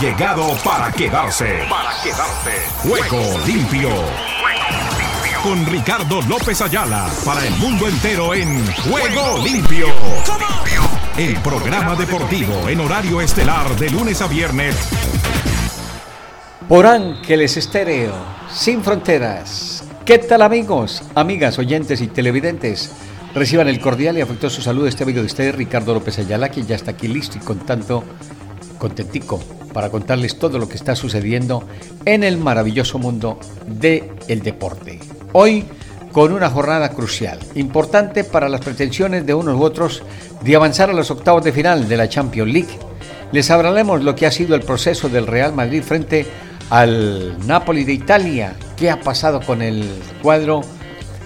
llegado 0.00 0.56
para 0.64 0.90
quedarse. 0.90 1.58
Para 1.68 1.90
quedarse. 2.02 2.52
Juego 2.82 3.38
limpio. 3.46 3.90
Con 5.42 5.66
Ricardo 5.66 6.22
López 6.22 6.62
Ayala 6.62 7.10
para 7.22 7.46
el 7.46 7.54
mundo 7.56 7.86
entero 7.86 8.34
en 8.34 8.66
Juego 8.76 9.44
limpio. 9.44 9.88
El 11.18 11.36
programa 11.40 11.96
deportivo 11.96 12.68
en 12.70 12.80
horario 12.80 13.20
estelar 13.20 13.68
de 13.76 13.90
lunes 13.90 14.22
a 14.22 14.26
viernes. 14.26 14.74
Por 16.66 16.86
Ángeles 16.86 17.58
Estéreo, 17.58 18.14
sin 18.50 18.82
fronteras. 18.82 19.84
¿Qué 20.06 20.16
tal 20.16 20.40
amigos, 20.40 21.02
amigas, 21.14 21.58
oyentes 21.58 22.00
y 22.00 22.06
televidentes? 22.06 22.92
Reciban 23.34 23.68
el 23.68 23.80
cordial 23.80 24.16
y 24.16 24.22
afectuoso 24.22 24.62
saludo 24.62 24.84
de 24.84 24.90
este 24.90 25.02
amigo 25.02 25.20
de 25.20 25.26
ustedes, 25.26 25.54
Ricardo 25.54 25.92
López 25.92 26.18
Ayala, 26.18 26.50
que 26.50 26.62
ya 26.62 26.76
está 26.76 26.92
aquí 26.92 27.06
listo 27.06 27.36
y 27.36 27.40
contando, 27.40 28.02
contentico, 28.78 29.40
para 29.72 29.90
contarles 29.90 30.38
todo 30.38 30.58
lo 30.58 30.68
que 30.68 30.76
está 30.76 30.94
sucediendo 30.96 31.64
en 32.04 32.24
el 32.24 32.38
maravilloso 32.38 32.98
mundo 32.98 33.38
del 33.66 34.10
el 34.28 34.42
deporte. 34.42 35.00
Hoy 35.32 35.64
con 36.12 36.32
una 36.32 36.50
jornada 36.50 36.90
crucial, 36.90 37.38
importante 37.54 38.24
para 38.24 38.48
las 38.48 38.60
pretensiones 38.62 39.24
de 39.26 39.34
unos 39.34 39.56
u 39.56 39.62
otros 39.62 40.02
de 40.42 40.56
avanzar 40.56 40.90
a 40.90 40.94
los 40.94 41.10
octavos 41.10 41.44
de 41.44 41.52
final 41.52 41.88
de 41.88 41.96
la 41.96 42.08
Champions 42.08 42.52
League. 42.52 42.78
Les 43.32 43.50
hablaremos 43.50 44.02
lo 44.02 44.16
que 44.16 44.26
ha 44.26 44.32
sido 44.32 44.56
el 44.56 44.62
proceso 44.62 45.08
del 45.08 45.26
Real 45.26 45.52
Madrid 45.52 45.82
frente 45.82 46.26
al 46.70 47.36
Napoli 47.46 47.84
de 47.84 47.92
Italia, 47.92 48.54
qué 48.76 48.90
ha 48.90 49.00
pasado 49.00 49.40
con 49.40 49.62
el 49.62 49.88
cuadro 50.22 50.62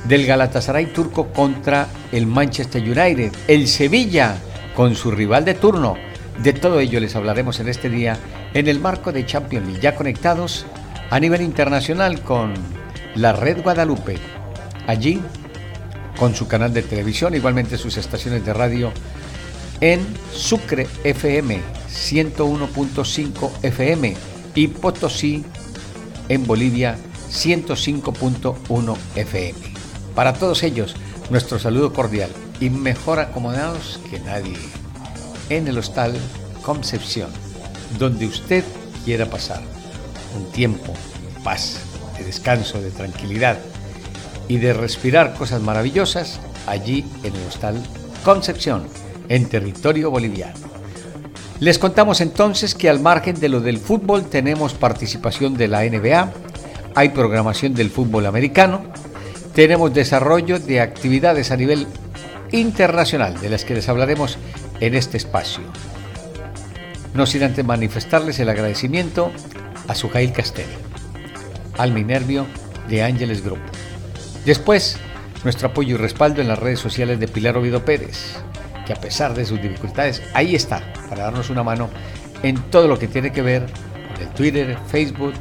del 0.06 0.26
Galatasaray 0.26 0.92
turco 0.92 1.28
contra 1.28 1.86
el 2.12 2.26
Manchester 2.26 2.82
United, 2.82 3.32
el 3.48 3.68
Sevilla 3.68 4.36
con 4.74 4.94
su 4.94 5.10
rival 5.10 5.44
de 5.44 5.54
turno. 5.54 5.96
De 6.42 6.52
todo 6.52 6.80
ello 6.80 7.00
les 7.00 7.14
hablaremos 7.16 7.60
en 7.60 7.68
este 7.68 7.88
día 7.88 8.18
en 8.54 8.68
el 8.68 8.80
marco 8.80 9.12
de 9.12 9.24
Champions 9.24 9.66
League, 9.66 9.80
ya 9.80 9.94
conectados 9.94 10.66
a 11.10 11.20
nivel 11.20 11.42
internacional 11.42 12.20
con 12.22 12.54
la 13.14 13.32
Red 13.32 13.62
Guadalupe. 13.62 14.18
Allí, 14.86 15.20
con 16.18 16.34
su 16.34 16.46
canal 16.48 16.74
de 16.74 16.82
televisión, 16.82 17.34
igualmente 17.34 17.78
sus 17.78 17.96
estaciones 17.96 18.44
de 18.44 18.52
radio 18.52 18.92
en 19.80 20.00
Sucre 20.32 20.86
FM 21.04 21.60
101.5 21.88 23.50
FM 23.62 24.16
y 24.54 24.68
Potosí 24.68 25.44
en 26.28 26.46
Bolivia 26.46 26.96
105.1 27.30 28.96
FM. 29.16 29.58
Para 30.14 30.34
todos 30.34 30.62
ellos, 30.62 30.94
nuestro 31.30 31.58
saludo 31.58 31.92
cordial 31.92 32.30
y 32.60 32.70
mejor 32.70 33.18
acomodados 33.18 34.00
que 34.10 34.20
nadie 34.20 34.56
en 35.48 35.68
el 35.68 35.78
Hostal 35.78 36.14
Concepción, 36.62 37.30
donde 37.98 38.26
usted 38.26 38.64
quiera 39.04 39.26
pasar 39.26 39.60
un 40.36 40.50
tiempo 40.52 40.92
de 40.92 41.40
paz, 41.42 41.78
de 42.18 42.24
descanso, 42.24 42.80
de 42.80 42.90
tranquilidad 42.90 43.58
y 44.48 44.58
de 44.58 44.72
respirar 44.72 45.34
cosas 45.34 45.60
maravillosas 45.60 46.40
allí 46.66 47.04
en 47.22 47.34
el 47.34 47.46
Hostal 47.46 47.76
Concepción, 48.24 48.86
en 49.28 49.48
territorio 49.48 50.10
boliviano. 50.10 50.58
Les 51.60 51.78
contamos 51.78 52.20
entonces 52.20 52.74
que 52.74 52.90
al 52.90 53.00
margen 53.00 53.38
de 53.38 53.48
lo 53.48 53.60
del 53.60 53.78
fútbol 53.78 54.24
tenemos 54.24 54.74
participación 54.74 55.56
de 55.56 55.68
la 55.68 55.82
NBA, 55.82 56.32
hay 56.94 57.08
programación 57.10 57.74
del 57.74 57.90
fútbol 57.90 58.26
americano, 58.26 58.82
tenemos 59.54 59.94
desarrollo 59.94 60.58
de 60.58 60.80
actividades 60.80 61.50
a 61.50 61.56
nivel 61.56 61.86
internacional, 62.50 63.40
de 63.40 63.50
las 63.50 63.64
que 63.64 63.74
les 63.74 63.88
hablaremos 63.88 64.38
en 64.86 64.94
este 64.94 65.16
espacio. 65.16 65.62
No 67.14 67.26
sin 67.26 67.42
antes 67.42 67.64
manifestarles 67.64 68.38
el 68.40 68.48
agradecimiento 68.48 69.32
a 69.88 69.94
Sujail 69.94 70.32
Castel, 70.32 70.66
al 71.78 71.92
Minervio 71.92 72.46
de 72.88 73.02
Ángeles 73.02 73.44
Group. 73.44 73.60
Después, 74.44 74.98
nuestro 75.42 75.68
apoyo 75.68 75.94
y 75.94 75.98
respaldo 75.98 76.40
en 76.40 76.48
las 76.48 76.58
redes 76.58 76.80
sociales 76.80 77.20
de 77.20 77.28
Pilar 77.28 77.56
Ovido 77.56 77.84
Pérez, 77.84 78.36
que 78.86 78.92
a 78.92 79.00
pesar 79.00 79.34
de 79.34 79.46
sus 79.46 79.60
dificultades, 79.62 80.22
ahí 80.34 80.54
está 80.54 80.92
para 81.08 81.24
darnos 81.24 81.50
una 81.50 81.62
mano 81.62 81.88
en 82.42 82.60
todo 82.70 82.88
lo 82.88 82.98
que 82.98 83.08
tiene 83.08 83.32
que 83.32 83.42
ver 83.42 83.66
con 84.12 84.22
el 84.22 84.28
Twitter, 84.34 84.76
Facebook, 84.88 85.34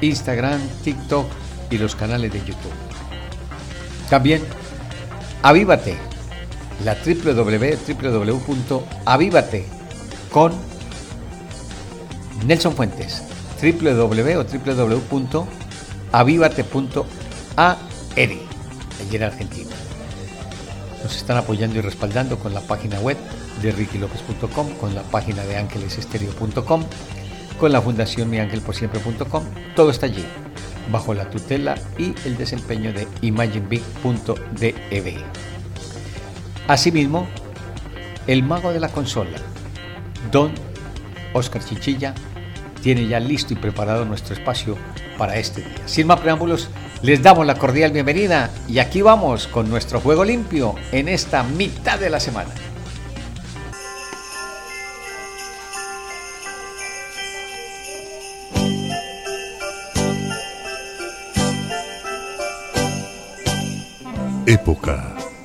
Instagram, 0.00 0.60
TikTok 0.84 1.26
y 1.70 1.78
los 1.78 1.94
canales 1.94 2.32
de 2.32 2.38
YouTube. 2.38 2.72
También, 4.08 4.42
avívate, 5.42 5.96
la 6.84 6.96
www.avívate 8.14 9.64
con 10.30 10.52
Nelson 12.46 12.74
Fuentes, 12.74 13.22
www 13.62 14.44
allí 19.00 19.16
en 19.16 19.22
Argentina. 19.22 19.70
Nos 21.02 21.16
están 21.16 21.38
apoyando 21.38 21.78
y 21.78 21.80
respaldando 21.80 22.38
con 22.38 22.54
la 22.54 22.60
página 22.60 23.00
web 23.00 23.16
de 23.62 23.72
rickyLopez.com, 23.72 24.74
con 24.74 24.94
la 24.94 25.02
página 25.02 25.42
de 25.44 25.56
ángelesestereo.com, 25.56 26.84
con 27.58 27.72
la 27.72 27.80
fundación 27.80 28.28
miangelposiempre.com, 28.30 29.42
todo 29.74 29.90
está 29.90 30.06
allí 30.06 30.24
bajo 30.90 31.14
la 31.14 31.28
tutela 31.30 31.76
y 31.98 32.14
el 32.24 32.36
desempeño 32.36 32.92
de 32.92 33.08
ImagineBig.dev. 33.22 35.59
Asimismo, 36.70 37.26
el 38.28 38.44
mago 38.44 38.72
de 38.72 38.78
la 38.78 38.90
consola, 38.90 39.38
Don 40.30 40.52
Oscar 41.32 41.64
Chichilla, 41.64 42.14
tiene 42.80 43.08
ya 43.08 43.18
listo 43.18 43.54
y 43.54 43.56
preparado 43.56 44.04
nuestro 44.04 44.34
espacio 44.34 44.78
para 45.18 45.36
este 45.36 45.62
día. 45.62 45.82
Sin 45.86 46.06
más 46.06 46.20
preámbulos, 46.20 46.68
les 47.02 47.24
damos 47.24 47.44
la 47.44 47.56
cordial 47.56 47.90
bienvenida 47.90 48.50
y 48.68 48.78
aquí 48.78 49.02
vamos 49.02 49.48
con 49.48 49.68
nuestro 49.68 49.98
juego 49.98 50.24
limpio 50.24 50.76
en 50.92 51.08
esta 51.08 51.42
mitad 51.42 51.98
de 51.98 52.08
la 52.08 52.20
semana. 52.20 52.50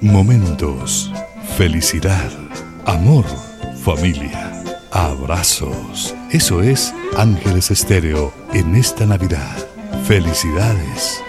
Momentos, 0.06 1.12
felicidad, 1.58 2.30
amor, 2.86 3.26
familia, 3.82 4.64
abrazos. 4.92 6.16
Eso 6.32 6.62
es 6.62 6.94
Ángeles 7.18 7.72
Estéreo 7.72 8.32
en 8.54 8.76
esta 8.76 9.08
Navidad. 9.08 9.58
Felicidades. 10.06 11.22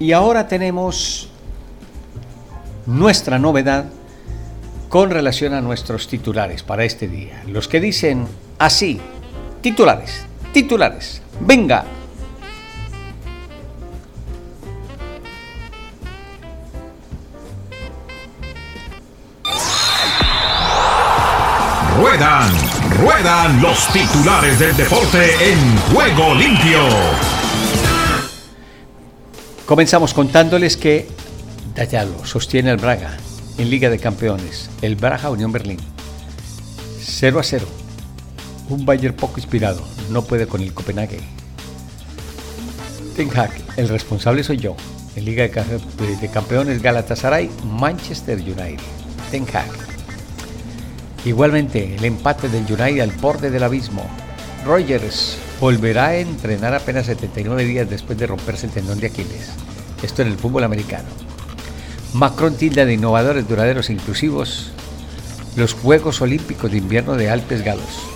Y 0.00 0.12
ahora 0.12 0.48
tenemos 0.48 1.30
nuestra 2.84 3.38
novedad 3.38 3.86
con 4.88 5.10
relación 5.10 5.54
a 5.54 5.60
nuestros 5.60 6.08
titulares 6.08 6.64
para 6.64 6.84
este 6.84 7.06
día. 7.06 7.42
Los 7.46 7.68
que 7.68 7.80
dicen 7.80 8.26
así, 8.58 9.00
Titulares, 9.60 10.24
titulares. 10.52 11.22
Venga. 11.40 11.84
Ruedan, 21.96 22.50
ruedan 23.00 23.62
los 23.62 23.88
titulares 23.88 24.58
del 24.58 24.76
deporte 24.76 25.50
en 25.50 25.76
juego 25.92 26.34
limpio. 26.34 26.80
Comenzamos 29.66 30.14
contándoles 30.14 30.76
que 30.76 31.08
Dayalo 31.74 32.24
sostiene 32.24 32.70
al 32.70 32.76
Braga 32.76 33.16
en 33.58 33.68
Liga 33.68 33.90
de 33.90 33.98
Campeones, 33.98 34.70
el 34.80 34.96
Braga 34.96 35.30
Unión 35.30 35.50
Berlín. 35.50 35.78
0 37.00 37.40
a 37.40 37.42
0 37.42 37.85
un 38.68 38.84
Bayern 38.84 39.14
poco 39.14 39.38
inspirado, 39.38 39.82
no 40.10 40.22
puede 40.22 40.46
con 40.46 40.60
el 40.60 40.72
Copenhague. 40.72 41.20
Ten 43.16 43.30
Hag, 43.36 43.50
el 43.76 43.88
responsable 43.88 44.44
soy 44.44 44.58
yo. 44.58 44.76
En 45.14 45.24
Liga 45.24 45.44
de 45.44 46.30
Campeones 46.30 46.82
Galatasaray, 46.82 47.50
Manchester 47.64 48.38
United. 48.38 48.84
Ten 49.30 49.44
Hag. 49.44 49.70
Igualmente, 51.24 51.96
el 51.96 52.04
empate 52.04 52.48
del 52.48 52.64
United 52.64 53.00
al 53.00 53.10
borde 53.12 53.50
del 53.50 53.62
abismo. 53.62 54.06
Rogers 54.64 55.38
volverá 55.60 56.08
a 56.08 56.16
entrenar 56.16 56.74
apenas 56.74 57.06
79 57.06 57.64
días 57.64 57.88
después 57.88 58.18
de 58.18 58.26
romperse 58.26 58.66
el 58.66 58.72
tendón 58.72 59.00
de 59.00 59.06
Aquiles. 59.06 59.50
Esto 60.02 60.22
en 60.22 60.28
el 60.28 60.36
fútbol 60.36 60.64
americano. 60.64 61.08
Macron 62.12 62.56
tilda 62.56 62.84
de 62.84 62.94
innovadores, 62.94 63.48
duraderos 63.48 63.88
e 63.88 63.94
inclusivos 63.94 64.72
los 65.56 65.72
Juegos 65.72 66.20
Olímpicos 66.20 66.70
de 66.70 66.78
Invierno 66.78 67.16
de 67.16 67.30
Alpes 67.30 67.64
Galos. 67.64 68.15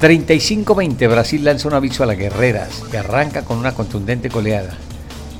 35-20 0.00 1.10
Brasil 1.10 1.44
lanza 1.44 1.66
un 1.66 1.74
aviso 1.74 2.04
a 2.04 2.06
las 2.06 2.16
guerreras 2.16 2.82
que 2.88 2.98
arranca 2.98 3.44
con 3.44 3.58
una 3.58 3.74
contundente 3.74 4.28
goleada. 4.28 4.76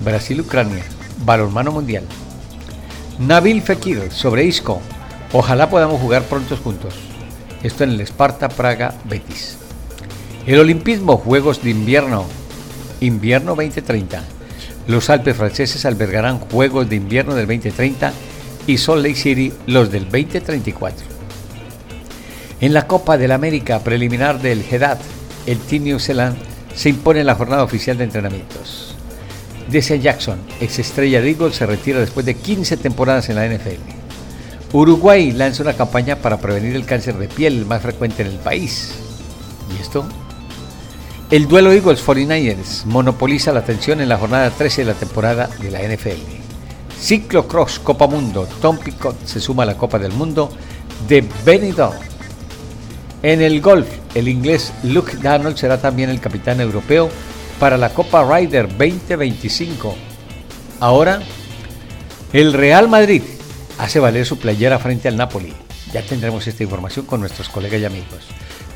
Brasil-Ucrania, 0.05 0.83
balonmano 1.25 1.71
mundial. 1.71 2.03
Nabil 3.21 3.63
Fekir 3.63 4.11
sobre 4.11 4.45
Isco. 4.45 4.81
Ojalá 5.33 5.71
podamos 5.71 6.01
jugar 6.01 6.25
pronto 6.25 6.57
juntos. 6.57 6.95
Esto 7.63 7.85
en 7.85 7.91
el 7.91 8.01
Esparta 8.01 8.49
Praga 8.49 8.95
Betis. 9.05 9.59
El 10.45 10.59
Olimpismo, 10.59 11.19
Juegos 11.19 11.63
de 11.63 11.71
Invierno. 11.71 12.25
Invierno 13.01 13.55
2030. 13.55 14.25
Los 14.89 15.09
Alpes 15.09 15.37
franceses 15.37 15.85
albergarán 15.85 16.41
Juegos 16.41 16.89
de 16.89 16.97
Invierno 16.97 17.37
del 17.37 17.47
2030 17.47 18.13
y 18.67 18.79
Salt 18.79 19.05
Lake 19.05 19.15
City 19.15 19.53
los 19.67 19.93
del 19.93 20.05
2034. 20.05 21.18
En 22.61 22.75
la 22.75 22.89
Copa 22.89 23.17
del 23.17 23.31
América 23.31 23.79
preliminar 23.81 24.43
del 24.43 24.65
Hedat, 24.69 24.99
el 25.47 25.59
Team 25.59 25.85
New 25.85 25.99
Zealand 26.01 26.37
se 26.75 26.89
impone 26.89 27.21
en 27.21 27.27
la 27.27 27.37
jornada 27.37 27.63
oficial 27.63 27.97
de 27.97 28.05
entrenamientos. 28.05 28.97
Desea 29.71 29.97
Jackson, 29.97 30.41
ex 30.61 30.79
estrella 30.79 31.21
de 31.21 31.31
Eagles, 31.31 31.55
se 31.55 31.67
retira 31.67 32.01
después 32.01 32.27
de 32.27 32.35
15 32.35 32.77
temporadas 32.79 33.29
en 33.29 33.37
la 33.37 33.47
NFL. 33.47 33.81
Uruguay 34.73 35.31
lanza 35.31 35.63
una 35.63 35.75
campaña 35.75 36.17
para 36.17 36.39
prevenir 36.39 36.75
el 36.75 36.85
cáncer 36.85 37.17
de 37.17 37.29
piel 37.29 37.65
más 37.65 37.81
frecuente 37.81 38.23
en 38.23 38.29
el 38.29 38.39
país. 38.39 38.93
¿Y 39.77 39.81
esto? 39.81 40.05
El 41.31 41.47
duelo 41.47 41.71
Eagles 41.71 42.05
49ers 42.05 42.87
monopoliza 42.87 43.53
la 43.53 43.61
atención 43.61 44.01
en 44.01 44.09
la 44.09 44.19
jornada 44.19 44.51
13 44.51 44.83
de 44.83 44.93
la 44.93 44.99
temporada 44.99 45.49
de 45.61 45.71
la 45.71 45.81
NFL. 45.83 46.23
Ciclocross 46.99 47.79
Copa 47.79 48.07
Mundo, 48.07 48.49
Tom 48.61 48.79
Picot 48.79 49.27
se 49.27 49.39
suma 49.39 49.63
a 49.63 49.67
la 49.67 49.77
Copa 49.77 49.99
del 49.99 50.13
Mundo 50.13 50.51
de 51.07 51.25
Benidorm. 51.45 52.08
En 53.23 53.43
el 53.43 53.61
golf, 53.61 53.89
el 54.15 54.29
inglés 54.29 54.73
Luke 54.85 55.17
Donald 55.17 55.57
será 55.57 55.81
también 55.81 56.09
el 56.09 56.21
capitán 56.21 56.61
europeo 56.61 57.11
para 57.59 57.77
la 57.77 57.91
Copa 57.91 58.23
Ryder 58.23 58.69
2025. 58.69 59.97
Ahora, 60.79 61.21
el 62.33 62.53
Real 62.53 62.89
Madrid 62.89 63.23
hace 63.79 63.99
valer 63.99 64.25
su 64.25 64.39
playera 64.39 64.79
frente 64.79 65.09
al 65.09 65.17
Napoli. 65.17 65.53
Ya 65.93 66.03
tendremos 66.03 66.47
esta 66.47 66.63
información 66.63 67.07
con 67.07 67.21
nuestros 67.21 67.49
colegas 67.49 67.81
y 67.81 67.85
amigos. 67.87 68.27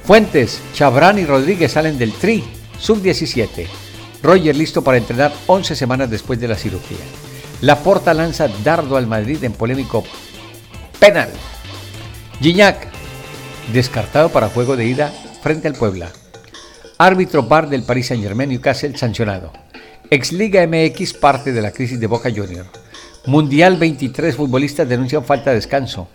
Fuentes, 0.04 0.60
Chabrán 0.74 1.18
y 1.18 1.24
Rodríguez 1.24 1.72
salen 1.72 1.96
del 1.96 2.12
Tri, 2.12 2.42
sub-17. 2.78 3.66
Roger 4.22 4.56
listo 4.56 4.82
para 4.82 4.98
entrenar 4.98 5.32
11 5.46 5.76
semanas 5.76 6.10
después 6.10 6.40
de 6.40 6.48
la 6.48 6.56
cirugía. 6.56 6.98
La 7.60 7.78
Porta 7.78 8.12
lanza 8.12 8.48
dardo 8.64 8.96
al 8.96 9.06
Madrid 9.06 9.44
en 9.44 9.52
polémico 9.52 10.02
penal. 10.98 11.30
Gignac, 12.40 12.91
descartado 13.72 14.30
para 14.30 14.48
juego 14.48 14.76
de 14.76 14.86
ida 14.86 15.12
frente 15.42 15.68
al 15.68 15.74
Puebla. 15.74 16.10
Árbitro 16.98 17.42
bar 17.44 17.68
del 17.68 17.82
Paris 17.82 18.08
Saint-Germain 18.08 18.48
Newcastle 18.48 18.96
sancionado. 18.96 19.52
Exliga 20.10 20.66
MX 20.66 21.14
parte 21.14 21.52
de 21.52 21.62
la 21.62 21.70
crisis 21.70 21.98
de 21.98 22.06
Boca 22.06 22.30
Junior. 22.30 22.66
Mundial 23.26 23.76
23 23.76 24.36
futbolistas 24.36 24.88
denuncian 24.88 25.24
falta 25.24 25.50
de 25.50 25.56
descanso. 25.56 26.08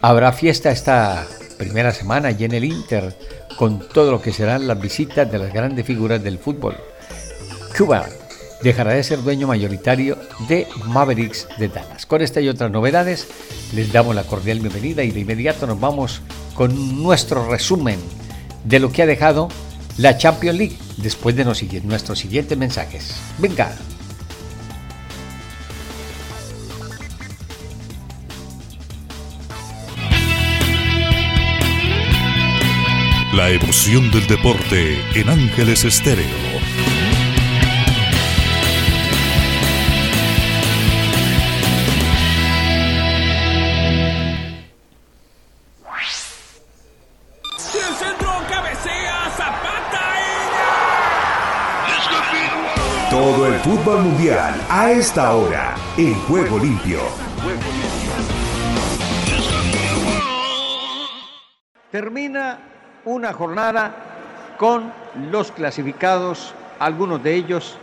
Habrá 0.00 0.32
fiesta 0.32 0.70
esta 0.70 1.26
primera 1.56 1.92
semana 1.92 2.30
y 2.30 2.44
en 2.44 2.52
el 2.52 2.64
Inter 2.64 3.16
con 3.56 3.88
todo 3.88 4.12
lo 4.12 4.22
que 4.22 4.32
serán 4.32 4.68
las 4.68 4.80
visitas 4.80 5.30
de 5.30 5.38
las 5.38 5.52
grandes 5.52 5.84
figuras 5.84 6.22
del 6.22 6.38
fútbol. 6.38 6.76
Cuba 7.76 8.06
dejará 8.62 8.92
de 8.92 9.02
ser 9.02 9.22
dueño 9.22 9.46
mayoritario 9.46 10.18
de 10.48 10.66
Mavericks 10.86 11.46
de 11.58 11.68
Dallas. 11.68 12.06
Con 12.06 12.22
esta 12.22 12.40
y 12.40 12.48
otras 12.48 12.70
novedades 12.70 13.28
les 13.74 13.92
damos 13.92 14.14
la 14.14 14.24
cordial 14.24 14.60
bienvenida 14.60 15.02
y 15.02 15.10
de 15.10 15.20
inmediato 15.20 15.66
nos 15.66 15.78
vamos 15.78 16.22
con 16.54 17.02
nuestro 17.02 17.48
resumen 17.48 17.98
de 18.64 18.80
lo 18.80 18.90
que 18.90 19.02
ha 19.02 19.06
dejado 19.06 19.48
la 19.96 20.16
Champions 20.16 20.58
League 20.58 20.78
después 20.96 21.36
de 21.36 21.44
nuestros 21.44 22.18
siguientes 22.18 22.56
mensajes. 22.56 23.16
Venga. 23.38 23.76
La 33.34 33.50
emoción 33.50 34.10
del 34.10 34.26
deporte 34.26 34.98
en 35.14 35.28
Ángeles 35.28 35.84
Estéreo. 35.84 36.57
Fútbol 53.68 54.00
mundial 54.02 54.54
a 54.70 54.92
esta 54.92 55.34
hora 55.34 55.74
en 55.98 56.14
Juego 56.20 56.58
Limpio. 56.58 57.00
Termina 61.90 62.60
una 63.04 63.34
jornada 63.34 64.54
con 64.56 64.90
los 65.30 65.52
clasificados, 65.52 66.54
algunos 66.78 67.22
de 67.22 67.34
ellos 67.34 67.76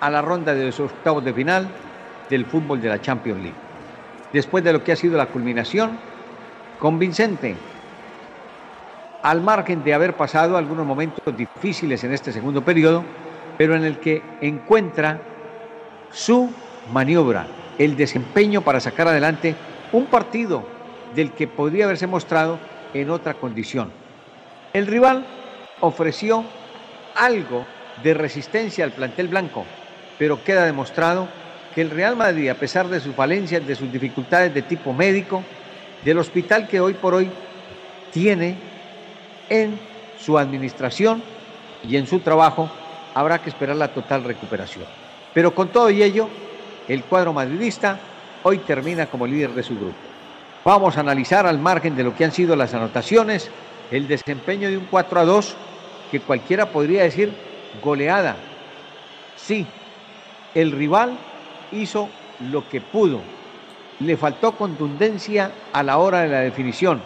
a 0.00 0.10
la 0.10 0.20
ronda 0.20 0.52
de 0.52 0.64
los 0.64 0.80
octavos 0.80 1.24
de 1.24 1.32
final 1.32 1.68
del 2.28 2.44
fútbol 2.44 2.80
de 2.80 2.88
la 2.88 3.00
Champions 3.00 3.40
League. 3.40 3.58
Después 4.32 4.64
de 4.64 4.72
lo 4.72 4.82
que 4.82 4.90
ha 4.90 4.96
sido 4.96 5.16
la 5.16 5.26
culminación, 5.26 5.96
convincente, 6.80 7.54
al 9.22 9.42
margen 9.42 9.84
de 9.84 9.94
haber 9.94 10.16
pasado 10.16 10.56
algunos 10.56 10.84
momentos 10.84 11.36
difíciles 11.36 12.02
en 12.02 12.12
este 12.12 12.32
segundo 12.32 12.64
periodo, 12.64 13.04
pero 13.58 13.74
en 13.74 13.84
el 13.84 13.98
que 13.98 14.22
encuentra 14.40 15.20
su 16.10 16.50
maniobra, 16.92 17.46
el 17.76 17.96
desempeño 17.96 18.62
para 18.62 18.80
sacar 18.80 19.08
adelante 19.08 19.54
un 19.92 20.06
partido 20.06 20.64
del 21.14 21.32
que 21.32 21.48
podría 21.48 21.84
haberse 21.84 22.06
mostrado 22.06 22.58
en 22.94 23.10
otra 23.10 23.34
condición. 23.34 23.92
El 24.72 24.86
rival 24.86 25.26
ofreció 25.80 26.44
algo 27.16 27.66
de 28.02 28.14
resistencia 28.14 28.84
al 28.84 28.92
plantel 28.92 29.28
blanco, 29.28 29.64
pero 30.18 30.42
queda 30.44 30.64
demostrado 30.64 31.28
que 31.74 31.82
el 31.82 31.90
Real 31.90 32.16
Madrid, 32.16 32.48
a 32.48 32.54
pesar 32.54 32.88
de 32.88 33.00
sus 33.00 33.14
falencias, 33.14 33.66
de 33.66 33.74
sus 33.74 33.90
dificultades 33.92 34.54
de 34.54 34.62
tipo 34.62 34.92
médico, 34.92 35.42
del 36.04 36.18
hospital 36.18 36.68
que 36.68 36.80
hoy 36.80 36.94
por 36.94 37.14
hoy 37.14 37.30
tiene 38.12 38.56
en 39.48 39.78
su 40.18 40.38
administración 40.38 41.22
y 41.88 41.96
en 41.96 42.06
su 42.06 42.20
trabajo, 42.20 42.70
habrá 43.18 43.40
que 43.40 43.50
esperar 43.50 43.74
la 43.74 43.88
total 43.88 44.22
recuperación. 44.22 44.84
Pero 45.34 45.52
con 45.52 45.68
todo 45.68 45.90
y 45.90 46.04
ello, 46.04 46.28
el 46.86 47.02
cuadro 47.02 47.32
madridista 47.32 47.98
hoy 48.44 48.58
termina 48.58 49.06
como 49.06 49.26
líder 49.26 49.50
de 49.50 49.64
su 49.64 49.74
grupo. 49.74 49.96
Vamos 50.64 50.96
a 50.96 51.00
analizar 51.00 51.44
al 51.44 51.58
margen 51.58 51.96
de 51.96 52.04
lo 52.04 52.14
que 52.14 52.24
han 52.24 52.30
sido 52.30 52.54
las 52.54 52.74
anotaciones 52.74 53.50
el 53.90 54.06
desempeño 54.06 54.68
de 54.68 54.76
un 54.76 54.86
4 54.88 55.20
a 55.20 55.24
2 55.24 55.56
que 56.12 56.20
cualquiera 56.20 56.66
podría 56.66 57.02
decir 57.02 57.32
goleada. 57.82 58.36
Sí, 59.34 59.66
el 60.54 60.70
rival 60.70 61.18
hizo 61.72 62.08
lo 62.50 62.68
que 62.68 62.80
pudo. 62.80 63.20
Le 63.98 64.16
faltó 64.16 64.52
contundencia 64.52 65.50
a 65.72 65.82
la 65.82 65.98
hora 65.98 66.20
de 66.20 66.28
la 66.28 66.40
definición. 66.40 67.00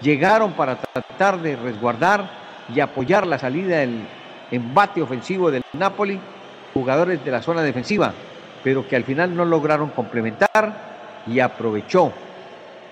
Llegaron 0.00 0.52
para 0.52 0.76
tratar 0.76 1.42
de 1.42 1.56
resguardar 1.56 2.30
y 2.74 2.80
apoyar 2.80 3.26
la 3.26 3.38
salida 3.38 3.78
del 3.78 4.06
embate 4.50 5.02
ofensivo 5.02 5.50
del 5.50 5.62
Napoli, 5.72 6.18
jugadores 6.74 7.24
de 7.24 7.30
la 7.30 7.42
zona 7.42 7.62
defensiva, 7.62 8.12
pero 8.62 8.86
que 8.86 8.96
al 8.96 9.04
final 9.04 9.34
no 9.34 9.44
lograron 9.44 9.90
complementar 9.90 11.22
y 11.26 11.40
aprovechó 11.40 12.12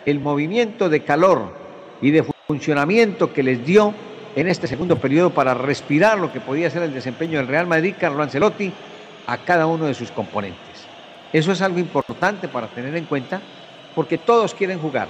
el 0.06 0.20
movimiento 0.20 0.88
de 0.88 1.02
calor 1.02 1.52
y 2.00 2.10
de 2.10 2.24
funcionamiento 2.46 3.32
que 3.32 3.42
les 3.42 3.64
dio 3.64 3.92
en 4.36 4.48
este 4.48 4.66
segundo 4.66 4.96
periodo 4.96 5.30
para 5.30 5.54
respirar 5.54 6.18
lo 6.18 6.32
que 6.32 6.40
podía 6.40 6.70
ser 6.70 6.82
el 6.82 6.94
desempeño 6.94 7.38
del 7.38 7.48
Real 7.48 7.66
Madrid, 7.66 7.94
Carlo 7.98 8.22
Ancelotti, 8.22 8.72
a 9.26 9.38
cada 9.38 9.66
uno 9.66 9.86
de 9.86 9.94
sus 9.94 10.10
componentes. 10.10 10.86
Eso 11.32 11.52
es 11.52 11.60
algo 11.60 11.78
importante 11.78 12.48
para 12.48 12.68
tener 12.68 12.94
en 12.96 13.04
cuenta 13.04 13.40
porque 13.94 14.16
todos 14.16 14.54
quieren 14.54 14.78
jugar 14.78 15.08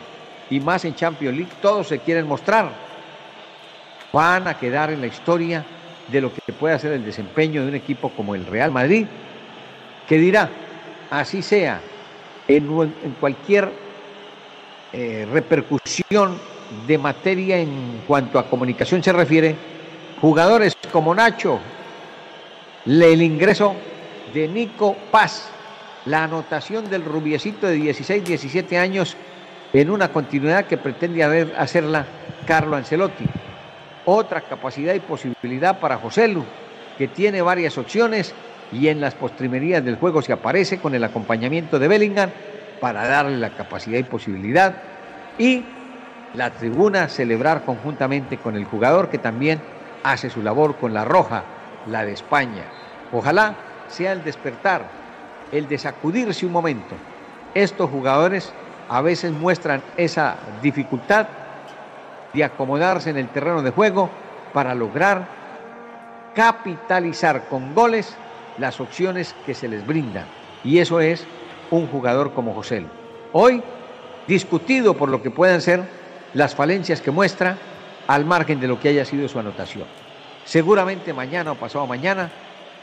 y 0.50 0.60
más 0.60 0.84
en 0.84 0.94
Champions 0.94 1.36
League, 1.36 1.52
todos 1.60 1.88
se 1.88 1.98
quieren 1.98 2.26
mostrar. 2.26 2.70
Van 4.12 4.48
a 4.48 4.58
quedar 4.58 4.90
en 4.90 5.00
la 5.00 5.06
historia 5.06 5.64
de 6.08 6.20
lo 6.20 6.32
que 6.32 6.52
puede 6.52 6.74
hacer 6.74 6.92
el 6.92 7.04
desempeño 7.04 7.62
de 7.62 7.68
un 7.68 7.74
equipo 7.74 8.10
como 8.10 8.34
el 8.34 8.46
Real 8.46 8.70
Madrid, 8.70 9.06
que 10.08 10.18
dirá, 10.18 10.48
así 11.10 11.42
sea, 11.42 11.80
en, 12.46 12.66
cualquier 13.20 13.70
eh, 14.92 15.26
repercusión 15.30 16.38
de 16.86 16.98
materia 16.98 17.58
en 17.58 18.02
cuanto 18.06 18.38
a 18.38 18.48
comunicación 18.48 19.02
se 19.02 19.12
refiere, 19.12 19.54
jugadores 20.20 20.76
como 20.90 21.14
Nacho, 21.14 21.60
el 22.86 23.22
ingreso 23.22 23.74
de 24.32 24.48
Nico 24.48 24.96
Paz, 25.10 25.50
la 26.06 26.24
anotación 26.24 26.88
del 26.88 27.04
rubiecito 27.04 27.66
de 27.66 27.74
16, 27.74 28.24
17 28.24 28.78
años 28.78 29.16
en 29.72 29.90
una 29.90 30.08
continuidad 30.08 30.64
que 30.64 30.78
pretende 30.78 31.22
hacerla 31.56 32.06
Carlo 32.46 32.76
Ancelotti. 32.76 33.24
Otra 34.10 34.40
capacidad 34.40 34.94
y 34.94 35.00
posibilidad 35.00 35.80
para 35.80 35.98
José 35.98 36.28
Lu, 36.28 36.42
que 36.96 37.08
tiene 37.08 37.42
varias 37.42 37.76
opciones 37.76 38.32
y 38.72 38.88
en 38.88 39.02
las 39.02 39.14
postrimerías 39.14 39.84
del 39.84 39.96
juego 39.96 40.22
se 40.22 40.32
aparece 40.32 40.78
con 40.78 40.94
el 40.94 41.04
acompañamiento 41.04 41.78
de 41.78 41.88
Bellingham 41.88 42.30
para 42.80 43.06
darle 43.06 43.36
la 43.36 43.50
capacidad 43.50 43.98
y 43.98 44.04
posibilidad 44.04 44.76
y 45.36 45.62
la 46.32 46.48
tribuna 46.48 47.10
celebrar 47.10 47.66
conjuntamente 47.66 48.38
con 48.38 48.56
el 48.56 48.64
jugador 48.64 49.10
que 49.10 49.18
también 49.18 49.60
hace 50.02 50.30
su 50.30 50.40
labor 50.40 50.76
con 50.76 50.94
la 50.94 51.04
roja, 51.04 51.42
la 51.90 52.06
de 52.06 52.12
España. 52.12 52.64
Ojalá 53.12 53.56
sea 53.88 54.12
el 54.12 54.24
despertar, 54.24 54.86
el 55.52 55.68
de 55.68 55.76
sacudirse 55.76 56.46
un 56.46 56.52
momento. 56.52 56.94
Estos 57.54 57.90
jugadores 57.90 58.54
a 58.88 59.02
veces 59.02 59.32
muestran 59.32 59.82
esa 59.98 60.34
dificultad 60.62 61.26
de 62.38 62.44
acomodarse 62.44 63.10
en 63.10 63.16
el 63.16 63.28
terreno 63.28 63.62
de 63.62 63.70
juego 63.70 64.08
para 64.52 64.74
lograr 64.74 65.26
capitalizar 66.34 67.48
con 67.48 67.74
goles 67.74 68.16
las 68.58 68.80
opciones 68.80 69.34
que 69.44 69.54
se 69.54 69.68
les 69.68 69.84
brindan. 69.84 70.24
Y 70.62 70.78
eso 70.78 71.00
es 71.00 71.26
un 71.70 71.88
jugador 71.88 72.32
como 72.32 72.54
José. 72.54 72.86
Hoy 73.32 73.62
discutido 74.28 74.94
por 74.94 75.08
lo 75.08 75.20
que 75.20 75.30
puedan 75.30 75.60
ser 75.60 75.82
las 76.32 76.54
falencias 76.54 77.00
que 77.00 77.10
muestra 77.10 77.58
al 78.06 78.24
margen 78.24 78.60
de 78.60 78.68
lo 78.68 78.78
que 78.78 78.88
haya 78.88 79.04
sido 79.04 79.28
su 79.28 79.38
anotación. 79.40 79.86
Seguramente 80.44 81.12
mañana 81.12 81.52
o 81.52 81.54
pasado 81.56 81.86
mañana 81.86 82.30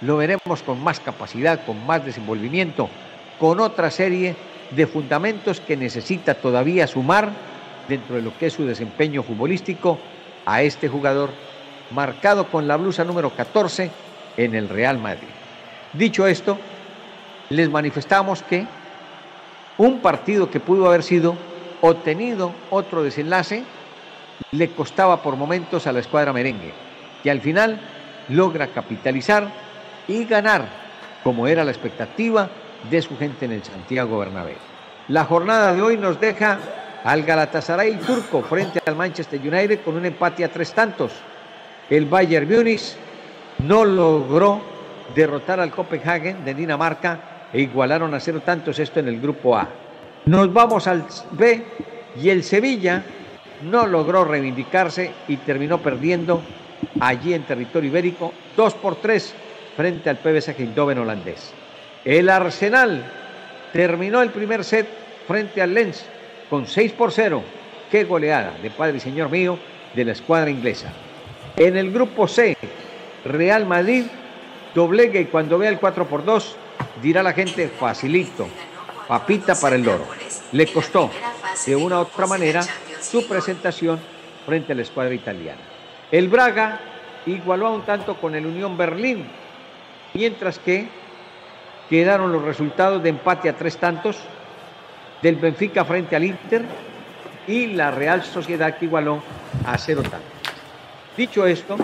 lo 0.01 0.17
veremos 0.17 0.63
con 0.65 0.83
más 0.83 0.99
capacidad, 0.99 1.65
con 1.65 1.85
más 1.85 2.05
desenvolvimiento, 2.05 2.89
con 3.39 3.61
otra 3.61 3.89
serie 3.89 4.35
de 4.71 4.85
fundamentos 4.85 5.61
que 5.61 5.77
necesita 5.77 6.33
todavía 6.35 6.87
sumar 6.87 7.54
dentro 7.87 8.15
de 8.15 8.21
lo 8.21 8.37
que 8.37 8.47
es 8.47 8.53
su 8.53 8.65
desempeño 8.65 9.23
futbolístico 9.23 9.99
a 10.45 10.61
este 10.61 10.87
jugador 10.87 11.29
marcado 11.91 12.47
con 12.47 12.67
la 12.67 12.77
blusa 12.77 13.03
número 13.03 13.29
14 13.31 13.91
en 14.37 14.55
el 14.55 14.69
Real 14.69 14.97
Madrid. 14.97 15.27
Dicho 15.93 16.27
esto, 16.27 16.57
les 17.49 17.69
manifestamos 17.69 18.41
que 18.43 18.65
un 19.77 19.99
partido 19.99 20.49
que 20.49 20.59
pudo 20.59 20.87
haber 20.87 21.03
sido 21.03 21.35
obtenido 21.81 22.51
otro 22.69 23.03
desenlace 23.03 23.63
le 24.51 24.71
costaba 24.71 25.21
por 25.21 25.35
momentos 25.35 25.87
a 25.87 25.91
la 25.91 25.99
escuadra 25.99 26.33
merengue, 26.33 26.73
que 27.23 27.31
al 27.31 27.41
final 27.41 27.79
logra 28.29 28.67
capitalizar 28.67 29.47
y 30.07 30.25
ganar, 30.25 30.67
como 31.23 31.47
era 31.47 31.63
la 31.63 31.71
expectativa 31.71 32.49
de 32.89 33.01
su 33.01 33.17
gente 33.17 33.45
en 33.45 33.53
el 33.53 33.63
Santiago 33.63 34.19
Bernabéu. 34.19 34.57
La 35.07 35.25
jornada 35.25 35.73
de 35.73 35.81
hoy 35.81 35.97
nos 35.97 36.19
deja 36.19 36.59
al 37.05 37.21
Galatasaray 37.21 37.97
turco 37.97 38.41
frente 38.41 38.81
al 38.83 38.95
Manchester 38.95 39.39
United 39.39 39.81
con 39.81 39.95
un 39.95 40.05
empate 40.05 40.43
a 40.43 40.49
tres 40.49 40.73
tantos. 40.73 41.11
El 41.87 42.07
Bayern 42.07 42.49
Múnich 42.49 42.95
no 43.59 43.85
logró 43.85 44.59
derrotar 45.13 45.59
al 45.59 45.69
Copenhagen 45.69 46.43
de 46.43 46.55
Dinamarca 46.55 47.47
e 47.53 47.61
igualaron 47.61 48.11
a 48.15 48.19
cero 48.19 48.41
tantos 48.43 48.79
esto 48.79 48.99
en 48.99 49.07
el 49.07 49.21
grupo 49.21 49.55
A. 49.55 49.69
Nos 50.25 50.51
vamos 50.51 50.87
al 50.87 51.05
B 51.31 51.63
y 52.19 52.29
el 52.29 52.43
Sevilla 52.43 53.03
no 53.61 53.85
logró 53.85 54.25
reivindicarse 54.25 55.11
y 55.27 55.37
terminó 55.37 55.77
perdiendo 55.77 56.41
allí 56.99 57.35
en 57.35 57.43
territorio 57.43 57.91
ibérico 57.91 58.33
2 58.57 58.73
por 58.73 58.95
3 58.95 59.35
frente 59.77 60.09
al 60.09 60.17
PBS 60.17 60.57
Eindhoven 60.57 60.97
holandés. 60.97 61.53
El 62.03 62.29
Arsenal 62.29 63.03
terminó 63.71 64.23
el 64.23 64.31
primer 64.31 64.63
set 64.63 64.87
frente 65.27 65.61
al 65.61 65.75
Lens 65.75 66.03
con 66.49 66.67
6 66.67 66.91
por 66.93 67.11
0. 67.11 67.43
Qué 67.89 68.03
goleada 68.03 68.57
de 68.61 68.69
padre 68.69 68.97
y 68.97 68.99
señor 68.99 69.29
mío 69.29 69.57
de 69.93 70.05
la 70.05 70.11
escuadra 70.11 70.49
inglesa. 70.49 70.91
En 71.55 71.77
el 71.77 71.91
grupo 71.91 72.27
C, 72.27 72.57
Real 73.23 73.65
Madrid 73.65 74.05
doblegue 74.73 75.21
y 75.21 75.25
cuando 75.25 75.57
vea 75.57 75.69
el 75.69 75.79
4 75.79 76.05
por 76.07 76.25
2 76.25 76.55
dirá 77.01 77.23
la 77.23 77.33
gente 77.33 77.69
facilito, 77.69 78.47
papita 79.07 79.55
para 79.55 79.75
el 79.75 79.83
loro. 79.83 80.05
Le 80.51 80.67
costó 80.67 81.09
de 81.65 81.75
una 81.75 81.99
u 81.99 82.01
otra 82.01 82.27
manera 82.27 82.63
su 83.01 83.27
presentación 83.27 83.99
frente 84.45 84.73
a 84.73 84.75
la 84.75 84.81
escuadra 84.81 85.13
italiana. 85.13 85.61
El 86.11 86.27
Braga 86.27 86.79
igualó 87.25 87.67
a 87.67 87.71
un 87.71 87.81
tanto 87.83 88.15
con 88.15 88.35
el 88.35 88.45
Unión 88.45 88.77
Berlín, 88.77 89.25
mientras 90.13 90.59
que 90.59 90.87
quedaron 91.89 92.31
los 92.31 92.43
resultados 92.43 93.01
de 93.01 93.09
empate 93.09 93.49
a 93.49 93.55
tres 93.55 93.77
tantos 93.77 94.17
del 95.25 95.37
Benfica 95.37 95.83
frente 95.83 96.15
al 96.15 96.23
Inter 96.23 96.61
y 97.47 97.65
la 97.73 97.89
Real 97.89 98.21
Sociedad 98.21 98.77
que 98.77 98.85
igualó 98.85 99.23
a 99.65 99.75
cero 99.75 100.03
tantos. 100.03 100.21
Dicho 101.17 101.47
esto, 101.47 101.77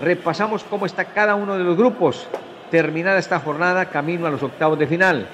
repasamos 0.00 0.64
cómo 0.64 0.86
está 0.86 1.04
cada 1.04 1.34
uno 1.34 1.58
de 1.58 1.64
los 1.64 1.76
grupos. 1.76 2.26
Terminada 2.70 3.18
esta 3.18 3.40
jornada, 3.40 3.90
camino 3.90 4.26
a 4.26 4.30
los 4.30 4.42
octavos 4.42 4.78
de 4.78 4.86
final. 4.86 5.28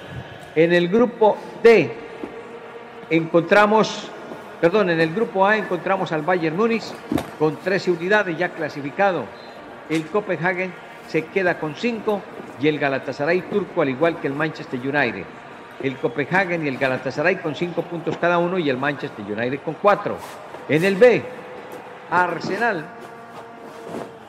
En 0.57 0.73
el 0.73 0.89
grupo 0.89 1.37
D 1.63 1.95
encontramos, 3.09 4.11
perdón, 4.61 4.91
en 4.91 5.01
el 5.01 5.15
grupo 5.15 5.47
A 5.47 5.57
encontramos 5.57 6.11
al 6.11 6.23
Bayern 6.23 6.57
Múnich 6.57 6.83
con 7.39 7.55
13 7.55 7.93
unidades 7.93 8.37
ya 8.37 8.49
clasificado. 8.49 9.27
El 9.89 10.05
Copenhagen 10.07 10.73
se 11.07 11.27
queda 11.27 11.61
con 11.61 11.77
5 11.77 12.21
y 12.61 12.67
el 12.67 12.81
Galatasaray 12.81 13.43
turco 13.43 13.81
al 13.83 13.91
igual 13.91 14.19
que 14.19 14.27
el 14.27 14.35
Manchester 14.35 14.81
United. 14.81 15.25
El 15.83 15.97
Copenhagen 15.97 16.64
y 16.64 16.69
el 16.69 16.78
Galatasaray 16.78 17.37
con 17.37 17.54
5 17.54 17.83
puntos 17.83 18.16
cada 18.16 18.38
uno 18.38 18.59
y 18.59 18.71
el 18.71 18.76
Manchester 18.76 19.25
United 19.25 19.61
con 19.64 19.75
4. 19.75 20.16
En 20.69 20.85
el 20.85 20.97
B, 20.97 21.23
Arsenal 22.11 22.85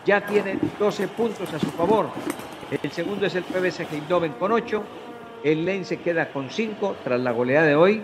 ya 0.06 0.22
tiene 0.22 0.58
12 0.80 1.08
puntos 1.10 1.54
a 1.54 1.60
su 1.60 1.68
favor. 1.68 2.10
El 2.84 2.92
segundo 2.92 3.26
es 3.26 3.36
el 3.36 3.44
PBS 3.44 3.82
Eindhoven 3.92 4.34
con 4.34 4.52
8. 4.52 4.84
El 5.44 5.66
Lens 5.66 5.88
se 5.88 5.98
queda 5.98 6.30
con 6.30 6.50
5 6.50 6.98
tras 7.04 7.20
la 7.20 7.32
goleada 7.32 7.68
de 7.68 7.76
hoy 7.76 8.02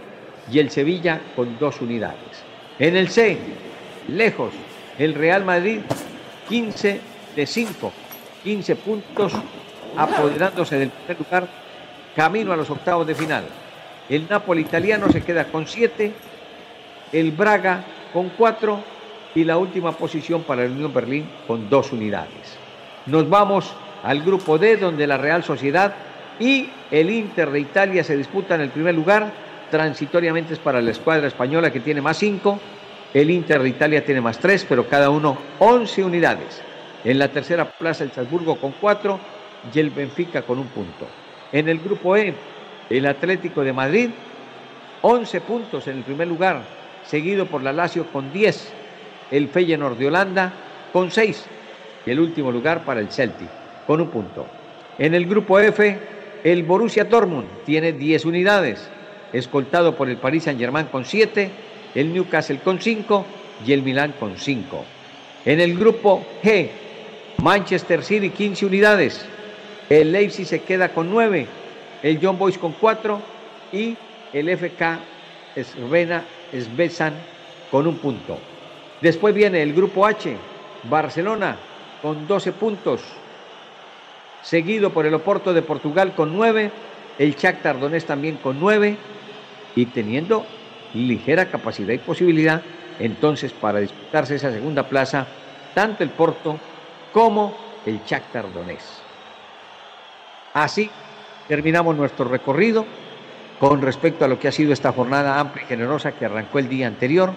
y 0.51 0.59
el 0.59 0.69
Sevilla 0.69 1.19
con 1.35 1.57
2 1.57 1.81
unidades. 1.81 2.43
En 2.79 2.95
el 2.95 3.09
C, 3.09 3.37
lejos, 4.07 4.53
el 4.97 5.13
Real 5.13 5.43
Madrid 5.43 5.81
15 6.47 7.01
de 7.35 7.45
5, 7.45 7.91
15 8.43 8.75
puntos 8.77 9.33
apoderándose 9.97 10.77
del 10.77 10.89
primer 10.89 11.17
lugar 11.19 11.60
camino 12.15 12.51
a 12.51 12.57
los 12.57 12.69
octavos 12.69 13.07
de 13.07 13.15
final. 13.15 13.43
El 14.09 14.27
Napoli 14.29 14.61
italiano 14.61 15.09
se 15.09 15.21
queda 15.21 15.45
con 15.45 15.67
7, 15.67 16.11
el 17.13 17.31
Braga 17.31 17.83
con 18.13 18.29
4 18.29 18.79
y 19.35 19.43
la 19.43 19.57
última 19.57 19.93
posición 19.93 20.43
para 20.43 20.63
el 20.63 20.71
Unión 20.71 20.93
Berlín 20.93 21.29
con 21.47 21.69
2 21.69 21.93
unidades. 21.93 22.57
Nos 23.05 23.29
vamos 23.29 23.73
al 24.03 24.21
grupo 24.21 24.57
D 24.57 24.77
donde 24.77 25.07
la 25.07 25.17
Real 25.17 25.43
Sociedad 25.43 25.93
y 26.39 26.69
el 26.89 27.09
Inter 27.09 27.51
de 27.51 27.59
Italia 27.59 28.03
se 28.03 28.17
disputan 28.17 28.61
el 28.61 28.69
primer 28.69 28.95
lugar. 28.95 29.31
Transitoriamente 29.69 30.53
es 30.53 30.59
para 30.59 30.81
la 30.81 30.91
escuadra 30.91 31.27
española 31.27 31.71
que 31.71 31.79
tiene 31.79 32.01
más 32.01 32.17
5. 32.17 32.59
El 33.13 33.29
Inter 33.29 33.61
de 33.61 33.69
Italia 33.69 34.03
tiene 34.03 34.21
más 34.21 34.37
3, 34.39 34.65
pero 34.67 34.87
cada 34.87 35.09
uno 35.09 35.37
11 35.59 36.03
unidades. 36.03 36.61
En 37.03 37.19
la 37.19 37.29
tercera 37.29 37.65
plaza 37.65 38.03
el 38.03 38.11
Salzburgo 38.11 38.57
con 38.57 38.73
4 38.79 39.19
y 39.73 39.79
el 39.79 39.89
Benfica 39.89 40.41
con 40.41 40.59
un 40.59 40.67
punto. 40.67 41.07
En 41.51 41.67
el 41.67 41.79
grupo 41.79 42.15
E, 42.15 42.33
el 42.89 43.05
Atlético 43.05 43.63
de 43.63 43.73
Madrid, 43.73 44.09
11 45.01 45.41
puntos 45.41 45.87
en 45.87 45.97
el 45.97 46.03
primer 46.03 46.27
lugar, 46.27 46.63
seguido 47.05 47.45
por 47.45 47.61
la 47.61 47.73
Lazio 47.73 48.05
con 48.07 48.31
10, 48.31 48.71
el 49.31 49.47
Feyenoord 49.47 49.97
de 49.97 50.07
Holanda 50.07 50.53
con 50.93 51.11
6 51.11 51.45
y 52.05 52.11
el 52.11 52.19
último 52.19 52.51
lugar 52.51 52.83
para 52.83 52.99
el 52.99 53.11
Celtic 53.11 53.49
con 53.87 54.01
un 54.01 54.07
punto. 54.07 54.45
En 54.97 55.13
el 55.13 55.25
grupo 55.25 55.59
F, 55.59 55.99
el 56.43 56.63
Borussia 56.63 57.03
Dortmund 57.05 57.47
tiene 57.65 57.93
10 57.93 58.25
unidades, 58.25 58.89
escoltado 59.33 59.95
por 59.95 60.09
el 60.09 60.17
Paris 60.17 60.43
Saint-Germain 60.43 60.87
con 60.87 61.05
7, 61.05 61.49
el 61.95 62.13
Newcastle 62.13 62.59
con 62.59 62.79
5 62.79 63.25
y 63.65 63.73
el 63.73 63.81
Milán 63.83 64.13
con 64.19 64.37
5. 64.37 64.85
En 65.45 65.59
el 65.59 65.77
grupo 65.77 66.23
G, 66.43 66.69
Manchester 67.41 68.03
City 68.03 68.29
15 68.29 68.65
unidades, 68.65 69.25
el 69.99 70.13
Leipzig 70.13 70.45
se 70.45 70.61
queda 70.61 70.93
con 70.93 71.11
9, 71.11 71.45
el 72.01 72.19
John 72.21 72.37
Boys 72.37 72.57
con 72.57 72.71
4 72.71 73.21
y 73.73 73.97
el 74.31 74.57
FK 74.57 74.99
Svena 75.61 76.23
Svesan 76.53 77.13
con 77.69 77.85
un 77.87 77.97
punto. 77.97 78.37
Después 79.01 79.35
viene 79.35 79.61
el 79.61 79.73
grupo 79.73 80.05
H, 80.05 80.37
Barcelona 80.83 81.57
con 82.01 82.25
12 82.25 82.53
puntos, 82.53 83.01
seguido 84.41 84.91
por 84.91 85.05
el 85.05 85.13
Oporto 85.13 85.53
de 85.53 85.61
Portugal 85.61 86.15
con 86.15 86.33
9, 86.37 86.71
el 87.19 87.35
Shakhtar 87.35 87.77
Donetsk 87.77 88.07
también 88.07 88.37
con 88.37 88.61
9 88.61 88.95
y 89.75 89.85
teniendo 89.87 90.45
ligera 90.93 91.47
capacidad 91.47 91.93
y 91.93 91.97
posibilidad 91.97 92.61
entonces 92.97 93.51
para 93.51 93.79
disputarse 93.79 94.35
esa 94.35 94.53
segunda 94.53 94.87
plaza 94.87 95.27
tanto 95.75 96.01
el 96.01 96.11
Porto 96.11 96.57
como 97.11 97.53
el 97.85 97.99
Shakhtar 98.05 98.53
Donetsk. 98.53 99.00
Así 100.53 100.89
terminamos 101.47 101.95
nuestro 101.95 102.25
recorrido 102.25 102.85
con 103.59 103.81
respecto 103.81 104.25
a 104.25 104.27
lo 104.27 104.39
que 104.39 104.47
ha 104.47 104.51
sido 104.51 104.73
esta 104.73 104.91
jornada 104.91 105.39
amplia 105.39 105.63
y 105.63 105.67
generosa 105.67 106.11
que 106.11 106.25
arrancó 106.25 106.59
el 106.59 106.67
día 106.67 106.87
anterior 106.87 107.31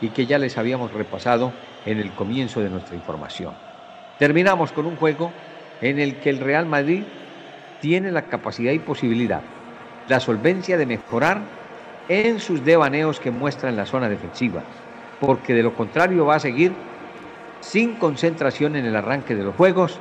y 0.00 0.08
que 0.10 0.26
ya 0.26 0.38
les 0.38 0.56
habíamos 0.56 0.92
repasado 0.92 1.52
en 1.84 1.98
el 1.98 2.10
comienzo 2.12 2.60
de 2.60 2.70
nuestra 2.70 2.94
información. 2.94 3.54
Terminamos 4.18 4.72
con 4.72 4.86
un 4.86 4.96
juego 4.96 5.32
en 5.80 5.98
el 5.98 6.16
que 6.16 6.30
el 6.30 6.38
Real 6.38 6.66
Madrid 6.66 7.02
tiene 7.80 8.12
la 8.12 8.22
capacidad 8.22 8.72
y 8.72 8.78
posibilidad, 8.78 9.42
la 10.08 10.20
solvencia 10.20 10.76
de 10.76 10.86
mejorar 10.86 11.40
en 12.08 12.38
sus 12.38 12.64
devaneos 12.64 13.18
que 13.18 13.30
muestra 13.30 13.68
en 13.68 13.76
la 13.76 13.86
zona 13.86 14.08
defensiva, 14.08 14.62
porque 15.18 15.54
de 15.54 15.62
lo 15.62 15.74
contrario 15.74 16.26
va 16.26 16.36
a 16.36 16.40
seguir 16.40 16.72
sin 17.60 17.94
concentración 17.94 18.76
en 18.76 18.84
el 18.84 18.96
arranque 18.96 19.34
de 19.34 19.44
los 19.44 19.56
juegos 19.56 19.98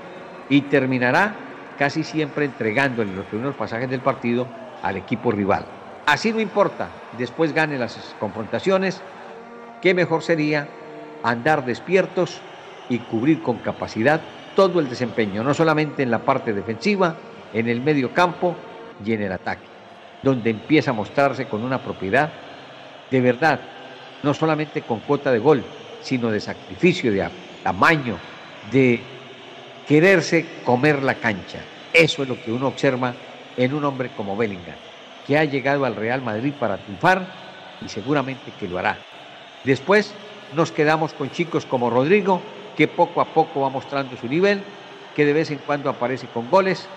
y 0.49 0.61
terminará 0.61 1.48
casi 1.79 2.03
siempre 2.03 2.43
entregándole 2.43 3.15
los 3.15 3.25
primeros 3.27 3.55
pasajes 3.55 3.89
del 3.89 4.01
partido 4.01 4.45
al 4.83 4.97
equipo 4.97 5.31
rival. 5.31 5.65
Así 6.05 6.33
no 6.33 6.41
importa, 6.41 6.89
después 7.17 7.53
gane 7.53 7.79
las 7.79 8.15
confrontaciones, 8.19 9.01
qué 9.81 9.93
mejor 9.93 10.21
sería 10.21 10.67
andar 11.23 11.65
despiertos 11.65 12.41
y 12.89 12.99
cubrir 12.99 13.41
con 13.41 13.59
capacidad 13.59 14.19
todo 14.57 14.81
el 14.81 14.89
desempeño, 14.89 15.41
no 15.41 15.53
solamente 15.53 16.03
en 16.03 16.11
la 16.11 16.19
parte 16.19 16.51
defensiva, 16.51 17.15
en 17.53 17.69
el 17.69 17.79
medio 17.79 18.13
campo 18.13 18.57
y 19.05 19.13
en 19.13 19.21
el 19.21 19.31
ataque, 19.31 19.65
donde 20.21 20.49
empieza 20.49 20.91
a 20.91 20.93
mostrarse 20.93 21.45
con 21.45 21.63
una 21.63 21.81
propiedad 21.81 22.29
de 23.09 23.21
verdad, 23.21 23.61
no 24.21 24.33
solamente 24.33 24.81
con 24.81 24.99
cuota 24.99 25.31
de 25.31 25.39
gol, 25.39 25.63
sino 26.01 26.29
de 26.29 26.41
sacrificio, 26.41 27.11
de 27.11 27.29
tamaño, 27.63 28.17
de 28.69 29.01
quererse 29.89 30.45
comer 30.63 31.01
la 31.01 31.15
cancha. 31.15 31.61
Eso 31.91 32.21
es 32.21 32.29
lo 32.29 32.39
que 32.39 32.51
uno 32.51 32.67
observa 32.67 33.15
en 33.57 33.73
un 33.73 33.83
hombre 33.83 34.11
como 34.15 34.37
Bellingham, 34.37 34.75
que 35.25 35.35
ha 35.35 35.43
llegado 35.45 35.83
al 35.83 35.95
Real 35.95 36.21
Madrid 36.21 36.53
para 36.59 36.77
triunfar 36.77 37.25
y 37.83 37.89
seguramente 37.89 38.53
que 38.59 38.67
lo 38.67 38.77
hará. 38.77 38.99
Después 39.63 40.13
nos 40.55 40.71
quedamos 40.71 41.13
con 41.13 41.31
chicos 41.31 41.65
como 41.65 41.89
Rodrigo, 41.89 42.39
que 42.77 42.87
poco 42.87 43.19
a 43.19 43.25
poco 43.25 43.61
va 43.61 43.69
mostrando 43.69 44.15
su 44.15 44.27
nivel, 44.27 44.61
que 45.15 45.25
de 45.25 45.33
vez 45.33 45.49
en 45.49 45.57
cuando 45.57 45.89
aparece 45.89 46.27
con 46.27 46.51
goles, 46.51 46.87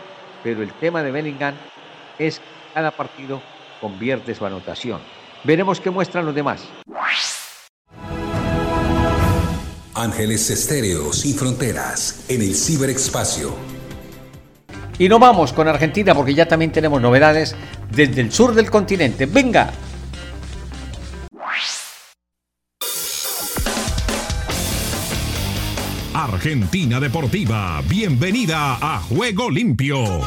pero 0.44 0.62
el 0.62 0.74
tema 0.74 1.02
de 1.02 1.12
Bellingham 1.12 1.54
es 2.18 2.40
que 2.40 2.44
cada 2.74 2.90
partido 2.90 3.40
convierte 3.80 4.34
su 4.34 4.44
anotación. 4.44 5.00
Veremos 5.44 5.80
qué 5.80 5.90
muestran 5.90 6.26
los 6.26 6.34
demás. 6.34 6.68
Ángeles 10.02 10.50
Estéreo 10.50 11.12
sin 11.12 11.36
fronteras 11.36 12.24
en 12.28 12.42
el 12.42 12.56
ciberespacio. 12.56 13.54
Y 14.98 15.08
no 15.08 15.20
vamos 15.20 15.52
con 15.52 15.68
Argentina 15.68 16.12
porque 16.12 16.34
ya 16.34 16.46
también 16.46 16.72
tenemos 16.72 17.00
novedades 17.00 17.54
desde 17.88 18.20
el 18.20 18.32
sur 18.32 18.52
del 18.52 18.68
continente. 18.68 19.26
Venga. 19.26 19.72
Argentina 26.14 26.98
Deportiva, 26.98 27.80
bienvenida 27.88 28.78
a 28.80 28.98
Juego 29.00 29.50
Limpio. 29.50 30.22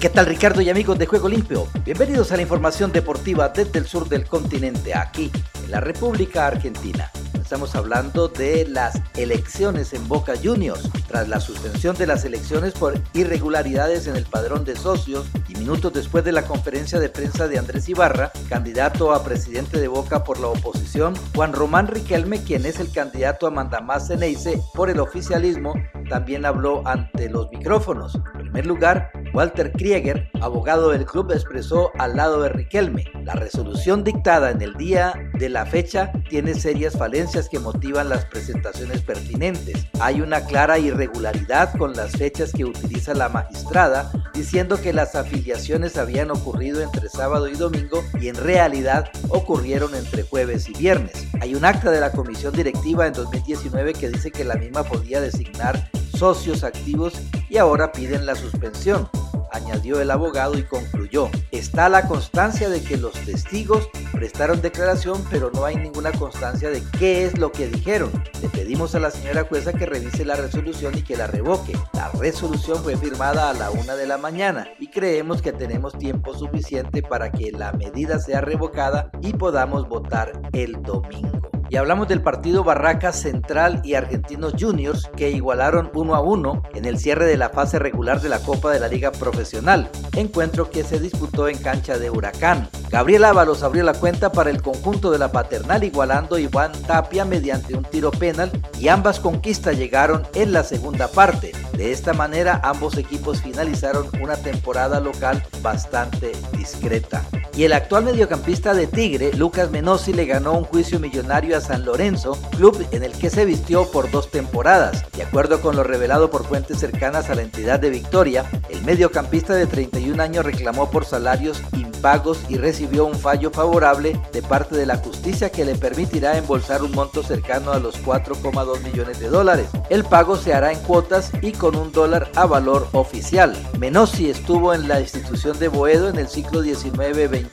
¿Qué 0.00 0.08
tal 0.08 0.26
Ricardo 0.26 0.60
y 0.60 0.70
amigos 0.70 0.96
de 0.96 1.06
Juego 1.06 1.28
Limpio? 1.28 1.66
Bienvenidos 1.84 2.30
a 2.30 2.36
la 2.36 2.42
información 2.42 2.92
deportiva 2.92 3.48
desde 3.48 3.80
el 3.80 3.86
sur 3.86 4.08
del 4.08 4.26
continente, 4.26 4.94
aquí 4.94 5.28
en 5.64 5.72
la 5.72 5.80
República 5.80 6.46
Argentina. 6.46 7.10
Estamos 7.34 7.74
hablando 7.74 8.28
de 8.28 8.68
las 8.68 9.00
elecciones 9.16 9.92
en 9.94 10.06
Boca 10.06 10.34
Juniors. 10.40 10.88
Tras 11.08 11.28
la 11.28 11.40
suspensión 11.40 11.96
de 11.96 12.06
las 12.06 12.24
elecciones 12.24 12.74
por 12.74 12.94
irregularidades 13.12 14.06
en 14.06 14.14
el 14.14 14.24
padrón 14.24 14.64
de 14.64 14.76
socios 14.76 15.26
y 15.48 15.56
minutos 15.56 15.92
después 15.92 16.22
de 16.24 16.30
la 16.30 16.42
conferencia 16.42 17.00
de 17.00 17.08
prensa 17.08 17.48
de 17.48 17.58
Andrés 17.58 17.88
Ibarra, 17.88 18.30
candidato 18.48 19.12
a 19.12 19.24
presidente 19.24 19.80
de 19.80 19.88
Boca 19.88 20.22
por 20.22 20.38
la 20.38 20.48
oposición, 20.48 21.14
Juan 21.34 21.54
Román 21.54 21.88
Riquelme, 21.88 22.44
quien 22.44 22.66
es 22.66 22.78
el 22.78 22.92
candidato 22.92 23.48
a 23.48 23.50
Mandamás 23.50 24.08
Ceneice 24.08 24.62
por 24.74 24.90
el 24.90 25.00
oficialismo, 25.00 25.74
también 26.08 26.44
habló 26.44 26.86
ante 26.86 27.28
los 27.30 27.50
micrófonos. 27.50 28.18
Primer 28.48 28.66
lugar, 28.66 29.10
Walter 29.34 29.70
Krieger, 29.72 30.30
abogado 30.40 30.88
del 30.88 31.04
club, 31.04 31.32
expresó 31.32 31.92
al 31.98 32.16
lado 32.16 32.40
de 32.40 32.48
Riquelme, 32.48 33.04
la 33.24 33.34
resolución 33.34 34.04
dictada 34.04 34.50
en 34.50 34.62
el 34.62 34.72
día 34.72 35.12
de 35.34 35.50
la 35.50 35.66
fecha 35.66 36.10
tiene 36.30 36.54
serias 36.54 36.96
falencias 36.96 37.50
que 37.50 37.58
motivan 37.58 38.08
las 38.08 38.24
presentaciones 38.24 39.02
pertinentes. 39.02 39.86
Hay 40.00 40.22
una 40.22 40.46
clara 40.46 40.78
irregularidad 40.78 41.76
con 41.76 41.92
las 41.92 42.12
fechas 42.12 42.50
que 42.52 42.64
utiliza 42.64 43.12
la 43.12 43.28
magistrada, 43.28 44.10
diciendo 44.32 44.80
que 44.80 44.94
las 44.94 45.14
afiliaciones 45.14 45.98
habían 45.98 46.30
ocurrido 46.30 46.80
entre 46.80 47.10
sábado 47.10 47.48
y 47.48 47.54
domingo 47.54 48.02
y 48.18 48.28
en 48.28 48.36
realidad 48.36 49.10
ocurrieron 49.28 49.94
entre 49.94 50.22
jueves 50.22 50.70
y 50.70 50.72
viernes. 50.72 51.12
Hay 51.42 51.54
un 51.54 51.66
acta 51.66 51.90
de 51.90 52.00
la 52.00 52.12
comisión 52.12 52.54
directiva 52.54 53.06
en 53.06 53.12
2019 53.12 53.92
que 53.92 54.08
dice 54.08 54.30
que 54.30 54.44
la 54.44 54.54
misma 54.54 54.84
podía 54.84 55.20
designar 55.20 55.90
socios 56.18 56.64
activos 56.64 57.14
y 57.48 57.58
ahora 57.58 57.92
piden 57.92 58.26
la 58.26 58.34
suspensión 58.34 59.08
añadió 59.52 60.00
el 60.00 60.10
abogado 60.10 60.58
y 60.58 60.62
concluyó, 60.62 61.30
está 61.50 61.88
la 61.88 62.06
constancia 62.06 62.68
de 62.68 62.82
que 62.82 62.96
los 62.96 63.12
testigos 63.12 63.88
prestaron 64.12 64.60
declaración, 64.60 65.24
pero 65.30 65.50
no 65.52 65.64
hay 65.64 65.76
ninguna 65.76 66.12
constancia 66.12 66.70
de 66.70 66.82
qué 66.98 67.24
es 67.24 67.38
lo 67.38 67.52
que 67.52 67.68
dijeron. 67.68 68.10
Le 68.42 68.48
pedimos 68.48 68.94
a 68.94 69.00
la 69.00 69.10
señora 69.10 69.44
jueza 69.44 69.72
que 69.72 69.86
revise 69.86 70.24
la 70.24 70.36
resolución 70.36 70.96
y 70.96 71.02
que 71.02 71.16
la 71.16 71.26
revoque. 71.26 71.72
La 71.92 72.10
resolución 72.10 72.82
fue 72.82 72.96
firmada 72.96 73.50
a 73.50 73.54
la 73.54 73.70
una 73.70 73.94
de 73.96 74.06
la 74.06 74.18
mañana 74.18 74.68
y 74.78 74.88
creemos 74.88 75.42
que 75.42 75.52
tenemos 75.52 75.96
tiempo 75.98 76.34
suficiente 76.34 77.02
para 77.02 77.30
que 77.30 77.52
la 77.52 77.72
medida 77.72 78.18
sea 78.18 78.40
revocada 78.40 79.10
y 79.20 79.32
podamos 79.32 79.88
votar 79.88 80.32
el 80.52 80.82
domingo. 80.82 81.57
Y 81.70 81.76
hablamos 81.76 82.08
del 82.08 82.22
partido 82.22 82.64
Barracas 82.64 83.20
Central 83.20 83.82
y 83.84 83.94
Argentinos 83.94 84.54
Juniors 84.58 85.10
que 85.16 85.30
igualaron 85.30 85.90
1 85.92 86.14
a 86.14 86.20
1 86.20 86.62
en 86.74 86.84
el 86.86 86.98
cierre 86.98 87.26
de 87.26 87.36
la 87.36 87.50
fase 87.50 87.78
regular 87.78 88.22
de 88.22 88.30
la 88.30 88.38
Copa 88.38 88.72
de 88.72 88.80
la 88.80 88.88
Liga 88.88 89.12
Profesional, 89.12 89.90
encuentro 90.14 90.70
que 90.70 90.82
se 90.82 90.98
disputó 90.98 91.46
en 91.46 91.58
cancha 91.58 91.98
de 91.98 92.08
Huracán. 92.08 92.68
Gabriel 92.90 93.24
Ábalos 93.24 93.62
abrió 93.62 93.84
la 93.84 93.92
cuenta 93.92 94.32
para 94.32 94.48
el 94.48 94.62
conjunto 94.62 95.10
de 95.10 95.18
la 95.18 95.30
paternal 95.30 95.84
igualando 95.84 96.36
a 96.36 96.40
Iván 96.40 96.72
Tapia 96.86 97.26
mediante 97.26 97.76
un 97.76 97.84
tiro 97.84 98.10
penal 98.10 98.50
y 98.78 98.88
ambas 98.88 99.20
conquistas 99.20 99.76
llegaron 99.76 100.22
en 100.34 100.54
la 100.54 100.62
segunda 100.62 101.08
parte. 101.08 101.52
De 101.74 101.92
esta 101.92 102.14
manera 102.14 102.62
ambos 102.64 102.96
equipos 102.96 103.42
finalizaron 103.42 104.06
una 104.22 104.36
temporada 104.36 105.00
local 105.00 105.44
bastante 105.60 106.32
discreta. 106.56 107.24
Y 107.54 107.64
el 107.64 107.72
actual 107.72 108.04
mediocampista 108.04 108.72
de 108.72 108.86
Tigre, 108.86 109.32
Lucas 109.34 109.70
Menossi, 109.70 110.12
le 110.12 110.26
ganó 110.26 110.52
un 110.52 110.64
juicio 110.64 110.98
millonario 110.98 111.57
San 111.60 111.84
Lorenzo, 111.84 112.38
club 112.56 112.86
en 112.90 113.02
el 113.02 113.12
que 113.12 113.30
se 113.30 113.44
vistió 113.44 113.90
por 113.90 114.10
dos 114.10 114.30
temporadas. 114.30 115.04
De 115.12 115.22
acuerdo 115.22 115.60
con 115.60 115.76
lo 115.76 115.84
revelado 115.84 116.30
por 116.30 116.44
fuentes 116.44 116.78
cercanas 116.78 117.30
a 117.30 117.34
la 117.34 117.42
entidad 117.42 117.80
de 117.80 117.90
Victoria, 117.90 118.44
el 118.68 118.82
mediocampista 118.82 119.54
de 119.54 119.66
31 119.66 120.22
años 120.22 120.44
reclamó 120.44 120.90
por 120.90 121.04
salarios 121.04 121.62
impagos 121.98 122.38
y 122.48 122.56
recibió 122.56 123.06
un 123.06 123.16
fallo 123.16 123.50
favorable 123.50 124.20
de 124.32 124.40
parte 124.40 124.76
de 124.76 124.86
la 124.86 124.98
justicia 124.98 125.50
que 125.50 125.64
le 125.64 125.74
permitirá 125.74 126.38
embolsar 126.38 126.82
un 126.82 126.92
monto 126.92 127.24
cercano 127.24 127.72
a 127.72 127.80
los 127.80 128.00
4,2 128.04 128.80
millones 128.82 129.18
de 129.18 129.28
dólares. 129.28 129.68
El 129.90 130.04
pago 130.04 130.36
se 130.36 130.54
hará 130.54 130.72
en 130.72 130.78
cuotas 130.80 131.32
y 131.42 131.52
con 131.52 131.74
un 131.74 131.90
dólar 131.90 132.30
a 132.36 132.46
valor 132.46 132.86
oficial. 132.92 133.56
Menossi 133.78 134.30
estuvo 134.30 134.72
en 134.74 134.86
la 134.86 135.00
institución 135.00 135.58
de 135.58 135.68
Boedo 135.68 136.08
en 136.08 136.18
el 136.18 136.28
ciclo 136.28 136.62
19-20 136.62 137.48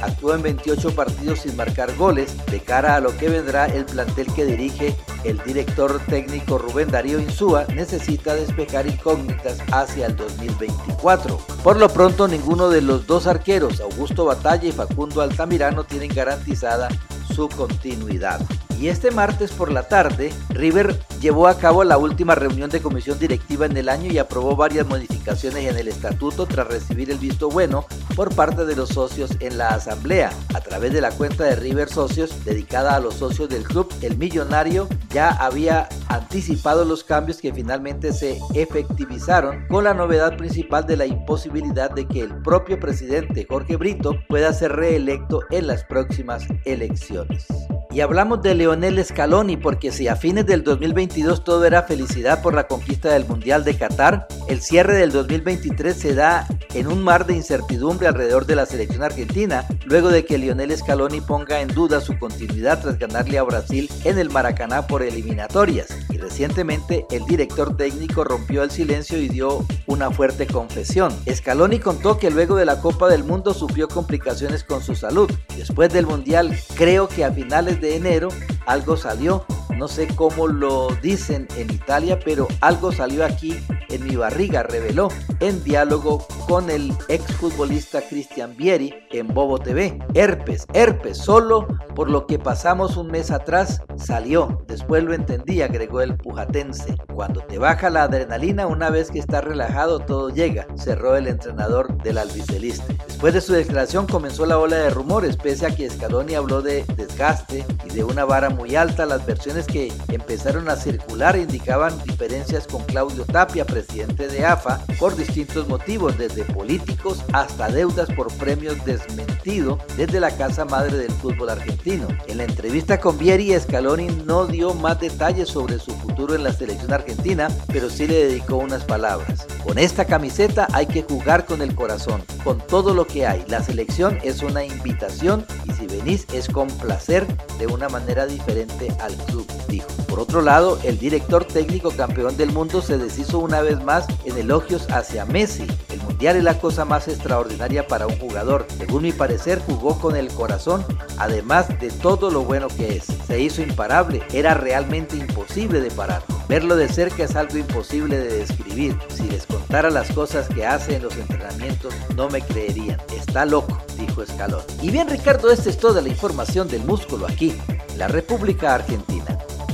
actuó 0.00 0.34
en 0.34 0.42
28 0.42 0.94
partidos 0.94 1.40
sin 1.40 1.56
marcar 1.56 1.94
goles. 1.96 2.34
De 2.46 2.60
cara 2.60 2.96
a 2.96 3.00
lo 3.00 3.16
que 3.16 3.28
vendrá, 3.28 3.66
el 3.66 3.84
plantel 3.84 4.26
que 4.32 4.46
dirige 4.46 4.96
el 5.24 5.38
director 5.44 6.00
técnico 6.06 6.58
Rubén 6.58 6.90
Darío 6.90 7.20
Insúa 7.20 7.66
necesita 7.74 8.34
despejar 8.34 8.86
incógnitas 8.86 9.58
hacia 9.72 10.06
el 10.06 10.16
2024. 10.16 11.38
Por 11.62 11.76
lo 11.76 11.88
pronto, 11.88 12.28
ninguno 12.28 12.70
de 12.70 12.80
los 12.80 13.06
dos 13.06 13.26
arqueros, 13.26 13.81
Augusto 13.82 14.24
Batalla 14.24 14.68
y 14.68 14.72
Facundo 14.72 15.20
Altamirano, 15.20 15.84
tienen 15.84 16.12
garantizada 16.14 16.88
su 17.34 17.48
continuidad. 17.48 18.40
Y 18.82 18.88
este 18.88 19.12
martes 19.12 19.52
por 19.52 19.70
la 19.70 19.84
tarde, 19.84 20.32
River 20.48 20.98
llevó 21.20 21.46
a 21.46 21.56
cabo 21.56 21.84
la 21.84 21.98
última 21.98 22.34
reunión 22.34 22.68
de 22.68 22.82
comisión 22.82 23.16
directiva 23.16 23.64
en 23.64 23.76
el 23.76 23.88
año 23.88 24.10
y 24.10 24.18
aprobó 24.18 24.56
varias 24.56 24.88
modificaciones 24.88 25.66
en 25.66 25.76
el 25.76 25.86
estatuto 25.86 26.46
tras 26.46 26.66
recibir 26.66 27.08
el 27.12 27.18
visto 27.18 27.48
bueno 27.48 27.86
por 28.16 28.34
parte 28.34 28.64
de 28.64 28.74
los 28.74 28.88
socios 28.88 29.36
en 29.38 29.56
la 29.56 29.68
asamblea. 29.68 30.32
A 30.52 30.60
través 30.62 30.92
de 30.92 31.00
la 31.00 31.12
cuenta 31.12 31.44
de 31.44 31.54
River 31.54 31.88
Socios 31.88 32.44
dedicada 32.44 32.96
a 32.96 32.98
los 32.98 33.14
socios 33.14 33.48
del 33.48 33.62
club, 33.62 33.88
el 34.02 34.18
millonario 34.18 34.88
ya 35.10 35.28
había 35.28 35.88
anticipado 36.08 36.84
los 36.84 37.04
cambios 37.04 37.40
que 37.40 37.54
finalmente 37.54 38.12
se 38.12 38.40
efectivizaron 38.54 39.64
con 39.68 39.84
la 39.84 39.94
novedad 39.94 40.36
principal 40.36 40.84
de 40.86 40.96
la 40.96 41.06
imposibilidad 41.06 41.92
de 41.92 42.08
que 42.08 42.22
el 42.22 42.34
propio 42.42 42.80
presidente 42.80 43.46
Jorge 43.48 43.76
Brito 43.76 44.16
pueda 44.28 44.52
ser 44.52 44.72
reelecto 44.72 45.42
en 45.52 45.68
las 45.68 45.84
próximas 45.84 46.42
elecciones. 46.64 47.46
Y 47.92 48.00
hablamos 48.00 48.40
de 48.40 48.54
Leonel 48.54 49.04
Scaloni 49.04 49.58
porque 49.58 49.92
si 49.92 50.08
a 50.08 50.16
fines 50.16 50.46
del 50.46 50.64
2022 50.64 51.44
todo 51.44 51.66
era 51.66 51.82
felicidad 51.82 52.40
por 52.40 52.54
la 52.54 52.66
conquista 52.66 53.12
del 53.12 53.26
Mundial 53.26 53.64
de 53.64 53.76
Qatar, 53.76 54.26
el 54.48 54.62
cierre 54.62 54.96
del 54.96 55.12
2023 55.12 55.94
se 55.94 56.14
da 56.14 56.46
en 56.72 56.86
un 56.86 57.02
mar 57.02 57.26
de 57.26 57.34
incertidumbre 57.34 58.08
alrededor 58.08 58.46
de 58.46 58.56
la 58.56 58.64
selección 58.64 59.02
argentina, 59.02 59.66
luego 59.84 60.08
de 60.08 60.24
que 60.24 60.38
Lionel 60.38 60.74
Scaloni 60.74 61.20
ponga 61.20 61.60
en 61.60 61.68
duda 61.68 62.00
su 62.00 62.18
continuidad 62.18 62.80
tras 62.80 62.98
ganarle 62.98 63.36
a 63.36 63.42
Brasil 63.42 63.90
en 64.04 64.18
el 64.18 64.30
Maracaná 64.30 64.86
por 64.86 65.02
eliminatorias. 65.02 65.88
Y 66.08 66.16
recientemente 66.16 67.04
el 67.10 67.26
director 67.26 67.76
técnico 67.76 68.24
rompió 68.24 68.62
el 68.62 68.70
silencio 68.70 69.18
y 69.18 69.28
dio 69.28 69.66
una 69.92 70.10
fuerte 70.10 70.46
confesión. 70.46 71.12
Scaloni 71.30 71.78
contó 71.78 72.18
que 72.18 72.30
luego 72.30 72.56
de 72.56 72.64
la 72.64 72.80
Copa 72.80 73.08
del 73.08 73.24
Mundo 73.24 73.52
sufrió 73.52 73.88
complicaciones 73.88 74.64
con 74.64 74.82
su 74.82 74.94
salud. 74.94 75.30
Después 75.56 75.92
del 75.92 76.06
Mundial, 76.06 76.58
creo 76.74 77.08
que 77.08 77.24
a 77.24 77.30
finales 77.30 77.80
de 77.80 77.96
enero 77.96 78.28
algo 78.66 78.96
salió 78.96 79.44
no 79.76 79.88
sé 79.88 80.08
cómo 80.14 80.46
lo 80.46 80.88
dicen 81.02 81.48
en 81.56 81.70
Italia, 81.70 82.18
pero 82.24 82.48
algo 82.60 82.92
salió 82.92 83.24
aquí 83.24 83.58
en 83.90 84.04
mi 84.04 84.16
barriga, 84.16 84.62
reveló 84.62 85.08
en 85.40 85.62
diálogo 85.64 86.26
con 86.48 86.70
el 86.70 86.92
exfutbolista 87.08 88.00
Cristian 88.02 88.56
Vieri 88.56 88.94
en 89.10 89.28
Bobo 89.28 89.58
TV. 89.58 89.98
Herpes, 90.14 90.66
herpes, 90.72 91.18
solo 91.18 91.66
por 91.94 92.10
lo 92.10 92.26
que 92.26 92.38
pasamos 92.38 92.96
un 92.96 93.08
mes 93.08 93.30
atrás 93.30 93.82
salió. 93.96 94.64
Después 94.66 95.04
lo 95.04 95.14
entendí, 95.14 95.62
agregó 95.62 96.00
el 96.00 96.16
pujatense. 96.16 96.96
Cuando 97.14 97.40
te 97.42 97.58
baja 97.58 97.90
la 97.90 98.04
adrenalina, 98.04 98.66
una 98.66 98.90
vez 98.90 99.10
que 99.10 99.18
estás 99.18 99.44
relajado, 99.44 100.00
todo 100.00 100.30
llega, 100.30 100.66
cerró 100.76 101.16
el 101.16 101.26
entrenador 101.26 101.96
del 102.02 102.18
albiceleste. 102.18 102.96
Después 103.06 103.34
de 103.34 103.40
su 103.40 103.52
declaración 103.52 104.06
comenzó 104.06 104.46
la 104.46 104.58
ola 104.58 104.76
de 104.76 104.90
rumores, 104.90 105.36
pese 105.36 105.66
a 105.66 105.74
que 105.74 105.88
Scaloni 105.88 106.34
habló 106.34 106.62
de 106.62 106.84
desgaste 106.96 107.64
y 107.84 107.90
de 107.90 108.04
una 108.04 108.24
vara 108.24 108.50
muy 108.50 108.76
alta, 108.76 109.06
las 109.06 109.24
versiones 109.26 109.61
que 109.66 109.92
empezaron 110.08 110.68
a 110.68 110.76
circular 110.76 111.36
indicaban 111.36 112.00
diferencias 112.04 112.66
con 112.66 112.82
Claudio 112.84 113.24
Tapia, 113.24 113.64
presidente 113.64 114.28
de 114.28 114.44
AFA, 114.44 114.80
por 114.98 115.16
distintos 115.16 115.68
motivos, 115.68 116.16
desde 116.18 116.44
políticos 116.44 117.22
hasta 117.32 117.68
deudas 117.68 118.08
por 118.14 118.32
premios 118.34 118.84
desmentido 118.84 119.78
desde 119.96 120.20
la 120.20 120.30
casa 120.36 120.64
madre 120.64 120.96
del 120.96 121.12
fútbol 121.12 121.50
argentino. 121.50 122.08
En 122.26 122.38
la 122.38 122.44
entrevista 122.44 123.00
con 123.00 123.18
Vieri, 123.18 123.58
Scaloni 123.58 124.08
no 124.24 124.46
dio 124.46 124.74
más 124.74 125.00
detalles 125.00 125.48
sobre 125.48 125.78
su 125.78 125.92
futuro 125.92 126.34
en 126.34 126.44
la 126.44 126.52
selección 126.52 126.92
argentina, 126.92 127.48
pero 127.68 127.90
sí 127.90 128.06
le 128.06 128.26
dedicó 128.26 128.56
unas 128.56 128.84
palabras. 128.84 129.46
Con 129.64 129.78
esta 129.78 130.04
camiseta 130.04 130.68
hay 130.72 130.86
que 130.86 131.02
jugar 131.02 131.46
con 131.46 131.62
el 131.62 131.74
corazón, 131.74 132.22
con 132.44 132.58
todo 132.58 132.94
lo 132.94 133.06
que 133.06 133.26
hay. 133.26 133.44
La 133.48 133.62
selección 133.62 134.18
es 134.22 134.42
una 134.42 134.64
invitación 134.64 135.44
y 135.68 135.72
si 135.72 135.86
venís 135.86 136.26
es 136.32 136.48
con 136.48 136.68
placer 136.68 137.26
de 137.58 137.66
una 137.66 137.88
manera 137.88 138.26
diferente 138.26 138.88
al 139.00 139.14
club 139.26 139.46
dijo. 139.68 139.86
Por 140.08 140.20
otro 140.20 140.42
lado, 140.42 140.78
el 140.84 140.98
director 140.98 141.44
técnico 141.44 141.90
campeón 141.90 142.36
del 142.36 142.52
mundo 142.52 142.82
se 142.82 142.98
deshizo 142.98 143.38
una 143.38 143.62
vez 143.62 143.82
más 143.82 144.06
en 144.24 144.36
elogios 144.36 144.86
hacia 144.90 145.24
Messi. 145.24 145.66
El 145.88 146.02
mundial 146.02 146.36
es 146.36 146.44
la 146.44 146.58
cosa 146.58 146.84
más 146.84 147.08
extraordinaria 147.08 147.86
para 147.86 148.06
un 148.06 148.18
jugador. 148.18 148.66
Según 148.76 149.04
mi 149.04 149.12
parecer, 149.12 149.60
jugó 149.60 149.98
con 149.98 150.16
el 150.16 150.28
corazón, 150.28 150.84
además 151.18 151.68
de 151.80 151.90
todo 151.90 152.30
lo 152.30 152.42
bueno 152.44 152.68
que 152.68 152.96
es. 152.96 153.04
Se 153.26 153.40
hizo 153.40 153.62
imparable, 153.62 154.22
era 154.32 154.54
realmente 154.54 155.16
imposible 155.16 155.80
de 155.80 155.90
parar. 155.90 156.22
Verlo 156.48 156.76
de 156.76 156.88
cerca 156.88 157.24
es 157.24 157.34
algo 157.34 157.56
imposible 157.56 158.18
de 158.18 158.38
describir. 158.38 158.98
Si 159.08 159.22
les 159.24 159.46
contara 159.46 159.90
las 159.90 160.10
cosas 160.12 160.48
que 160.48 160.66
hace 160.66 160.96
en 160.96 161.04
los 161.04 161.16
entrenamientos, 161.16 161.94
no 162.14 162.28
me 162.28 162.42
creerían. 162.42 163.00
Está 163.16 163.46
loco, 163.46 163.78
dijo 163.98 164.22
Escalón. 164.22 164.62
Y 164.82 164.90
bien, 164.90 165.08
Ricardo, 165.08 165.50
esta 165.50 165.70
es 165.70 165.78
toda 165.78 166.02
la 166.02 166.10
información 166.10 166.68
del 166.68 166.84
músculo 166.84 167.26
aquí, 167.26 167.54
la 167.96 168.08
República 168.08 168.74
Argentina. 168.74 169.31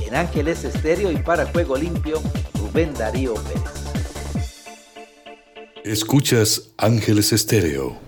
En 0.09 0.17
Ángeles 0.17 0.65
Estéreo 0.65 1.13
y 1.13 1.17
para 1.17 1.45
Juego 1.45 1.77
Limpio, 1.77 2.23
Rubén 2.55 2.95
Darío 2.95 3.35
Pérez. 3.35 3.63
Escuchas 5.85 6.71
Ángeles 6.79 7.35
Estéreo. 7.35 7.99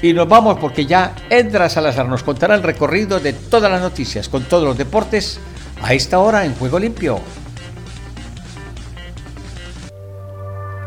Y 0.00 0.14
nos 0.14 0.26
vamos 0.26 0.58
porque 0.58 0.86
ya 0.86 1.14
Edra 1.28 1.68
Salazar 1.68 2.08
nos 2.08 2.22
contará 2.22 2.54
el 2.54 2.62
recorrido 2.62 3.20
de 3.20 3.34
todas 3.34 3.70
las 3.70 3.82
noticias 3.82 4.30
con 4.30 4.44
todos 4.44 4.64
los 4.64 4.78
deportes 4.78 5.38
a 5.82 5.92
esta 5.92 6.18
hora 6.20 6.46
en 6.46 6.54
Juego 6.54 6.78
Limpio. 6.78 7.20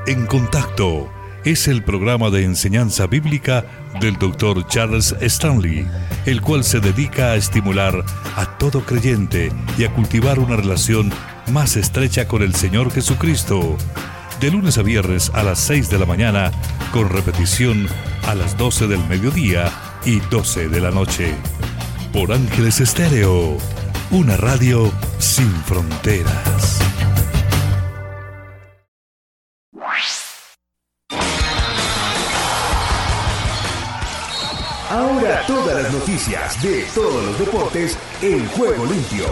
En 0.08 0.26
contacto 0.26 1.08
es 1.46 1.68
el 1.68 1.84
programa 1.84 2.30
de 2.30 2.44
enseñanza 2.44 3.08
bíblica 3.08 3.66
del 4.00 4.18
Dr. 4.18 4.66
Charles 4.68 5.16
Stanley, 5.20 5.86
el 6.26 6.42
cual 6.42 6.64
se 6.64 6.80
dedica 6.80 7.32
a 7.32 7.36
estimular 7.36 8.04
a 8.36 8.58
todo 8.58 8.86
creyente 8.86 9.52
y 9.78 9.84
a 9.84 9.94
cultivar 9.94 10.40
una 10.40 10.56
relación 10.56 11.12
más 11.52 11.76
estrecha 11.76 12.28
con 12.28 12.42
el 12.44 12.56
Señor 12.56 12.92
Jesucristo. 12.92 13.78
De 14.40 14.52
lunes 14.52 14.78
a 14.78 14.84
viernes 14.84 15.32
a 15.34 15.44
las 15.44 15.60
6 15.60 15.90
de 15.90 16.00
la 16.00 16.06
mañana, 16.06 16.52
con 16.92 17.10
repetición 17.10 17.88
a 18.28 18.36
las 18.36 18.58
12 18.58 18.88
del 18.88 19.04
mediodía 19.08 19.72
y 20.06 20.20
12 20.20 20.70
de 20.70 20.82
la 20.82 20.92
noche. 20.92 21.34
Por 22.14 22.32
Ángeles 22.32 22.80
Estéreo, 22.80 23.58
una 24.12 24.38
radio 24.38 24.92
sin 25.20 25.52
fronteras. 25.66 26.83
Ahora 34.94 35.44
todas 35.48 35.82
las 35.82 35.92
noticias 35.92 36.62
de 36.62 36.84
todos 36.94 37.26
los 37.26 37.40
deportes 37.40 37.98
en 38.22 38.48
Juego 38.50 38.86
Limpio. 38.86 39.26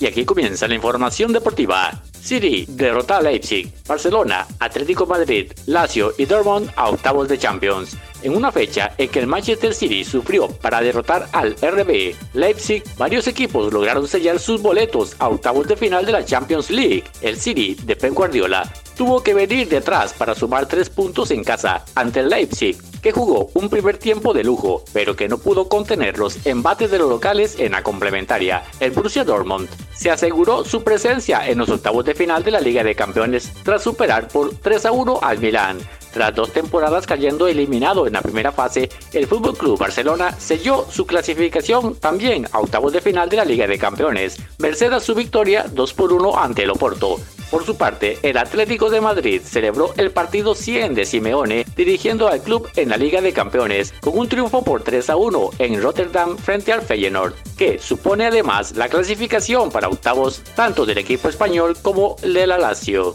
Y 0.00 0.06
aquí 0.06 0.24
comienza 0.24 0.68
la 0.68 0.74
información 0.74 1.32
deportiva. 1.32 1.90
City 2.20 2.66
derrota 2.68 3.16
a 3.16 3.22
Leipzig, 3.22 3.72
Barcelona, 3.86 4.46
Atlético 4.58 5.06
Madrid, 5.06 5.52
Lazio 5.66 6.12
y 6.18 6.24
Dortmund 6.24 6.70
a 6.76 6.88
octavos 6.90 7.28
de 7.28 7.38
Champions. 7.38 7.96
En 8.22 8.36
una 8.36 8.50
fecha 8.52 8.92
en 8.98 9.08
que 9.08 9.20
el 9.20 9.26
Manchester 9.26 9.72
City 9.72 10.04
sufrió 10.04 10.48
para 10.48 10.80
derrotar 10.80 11.28
al 11.32 11.54
RB 11.54 12.14
Leipzig, 12.34 12.82
varios 12.96 13.28
equipos 13.28 13.72
lograron 13.72 14.08
sellar 14.08 14.38
sus 14.40 14.60
boletos 14.60 15.14
a 15.18 15.28
octavos 15.28 15.68
de 15.68 15.76
final 15.76 16.04
de 16.04 16.12
la 16.12 16.24
Champions 16.24 16.70
League. 16.70 17.04
El 17.22 17.38
City 17.38 17.76
de 17.84 17.96
Pep 17.96 18.12
Guardiola 18.12 18.70
tuvo 18.96 19.22
que 19.22 19.34
venir 19.34 19.68
detrás 19.68 20.12
para 20.12 20.34
sumar 20.34 20.66
tres 20.66 20.90
puntos 20.90 21.30
en 21.30 21.44
casa 21.44 21.84
ante 21.94 22.20
el 22.20 22.28
Leipzig, 22.28 22.76
que 23.02 23.12
jugó 23.12 23.50
un 23.54 23.68
primer 23.68 23.98
tiempo 23.98 24.32
de 24.32 24.44
lujo, 24.44 24.84
pero 24.92 25.16
que 25.16 25.28
no 25.28 25.38
pudo 25.38 25.68
contener 25.68 26.18
los 26.18 26.46
embates 26.46 26.90
de 26.90 26.98
los 26.98 27.08
locales 27.08 27.58
en 27.58 27.72
la 27.72 27.82
complementaria. 27.82 28.62
El 28.80 28.90
Borussia 28.90 29.24
Dortmund 29.24 29.68
se 29.94 30.10
aseguró 30.10 30.64
su 30.64 30.82
presencia 30.82 31.48
en 31.48 31.58
los 31.58 31.68
octavos 31.68 32.04
de 32.04 32.14
final 32.14 32.42
de 32.44 32.50
la 32.50 32.60
Liga 32.60 32.82
de 32.82 32.94
Campeones 32.94 33.52
tras 33.62 33.82
superar 33.82 34.28
por 34.28 34.54
3 34.54 34.86
a 34.86 34.92
1 34.92 35.18
al 35.22 35.38
Milán. 35.38 35.78
Tras 36.12 36.34
dos 36.34 36.52
temporadas 36.52 37.06
cayendo 37.06 37.46
eliminado 37.46 38.06
en 38.06 38.14
la 38.14 38.22
primera 38.22 38.52
fase, 38.52 38.88
el 39.12 39.26
Fútbol 39.26 39.56
Club 39.56 39.78
Barcelona 39.78 40.34
selló 40.38 40.86
su 40.90 41.06
clasificación 41.06 41.96
también 41.96 42.46
a 42.52 42.60
octavos 42.60 42.92
de 42.92 43.00
final 43.00 43.28
de 43.28 43.36
la 43.36 43.44
Liga 43.44 43.66
de 43.66 43.78
Campeones, 43.78 44.38
merced 44.58 44.92
a 44.92 45.00
su 45.00 45.14
victoria 45.14 45.66
2 45.70 45.94
por 45.94 46.12
1 46.12 46.38
ante 46.38 46.62
el 46.62 46.70
Oporto. 46.70 47.18
Por 47.50 47.64
su 47.64 47.76
parte, 47.76 48.18
el 48.22 48.36
Atlético 48.36 48.90
de 48.90 49.00
Madrid 49.00 49.40
celebró 49.42 49.94
el 49.96 50.10
partido 50.10 50.54
100 50.54 50.94
de 50.94 51.06
Simeone 51.06 51.64
dirigiendo 51.76 52.28
al 52.28 52.42
club 52.42 52.68
en 52.76 52.90
la 52.90 52.98
Liga 52.98 53.22
de 53.22 53.32
Campeones 53.32 53.94
con 54.00 54.18
un 54.18 54.28
triunfo 54.28 54.62
por 54.62 54.82
3 54.82 55.10
a 55.10 55.16
1 55.16 55.50
en 55.58 55.82
Rotterdam 55.82 56.36
frente 56.36 56.72
al 56.72 56.82
Feyenoord, 56.82 57.34
que 57.56 57.78
supone 57.78 58.26
además 58.26 58.76
la 58.76 58.88
clasificación 58.88 59.70
para 59.70 59.88
octavos 59.88 60.42
tanto 60.54 60.84
del 60.84 60.98
equipo 60.98 61.28
español 61.28 61.76
como 61.80 62.16
de 62.22 62.46
la 62.46 62.58
Lazio. 62.58 63.14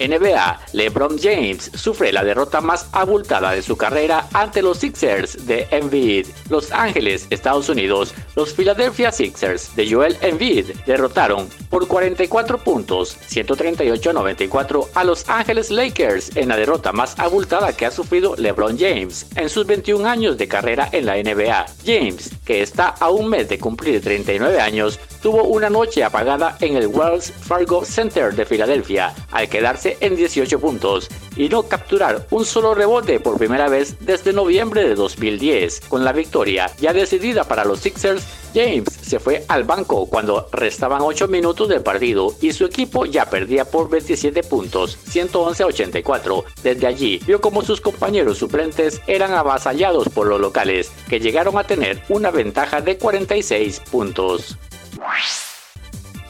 NBA, 0.00 0.60
LeBron 0.72 1.18
James 1.18 1.70
sufre 1.74 2.12
la 2.12 2.24
derrota 2.24 2.60
más 2.60 2.88
abultada 2.92 3.52
de 3.52 3.62
su 3.62 3.76
carrera 3.76 4.28
ante 4.32 4.62
los 4.62 4.78
Sixers 4.78 5.46
de 5.46 5.68
Embiid. 5.70 6.26
Los 6.48 6.72
Ángeles, 6.72 7.26
Estados 7.30 7.68
Unidos, 7.68 8.14
los 8.34 8.52
Philadelphia 8.54 9.12
Sixers 9.12 9.76
de 9.76 9.90
Joel 9.90 10.16
Embiid 10.22 10.70
derrotaron 10.86 11.48
por 11.68 11.86
44 11.86 12.58
puntos, 12.58 13.16
138-94 13.30 14.88
a 14.94 15.04
Los 15.04 15.28
Ángeles 15.28 15.70
Lakers 15.70 16.36
en 16.36 16.48
la 16.48 16.56
derrota 16.56 16.92
más 16.92 17.18
abultada 17.18 17.76
que 17.76 17.86
ha 17.86 17.90
sufrido 17.90 18.34
LeBron 18.36 18.78
James 18.78 19.26
en 19.36 19.48
sus 19.48 19.66
21 19.66 20.08
años 20.08 20.38
de 20.38 20.48
carrera 20.48 20.88
en 20.92 21.06
la 21.06 21.16
NBA. 21.16 21.66
James, 21.84 22.30
que 22.44 22.62
está 22.62 22.88
a 22.88 23.10
un 23.10 23.28
mes 23.28 23.48
de 23.48 23.58
cumplir 23.58 24.00
39 24.00 24.60
años, 24.60 24.98
tuvo 25.22 25.44
una 25.44 25.70
noche 25.70 26.02
apagada 26.02 26.56
en 26.60 26.76
el 26.76 26.86
Wells 26.86 27.32
Fargo 27.32 27.84
Center 27.84 28.34
de 28.34 28.44
Filadelfia 28.44 29.14
al 29.30 29.48
quedarse 29.48 29.96
en 30.00 30.16
18 30.16 30.58
puntos 30.60 31.08
y 31.36 31.48
no 31.48 31.62
capturar 31.64 32.26
un 32.30 32.44
solo 32.44 32.74
rebote 32.74 33.20
por 33.20 33.38
primera 33.38 33.68
vez 33.68 33.96
desde 34.00 34.32
noviembre 34.32 34.88
de 34.88 34.94
2010. 34.94 35.82
Con 35.88 36.04
la 36.04 36.12
victoria 36.12 36.70
ya 36.78 36.92
decidida 36.92 37.44
para 37.44 37.64
los 37.64 37.80
Sixers, 37.80 38.24
James 38.54 38.88
se 39.00 39.20
fue 39.20 39.44
al 39.48 39.64
banco 39.64 40.06
cuando 40.06 40.48
restaban 40.52 41.02
8 41.02 41.28
minutos 41.28 41.68
del 41.68 41.82
partido 41.82 42.34
y 42.40 42.52
su 42.52 42.64
equipo 42.64 43.06
ya 43.06 43.28
perdía 43.30 43.64
por 43.64 43.88
27 43.88 44.42
puntos, 44.42 44.98
111 45.08 45.62
a 45.62 45.66
84. 45.66 46.44
Desde 46.62 46.86
allí 46.86 47.20
vio 47.26 47.40
como 47.40 47.62
sus 47.62 47.80
compañeros 47.80 48.38
suplentes 48.38 49.00
eran 49.06 49.32
avasallados 49.32 50.08
por 50.08 50.26
los 50.26 50.40
locales, 50.40 50.90
que 51.08 51.20
llegaron 51.20 51.58
a 51.58 51.64
tener 51.64 52.02
una 52.08 52.30
ventaja 52.30 52.80
de 52.80 52.98
46 52.98 53.80
puntos. 53.90 54.56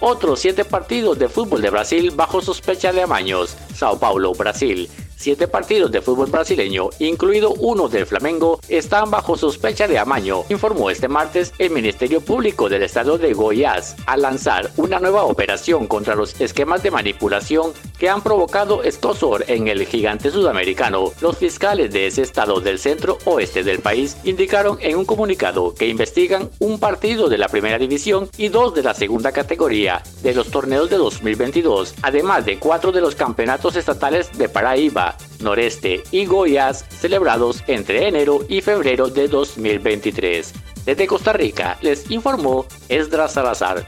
Otros 0.01 0.41
7 0.41 0.65
partidos 0.65 1.19
de 1.19 1.29
fútbol 1.29 1.61
de 1.61 1.71
Brasil 1.71 2.11
bajo 2.15 2.41
sospecha 2.41 2.93
de 2.93 3.03
amaños. 3.03 3.57
Sao 3.75 3.99
Paulo, 3.99 4.33
Brasil. 4.33 4.89
Siete 5.21 5.49
partidos 5.49 5.93
de 5.93 6.01
fútbol 6.01 6.31
brasileño, 6.31 6.89
incluido 6.99 7.53
uno 7.53 7.91
del 7.91 8.07
Flamengo, 8.07 8.59
están 8.71 9.11
bajo 9.11 9.37
sospecha 9.37 9.87
de 9.87 9.99
amaño, 9.99 10.45
informó 10.49 10.89
este 10.89 11.09
martes 11.09 11.53
el 11.59 11.69
Ministerio 11.69 12.23
Público 12.23 12.71
del 12.71 12.85
Estado 12.85 13.19
de 13.19 13.35
Goiás, 13.35 13.97
al 14.07 14.23
lanzar 14.23 14.71
una 14.79 14.99
nueva 14.99 15.25
operación 15.25 15.89
contra 15.89 16.15
los 16.15 16.41
esquemas 16.41 16.83
de 16.83 16.91
manipulación 16.91 17.75
que 17.99 18.09
han 18.09 18.23
provocado 18.23 18.83
escosor 18.83 19.45
en 19.49 19.69
el 19.69 19.85
gigante 19.85 20.31
sudamericano. 20.31 21.13
Los 21.21 21.37
fiscales 21.37 21.93
de 21.93 22.07
ese 22.07 22.23
estado 22.23 22.61
del 22.61 22.79
centro 22.79 23.19
oeste 23.27 23.63
del 23.63 23.81
país 23.81 24.17
indicaron 24.25 24.79
en 24.81 24.97
un 24.97 25.05
comunicado 25.05 25.75
que 25.75 25.87
investigan 25.87 26.49
un 26.61 26.81
partido 26.81 27.29
de 27.29 27.37
la 27.37 27.49
primera 27.49 27.77
división 27.77 28.31
y 28.39 28.49
dos 28.49 28.75
de 28.75 28.85
la 28.85 28.95
segunda 28.95 29.33
categoría 29.33 30.03
de 30.23 30.33
los 30.33 30.51
torneos 30.51 30.89
de 30.89 30.97
2022, 30.97 31.95
además 32.01 32.47
de 32.47 32.59
cuatro 32.59 32.91
de 32.91 33.03
los 33.03 33.15
campeonatos 33.15 33.77
estatales 33.77 34.33
de 34.39 34.49
Paraíba, 34.49 35.10
Noreste 35.41 36.03
y 36.11 36.27
Goiás 36.27 36.85
celebrados 36.89 37.63
entre 37.67 38.09
enero 38.09 38.45
y 38.49 38.61
febrero 38.61 39.09
de 39.09 39.29
2023. 39.29 40.53
Desde 40.85 41.07
Costa 41.07 41.33
Rica 41.33 41.79
les 41.83 42.11
informó 42.11 42.67
Esdras 42.89 43.33
Salazar. 43.33 43.85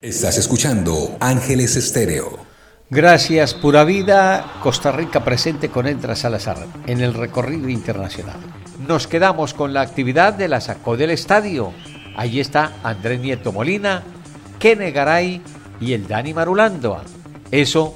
Estás 0.00 0.36
escuchando 0.36 1.16
Ángeles 1.20 1.76
Estéreo. 1.76 2.38
Gracias, 2.90 3.54
Pura 3.54 3.84
Vida, 3.84 4.60
Costa 4.62 4.92
Rica 4.92 5.24
presente 5.24 5.70
con 5.70 5.86
Esdras 5.86 6.20
Salazar 6.20 6.66
en 6.86 7.00
el 7.00 7.14
recorrido 7.14 7.68
internacional. 7.68 8.38
Nos 8.86 9.06
quedamos 9.06 9.54
con 9.54 9.72
la 9.72 9.80
actividad 9.80 10.34
de 10.34 10.48
la 10.48 10.60
Sacó 10.60 10.96
del 10.96 11.10
Estadio. 11.10 11.72
Allí 12.16 12.40
está 12.40 12.72
Andrés 12.82 13.18
Nieto 13.20 13.50
Molina, 13.50 14.02
Kene 14.58 14.90
Garay 14.90 15.40
y 15.80 15.94
el 15.94 16.06
Dani 16.06 16.34
Marulando. 16.34 17.00
Eso, 17.50 17.94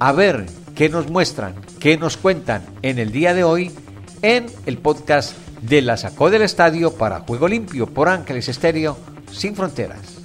a 0.00 0.12
ver 0.12 0.46
qué 0.76 0.90
nos 0.90 1.08
muestran, 1.10 1.54
qué 1.80 1.96
nos 1.96 2.18
cuentan 2.18 2.62
en 2.82 2.98
el 2.98 3.10
día 3.10 3.32
de 3.34 3.42
hoy 3.42 3.72
en 4.20 4.46
el 4.66 4.76
podcast 4.76 5.34
de 5.62 5.80
La 5.80 5.96
Sacó 5.96 6.28
del 6.28 6.42
Estadio 6.42 6.92
para 6.94 7.20
Juego 7.20 7.48
Limpio 7.48 7.86
por 7.86 8.10
Ángeles 8.10 8.48
Estéreo 8.48 8.98
Sin 9.32 9.56
Fronteras. 9.56 10.18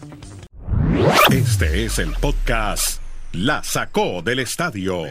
Este 1.31 1.85
es 1.85 1.99
el 1.99 2.11
podcast 2.11 3.01
La 3.31 3.63
Sacó 3.63 4.21
del 4.21 4.39
Estadio 4.39 5.05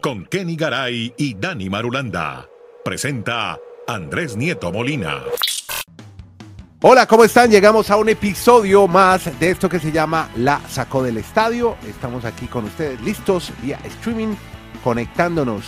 con 0.00 0.24
Kenny 0.26 0.54
Garay 0.54 1.14
y 1.18 1.34
Dani 1.34 1.68
Marulanda. 1.68 2.48
Presenta 2.84 3.58
Andrés 3.88 4.36
Nieto 4.36 4.70
Molina. 4.70 5.24
Hola, 6.82 7.06
¿cómo 7.06 7.24
están? 7.24 7.50
Llegamos 7.50 7.90
a 7.90 7.96
un 7.96 8.08
episodio 8.08 8.86
más 8.86 9.38
de 9.38 9.50
esto 9.50 9.68
que 9.68 9.80
se 9.80 9.90
llama 9.92 10.30
La 10.36 10.60
Sacó 10.68 11.02
del 11.02 11.18
Estadio. 11.18 11.76
Estamos 11.86 12.24
aquí 12.24 12.46
con 12.46 12.64
ustedes 12.64 13.00
listos 13.02 13.52
vía 13.60 13.78
streaming 13.84 14.34
conectándonos 14.82 15.64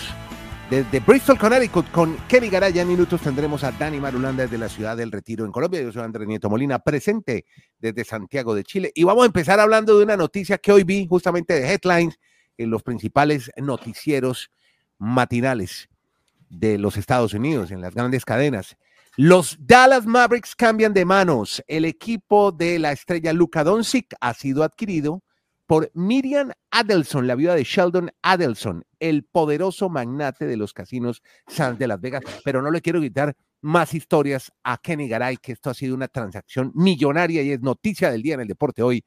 desde 0.70 1.00
Bristol, 1.00 1.38
Connecticut, 1.38 1.90
con 1.90 2.16
Kenny 2.28 2.48
Garay. 2.48 2.78
En 2.78 2.88
minutos 2.88 3.20
tendremos 3.20 3.62
a 3.62 3.72
Dani 3.72 4.00
Marulanda 4.00 4.44
desde 4.44 4.56
la 4.56 4.68
ciudad 4.68 4.96
del 4.96 5.12
Retiro 5.12 5.44
en 5.44 5.52
Colombia. 5.52 5.82
Yo 5.82 5.92
soy 5.92 6.02
Andrés 6.02 6.26
Nieto 6.26 6.48
Molina, 6.48 6.78
presente 6.78 7.44
desde 7.78 8.04
Santiago 8.04 8.54
de 8.54 8.64
Chile. 8.64 8.90
Y 8.94 9.04
vamos 9.04 9.24
a 9.24 9.26
empezar 9.26 9.60
hablando 9.60 9.98
de 9.98 10.04
una 10.04 10.16
noticia 10.16 10.56
que 10.58 10.72
hoy 10.72 10.84
vi 10.84 11.06
justamente 11.06 11.54
de 11.54 11.72
headlines 11.72 12.18
en 12.56 12.70
los 12.70 12.82
principales 12.82 13.50
noticieros 13.56 14.50
matinales 14.98 15.90
de 16.48 16.78
los 16.78 16.96
Estados 16.96 17.34
Unidos, 17.34 17.70
en 17.70 17.80
las 17.80 17.94
grandes 17.94 18.24
cadenas. 18.24 18.76
Los 19.16 19.58
Dallas 19.60 20.06
Mavericks 20.06 20.56
cambian 20.56 20.94
de 20.94 21.04
manos. 21.04 21.62
El 21.66 21.84
equipo 21.84 22.50
de 22.50 22.78
la 22.78 22.92
estrella 22.92 23.34
Luka 23.34 23.62
Doncic 23.62 24.14
ha 24.20 24.32
sido 24.32 24.62
adquirido 24.62 25.22
por 25.72 25.90
Miriam 25.94 26.52
Adelson, 26.70 27.26
la 27.26 27.34
viuda 27.34 27.54
de 27.54 27.64
Sheldon 27.64 28.12
Adelson, 28.20 28.84
el 29.00 29.24
poderoso 29.24 29.88
magnate 29.88 30.44
de 30.44 30.58
los 30.58 30.74
casinos 30.74 31.22
Sands 31.46 31.78
de 31.78 31.86
Las 31.86 31.98
Vegas. 31.98 32.22
Pero 32.44 32.60
no 32.60 32.70
le 32.70 32.82
quiero 32.82 33.00
quitar 33.00 33.34
más 33.62 33.94
historias 33.94 34.52
a 34.64 34.76
Kenny 34.76 35.08
Garay, 35.08 35.38
que 35.38 35.52
esto 35.52 35.70
ha 35.70 35.74
sido 35.74 35.94
una 35.94 36.08
transacción 36.08 36.72
millonaria 36.74 37.40
y 37.40 37.52
es 37.52 37.62
noticia 37.62 38.10
del 38.10 38.20
día 38.20 38.34
en 38.34 38.40
el 38.40 38.48
deporte 38.48 38.82
hoy. 38.82 39.02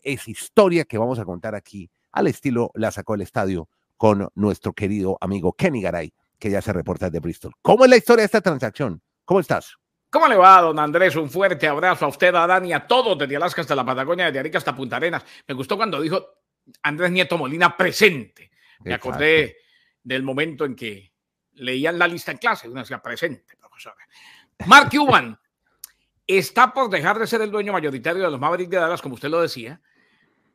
Es 0.00 0.26
historia 0.26 0.86
que 0.86 0.96
vamos 0.96 1.18
a 1.18 1.26
contar 1.26 1.54
aquí 1.54 1.90
al 2.12 2.28
estilo 2.28 2.70
la 2.72 2.90
sacó 2.92 3.14
el 3.14 3.20
estadio 3.20 3.68
con 3.98 4.26
nuestro 4.34 4.72
querido 4.72 5.18
amigo 5.20 5.52
Kenny 5.52 5.82
Garay, 5.82 6.14
que 6.38 6.48
ya 6.48 6.62
se 6.62 6.72
reporta 6.72 7.10
de 7.10 7.20
Bristol. 7.20 7.52
¿Cómo 7.60 7.84
es 7.84 7.90
la 7.90 7.98
historia 7.98 8.22
de 8.22 8.26
esta 8.26 8.40
transacción? 8.40 9.02
¿Cómo 9.26 9.40
estás? 9.40 9.76
¿Cómo 10.16 10.28
le 10.28 10.36
va, 10.36 10.62
don 10.62 10.78
Andrés? 10.78 11.14
Un 11.16 11.28
fuerte 11.28 11.68
abrazo 11.68 12.06
a 12.06 12.08
usted, 12.08 12.34
a 12.34 12.46
Dani, 12.46 12.72
a 12.72 12.86
todos, 12.86 13.18
desde 13.18 13.36
Alaska 13.36 13.60
hasta 13.60 13.74
la 13.74 13.84
Patagonia, 13.84 14.24
desde 14.24 14.38
Arica 14.38 14.56
hasta 14.56 14.74
Punta 14.74 14.96
Arenas. 14.96 15.22
Me 15.46 15.54
gustó 15.54 15.76
cuando 15.76 16.00
dijo 16.00 16.38
Andrés 16.84 17.10
Nieto 17.10 17.36
Molina 17.36 17.76
presente. 17.76 18.50
Me 18.80 18.94
acordé 18.94 19.58
del 20.02 20.22
momento 20.22 20.64
en 20.64 20.74
que 20.74 21.12
leían 21.52 21.98
la 21.98 22.08
lista 22.08 22.32
en 22.32 22.38
clase, 22.38 22.66
uno 22.66 22.80
decía 22.80 23.02
presente, 23.02 23.58
profesora. 23.58 24.08
Mark 24.64 24.88
Cuban 24.90 25.38
está 26.26 26.72
por 26.72 26.88
dejar 26.88 27.18
de 27.18 27.26
ser 27.26 27.42
el 27.42 27.50
dueño 27.50 27.74
mayoritario 27.74 28.22
de 28.24 28.30
los 28.30 28.40
Mavericks 28.40 28.70
de 28.70 28.78
Dallas, 28.78 29.02
como 29.02 29.16
usted 29.16 29.28
lo 29.28 29.42
decía. 29.42 29.82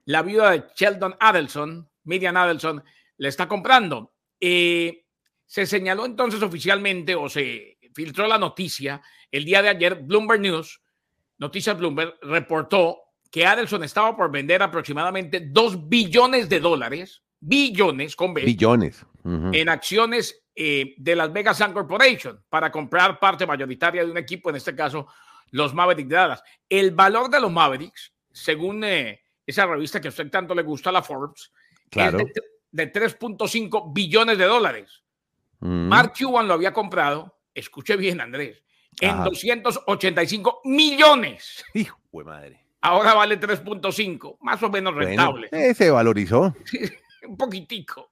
La 0.05 0.23
viuda 0.23 0.49
de 0.49 0.63
Sheldon 0.75 1.15
Adelson, 1.19 1.87
Miriam 2.05 2.35
Adelson, 2.35 2.83
le 3.17 3.27
está 3.27 3.47
comprando. 3.47 4.11
Eh, 4.39 5.05
se 5.45 5.67
señaló 5.67 6.07
entonces 6.07 6.41
oficialmente 6.41 7.13
o 7.13 7.29
se 7.29 7.77
filtró 7.93 8.27
la 8.27 8.37
noticia 8.37 9.01
el 9.31 9.45
día 9.45 9.61
de 9.61 9.69
ayer, 9.69 9.95
Bloomberg 9.95 10.41
News, 10.41 10.81
Noticias 11.37 11.77
Bloomberg, 11.77 12.15
reportó 12.21 12.99
que 13.31 13.45
Adelson 13.45 13.83
estaba 13.83 14.15
por 14.15 14.29
vender 14.29 14.61
aproximadamente 14.61 15.39
2 15.39 15.87
billones 15.87 16.49
de 16.49 16.59
dólares, 16.59 17.23
billones 17.39 18.15
con 18.15 18.33
B, 18.33 18.43
billones, 18.43 19.05
en 19.23 19.69
acciones 19.69 20.43
eh, 20.53 20.95
de 20.97 21.15
Las 21.15 21.31
Vegas 21.31 21.57
Sun 21.57 21.71
Corporation 21.71 22.43
para 22.49 22.69
comprar 22.71 23.19
parte 23.19 23.47
mayoritaria 23.47 24.03
de 24.03 24.11
un 24.11 24.17
equipo, 24.17 24.49
en 24.49 24.57
este 24.57 24.75
caso 24.75 25.07
los 25.51 25.73
Mavericks 25.73 26.09
de 26.09 26.15
Dallas. 26.15 26.43
El 26.67 26.91
valor 26.91 27.29
de 27.29 27.39
los 27.39 27.51
Mavericks, 27.51 28.13
según 28.31 28.83
eh, 28.83 29.21
esa 29.45 29.65
revista 29.65 29.99
que 29.99 30.07
a 30.07 30.09
usted 30.09 30.29
tanto 30.29 30.53
le 30.53 30.61
gusta, 30.61 30.91
la 30.91 31.01
Forbes, 31.01 31.51
claro. 31.89 32.19
es 32.19 32.33
de, 32.71 32.85
de 32.85 32.93
3.5 32.93 33.93
billones 33.93 34.37
de 34.37 34.45
dólares. 34.45 35.03
Mark 35.59 36.13
Cuban 36.17 36.47
lo 36.47 36.55
había 36.55 36.73
comprado, 36.73 37.37
escuche 37.53 37.95
bien 37.97 38.21
Andrés, 38.21 38.63
en 38.99 39.23
285 39.23 40.61
millones. 40.65 41.63
Hijo 41.73 41.97
de 42.11 42.23
madre. 42.23 42.65
Ahora 42.81 43.13
vale 43.13 43.39
3.5, 43.39 44.37
más 44.41 44.61
o 44.63 44.69
menos 44.69 44.95
rentable. 44.95 45.47
Bueno, 45.51 45.65
eh, 45.65 45.73
se 45.73 45.91
valorizó. 45.91 46.55
Un 47.27 47.37
poquitico. 47.37 48.11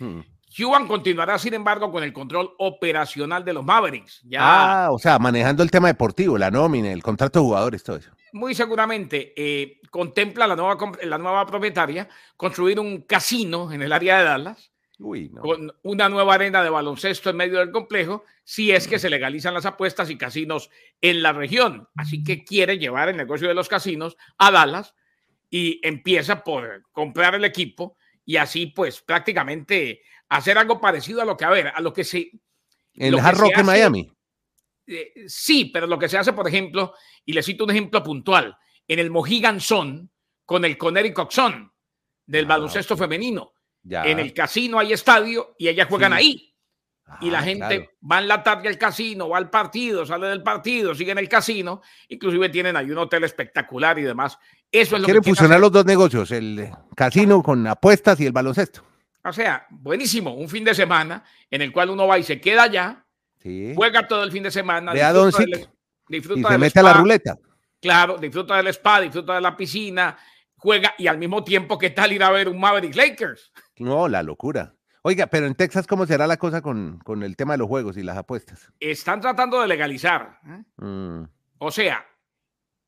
Mm. 0.00 0.20
Cuban 0.56 0.88
continuará, 0.88 1.38
sin 1.38 1.54
embargo, 1.54 1.92
con 1.92 2.02
el 2.02 2.12
control 2.12 2.50
operacional 2.58 3.44
de 3.44 3.52
los 3.52 3.64
Mavericks. 3.64 4.22
Ya 4.24 4.40
Ah, 4.86 4.90
o 4.90 4.98
sea, 4.98 5.18
manejando 5.18 5.62
el 5.62 5.70
tema 5.70 5.88
deportivo, 5.88 6.36
la 6.38 6.50
nómina, 6.50 6.90
el 6.90 7.02
contrato 7.02 7.38
de 7.38 7.44
jugadores, 7.44 7.84
todo 7.84 7.96
eso. 7.96 8.10
muy 8.32 8.54
seguramente 8.54 9.34
eh, 9.36 9.78
contempla 9.90 10.46
la 10.46 10.56
nueva, 10.56 10.76
la 11.04 11.18
nueva 11.18 11.46
propietaria 11.46 12.08
construir 12.36 12.80
un 12.80 13.02
casino 13.02 13.70
en 13.72 13.82
el 13.82 13.92
área 13.92 14.18
de 14.18 14.24
Dallas 14.24 14.72
Uy, 15.00 15.28
no. 15.28 15.42
con 15.42 15.72
una 15.82 16.08
nueva 16.08 16.34
arena 16.34 16.62
de 16.62 16.70
baloncesto 16.70 17.30
en 17.30 17.36
medio 17.36 17.58
del 17.60 17.70
complejo, 17.70 18.24
si 18.42 18.72
es 18.72 18.88
que 18.88 18.98
se 18.98 19.08
legalizan 19.10 19.54
las 19.54 19.64
apuestas 19.66 20.10
y 20.10 20.18
casinos 20.18 20.70
en 21.00 21.22
la 21.22 21.32
región. 21.32 21.88
Así 21.94 22.24
que 22.24 22.44
quiere 22.44 22.78
llevar 22.78 23.08
el 23.08 23.16
negocio 23.16 23.46
de 23.46 23.54
los 23.54 23.68
casinos 23.68 24.16
a 24.38 24.50
Dallas 24.50 24.94
y 25.50 25.80
empieza 25.86 26.42
por 26.42 26.82
comprar 26.90 27.34
el 27.36 27.44
equipo 27.44 27.96
y 28.24 28.36
así 28.36 28.66
pues 28.66 29.00
prácticamente 29.00 30.02
hacer 30.28 30.58
algo 30.58 30.80
parecido 30.80 31.22
a 31.22 31.24
lo 31.24 31.36
que, 31.36 31.44
a 31.44 31.50
ver, 31.50 31.68
a 31.68 31.80
lo 31.80 31.92
que 31.92 32.04
se... 32.04 32.30
El 32.94 33.18
Hard 33.20 33.38
Rock 33.38 33.58
en 33.58 33.66
Miami. 33.66 34.12
eh, 34.86 35.12
sí, 35.28 35.66
pero 35.72 35.86
lo 35.86 35.98
que 35.98 36.08
se 36.08 36.18
hace, 36.18 36.32
por 36.32 36.48
ejemplo, 36.48 36.92
y 37.24 37.32
le 37.32 37.42
cito 37.44 37.62
un 37.64 37.70
ejemplo 37.70 38.02
puntual, 38.02 38.56
en 38.88 38.98
el 38.98 39.10
Mohegan 39.10 39.60
Sun 39.60 40.10
con 40.44 40.64
el 40.64 40.76
Connecticut 40.76 41.30
Sun 41.30 41.72
del 42.26 42.44
Ah, 42.46 42.48
baloncesto 42.48 42.96
femenino. 42.96 43.52
Ya. 43.88 44.04
En 44.04 44.18
el 44.18 44.34
casino 44.34 44.78
hay 44.78 44.92
estadio 44.92 45.54
y 45.58 45.68
ellas 45.68 45.88
juegan 45.88 46.12
Sí. 46.12 46.18
ahí. 46.18 46.44
y 47.22 47.30
la 47.30 47.38
Ah, 47.38 47.42
gente 47.42 47.66
claro. 47.66 47.90
va 48.12 48.18
en 48.18 48.28
la 48.28 48.42
tarde 48.42 48.68
al 48.68 48.76
casino, 48.76 49.30
va 49.30 49.38
al 49.38 49.48
partido, 49.48 50.04
sale 50.04 50.26
del 50.26 50.42
partido, 50.42 50.94
sigue 50.94 51.12
en 51.12 51.16
el 51.16 51.26
casino, 51.26 51.80
inclusive 52.08 52.50
tienen 52.50 52.76
ahí 52.76 52.90
un 52.90 52.98
hotel 52.98 53.24
espectacular 53.24 53.98
y 53.98 54.02
demás. 54.02 54.36
Eso 54.70 54.94
es 54.96 55.00
lo 55.00 55.06
Quieren 55.06 55.22
que 55.22 55.30
fusionar 55.30 55.52
hacer. 55.52 55.60
los 55.62 55.72
dos 55.72 55.86
negocios, 55.86 56.30
el 56.32 56.68
casino 56.94 57.42
con 57.42 57.66
apuestas 57.66 58.20
y 58.20 58.26
el 58.26 58.32
baloncesto. 58.32 58.84
O 59.24 59.32
sea, 59.32 59.66
buenísimo, 59.70 60.34
un 60.34 60.50
fin 60.50 60.64
de 60.64 60.74
semana 60.74 61.24
en 61.50 61.62
el 61.62 61.72
cual 61.72 61.88
uno 61.88 62.06
va 62.06 62.18
y 62.18 62.24
se 62.24 62.42
queda 62.42 62.64
allá, 62.64 63.06
Sí. 63.42 63.72
juega 63.74 64.06
todo 64.06 64.22
el 64.22 64.30
fin 64.30 64.42
de 64.42 64.50
semana, 64.50 64.92
Ve 64.92 64.98
disfruta 65.00 65.38
del- 65.38 65.68
y 66.10 66.12
disfruta 66.18 66.48
se 66.48 66.52
del 66.52 66.60
mete 66.60 66.78
a 66.78 66.82
la 66.82 66.90
spa, 66.90 67.00
ruleta. 67.00 67.38
Claro, 67.80 68.18
disfruta 68.18 68.56
del 68.58 68.66
spa, 68.68 69.00
disfruta 69.00 69.34
de 69.36 69.40
la 69.40 69.56
piscina, 69.56 70.14
juega 70.58 70.94
y 70.98 71.06
al 71.06 71.16
mismo 71.16 71.42
tiempo, 71.42 71.78
¿qué 71.78 71.88
tal 71.88 72.12
ir 72.12 72.22
a 72.22 72.30
ver 72.30 72.50
un 72.50 72.60
Mavericks 72.60 72.96
Lakers? 72.96 73.50
No, 73.80 74.08
la 74.08 74.22
locura. 74.22 74.74
Oiga, 75.02 75.26
pero 75.28 75.46
en 75.46 75.54
Texas, 75.54 75.86
¿cómo 75.86 76.06
será 76.06 76.26
la 76.26 76.36
cosa 76.36 76.60
con, 76.60 76.98
con 76.98 77.22
el 77.22 77.36
tema 77.36 77.54
de 77.54 77.58
los 77.58 77.68
juegos 77.68 77.96
y 77.96 78.02
las 78.02 78.16
apuestas? 78.16 78.72
Están 78.80 79.20
tratando 79.20 79.60
de 79.60 79.68
legalizar. 79.68 80.40
¿eh? 80.46 80.64
Mm. 80.76 81.22
O 81.58 81.70
sea, 81.70 82.06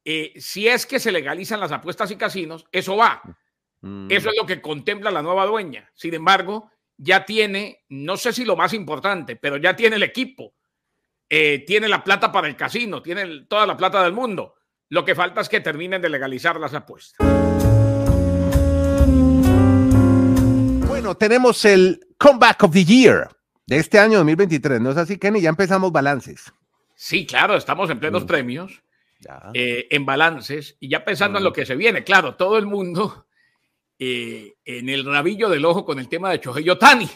eh, 0.05 0.33
si 0.37 0.69
es 0.69 0.87
que 0.87 0.99
se 0.99 1.13
legalizan 1.13 1.61
las 1.61 1.73
apuestas 1.73 2.11
y 2.11 2.17
casinos, 2.17 2.67
eso 2.73 2.97
va. 2.97 3.23
Mm. 3.81 4.11
Eso 4.11 4.31
es 4.31 4.37
lo 4.37 4.47
que 4.47 4.61
contempla 4.61 5.11
la 5.11 5.23
nueva 5.23 5.47
dueña. 5.47 5.91
Sin 5.95 6.15
embargo, 6.15 6.71
ya 6.97 7.25
tiene, 7.25 7.85
no 7.89 8.17
sé 8.17 8.33
si 8.33 8.45
lo 8.45 8.57
más 8.57 8.75
importante, 8.75 9.37
pero 9.37 9.57
ya 9.57 9.75
tiene 9.77 9.97
el 9.97 10.03
equipo. 10.03 10.55
Eh, 11.29 11.65
tiene 11.67 11.89
la 11.89 12.03
plata 12.03 12.33
para 12.33 12.49
el 12.49 12.57
casino, 12.57 13.03
tiene 13.03 13.45
toda 13.49 13.67
la 13.67 13.77
plata 13.77 14.03
del 14.03 14.13
mundo. 14.13 14.57
Lo 14.89 15.05
que 15.05 15.15
falta 15.15 15.41
es 15.41 15.49
que 15.49 15.61
terminen 15.61 16.03
de 16.03 16.09
legalizar 16.09 16.59
las 16.59 16.75
apuestas. 16.75 17.80
Bueno, 21.11 21.19
tenemos 21.19 21.65
el 21.65 22.07
Comeback 22.19 22.63
of 22.63 22.73
the 22.73 22.85
Year 22.85 23.29
de 23.67 23.79
este 23.79 23.99
año 23.99 24.19
2023, 24.19 24.81
¿no 24.81 24.93
es 24.93 24.97
así, 24.97 25.19
Kenny? 25.19 25.41
Ya 25.41 25.49
empezamos 25.49 25.91
balances. 25.91 26.53
Sí, 26.95 27.27
claro, 27.27 27.57
estamos 27.57 27.91
en 27.91 27.99
plenos 27.99 28.23
mm. 28.23 28.27
premios, 28.27 28.81
eh, 29.53 29.89
en 29.91 30.07
balances 30.07 30.77
y 30.79 30.89
ya 30.89 31.05
pensando 31.05 31.39
en 31.39 31.43
lo 31.43 31.51
mm. 31.51 31.53
que 31.53 31.67
se 31.67 31.75
viene. 31.75 32.05
Claro, 32.05 32.37
todo 32.37 32.59
el 32.59 32.67
mundo 32.67 33.27
eh, 33.99 34.55
en 34.65 34.89
el 34.89 35.05
rabillo 35.05 35.49
del 35.49 35.65
ojo 35.65 35.85
con 35.85 35.99
el 35.99 36.09
tema 36.09 36.31
de 36.31 36.39
Chohei 36.39 36.63
Yotani, 36.63 37.11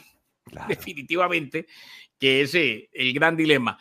definitivamente, 0.66 1.68
que 2.18 2.40
es 2.40 2.54
eh, 2.56 2.90
el 2.92 3.12
gran 3.12 3.36
dilema. 3.36 3.78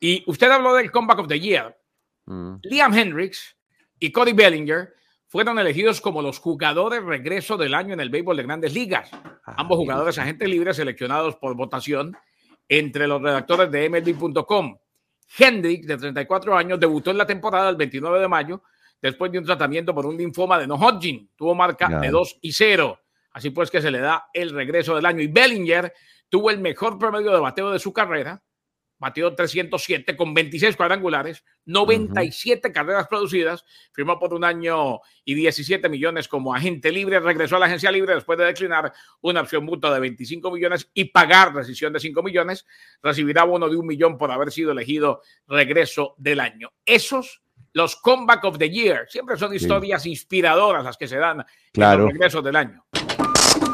Y 0.00 0.24
usted 0.28 0.50
habló 0.50 0.74
del 0.76 0.90
Comeback 0.90 1.18
of 1.18 1.28
the 1.28 1.38
Year. 1.38 1.78
Mm. 2.24 2.54
Liam 2.62 2.94
Hendricks 2.94 3.54
y 3.98 4.10
Cody 4.12 4.32
Bellinger 4.32 4.94
fueron 5.32 5.58
elegidos 5.58 6.02
como 6.02 6.20
los 6.20 6.38
jugadores 6.38 7.02
regreso 7.02 7.56
del 7.56 7.72
año 7.72 7.94
en 7.94 8.00
el 8.00 8.10
béisbol 8.10 8.36
de 8.36 8.42
grandes 8.42 8.74
ligas. 8.74 9.08
Ah, 9.14 9.54
Ambos 9.56 9.78
jugadores 9.78 10.18
agentes 10.18 10.46
libres 10.46 10.76
seleccionados 10.76 11.36
por 11.36 11.56
votación 11.56 12.14
entre 12.68 13.06
los 13.06 13.22
redactores 13.22 13.70
de 13.70 13.88
MLB.com. 13.88 14.76
Hendricks, 15.38 15.86
de 15.86 15.96
34 15.96 16.54
años, 16.54 16.78
debutó 16.78 17.12
en 17.12 17.16
la 17.16 17.24
temporada 17.24 17.70
el 17.70 17.76
29 17.76 18.20
de 18.20 18.28
mayo 18.28 18.62
después 19.00 19.32
de 19.32 19.38
un 19.38 19.46
tratamiento 19.46 19.94
por 19.94 20.04
un 20.04 20.18
linfoma 20.18 20.58
de 20.58 20.66
no 20.66 20.74
Hodgkin. 20.74 21.30
Tuvo 21.34 21.54
marca 21.54 21.88
de 21.88 22.10
2 22.10 22.40
y 22.42 22.52
0. 22.52 23.00
Así 23.32 23.48
pues 23.48 23.70
que 23.70 23.80
se 23.80 23.90
le 23.90 24.00
da 24.00 24.26
el 24.34 24.50
regreso 24.50 24.94
del 24.94 25.06
año. 25.06 25.22
Y 25.22 25.28
Bellinger 25.28 25.94
tuvo 26.28 26.50
el 26.50 26.58
mejor 26.60 26.98
promedio 26.98 27.32
de 27.32 27.40
bateo 27.40 27.70
de 27.70 27.78
su 27.78 27.90
carrera 27.90 28.42
batió 29.02 29.34
307 29.34 30.16
con 30.16 30.32
26 30.32 30.76
cuadrangulares, 30.76 31.44
97 31.64 32.70
carreras 32.70 33.08
producidas, 33.08 33.64
firmó 33.90 34.16
por 34.16 34.32
un 34.32 34.44
año 34.44 35.00
y 35.24 35.34
17 35.34 35.88
millones 35.88 36.28
como 36.28 36.54
agente 36.54 36.92
libre, 36.92 37.18
regresó 37.18 37.56
a 37.56 37.58
la 37.58 37.66
agencia 37.66 37.90
libre 37.90 38.14
después 38.14 38.38
de 38.38 38.44
declinar 38.44 38.92
una 39.20 39.40
opción 39.40 39.64
mutua 39.64 39.92
de 39.92 39.98
25 39.98 40.52
millones 40.52 40.88
y 40.94 41.06
pagar 41.06 41.52
rescisión 41.52 41.92
de 41.92 41.98
5 41.98 42.22
millones, 42.22 42.64
recibirá 43.02 43.42
bono 43.42 43.68
de 43.68 43.76
un 43.76 43.88
millón 43.88 44.16
por 44.16 44.30
haber 44.30 44.52
sido 44.52 44.70
elegido 44.70 45.20
regreso 45.48 46.14
del 46.18 46.38
año. 46.38 46.72
Esos 46.86 47.42
los 47.72 47.96
comeback 47.96 48.44
of 48.44 48.58
the 48.58 48.70
year, 48.70 49.06
siempre 49.08 49.36
son 49.36 49.52
historias 49.52 50.06
inspiradoras 50.06 50.84
las 50.84 50.96
que 50.96 51.08
se 51.08 51.16
dan 51.16 51.44
claro. 51.72 51.94
en 51.94 52.04
los 52.04 52.12
regresos 52.12 52.44
del 52.44 52.54
año. 52.54 52.86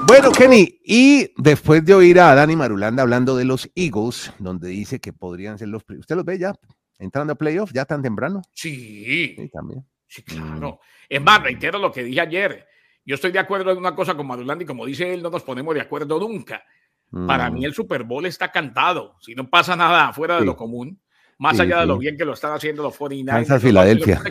Bueno, 0.09 0.33
Kenny, 0.33 0.81
y 0.85 1.35
después 1.37 1.85
de 1.85 1.93
oír 1.93 2.19
a 2.19 2.35
Dani 2.35 2.57
Marulanda 2.57 3.03
hablando 3.03 3.37
de 3.37 3.45
los 3.45 3.71
Eagles, 3.75 4.33
donde 4.39 4.69
dice 4.69 5.01
que 5.01 5.13
podrían 5.13 5.59
ser 5.59 5.69
los. 5.69 5.85
¿Usted 5.87 6.17
los 6.17 6.25
ve 6.25 6.39
ya 6.39 6.55
entrando 6.99 7.35
a 7.35 7.37
playoff 7.37 7.73
ya 7.75 7.85
tan 7.85 8.01
temprano? 8.01 8.41
Sí. 8.55 9.35
Sí, 9.37 9.51
también. 9.53 9.85
Sí, 10.07 10.23
claro. 10.23 10.81
Es 11.11 11.21
más, 11.21 11.43
reitero 11.43 11.79
lo 11.79 11.93
que 11.93 12.05
dije 12.05 12.23
ayer. 12.23 12.67
Yo 13.05 13.17
estoy 13.17 13.33
de 13.33 13.39
acuerdo 13.39 13.71
en 13.71 13.77
una 13.77 13.95
cosa 13.95 14.15
con 14.15 14.27
Marulanda 14.27 14.65
y 14.65 14.67
como 14.67 14.87
dice 14.87 15.13
él, 15.13 15.23
no 15.23 15.29
nos 15.29 15.43
ponemos 15.43 15.75
de 15.75 15.83
acuerdo 15.83 16.19
nunca. 16.19 16.65
Para 17.27 17.51
mí 17.51 17.61
mm. 17.61 17.65
el 17.65 17.75
Super 17.75 18.03
Bowl 18.05 18.25
está 18.25 18.51
cantado. 18.51 19.17
Si 19.21 19.35
no 19.35 19.49
pasa 19.51 19.77
nada 19.77 20.15
fuera 20.15 20.41
de 20.41 20.47
lo 20.47 20.57
común, 20.57 20.99
más 21.37 21.61
allá 21.61 21.81
de 21.81 21.87
lo 21.87 21.99
bien 21.99 22.17
que 22.17 22.25
lo 22.25 22.33
están 22.33 22.55
haciendo 22.55 22.83
los 22.83 22.99
49ers. 22.99 23.27
Kansas, 23.27 23.63
Filadelfia. 23.63 24.23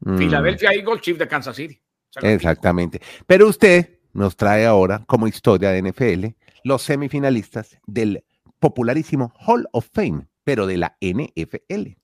Mm. 0.00 0.16
Filadelfia 0.16 0.70
Eagles, 0.72 1.02
Chief 1.02 1.18
de 1.18 1.28
Kansas 1.28 1.54
City. 1.54 1.78
Exactamente. 2.22 2.98
Pero 3.26 3.48
usted 3.48 3.95
nos 4.16 4.36
trae 4.36 4.66
ahora 4.66 5.04
como 5.06 5.28
historia 5.28 5.70
de 5.70 5.82
NFL 5.82 6.26
los 6.64 6.82
semifinalistas 6.82 7.78
del 7.86 8.24
popularísimo 8.58 9.32
Hall 9.46 9.68
of 9.72 9.88
Fame, 9.92 10.26
pero 10.42 10.66
de 10.66 10.78
la 10.78 10.96
NFL. 11.00 11.96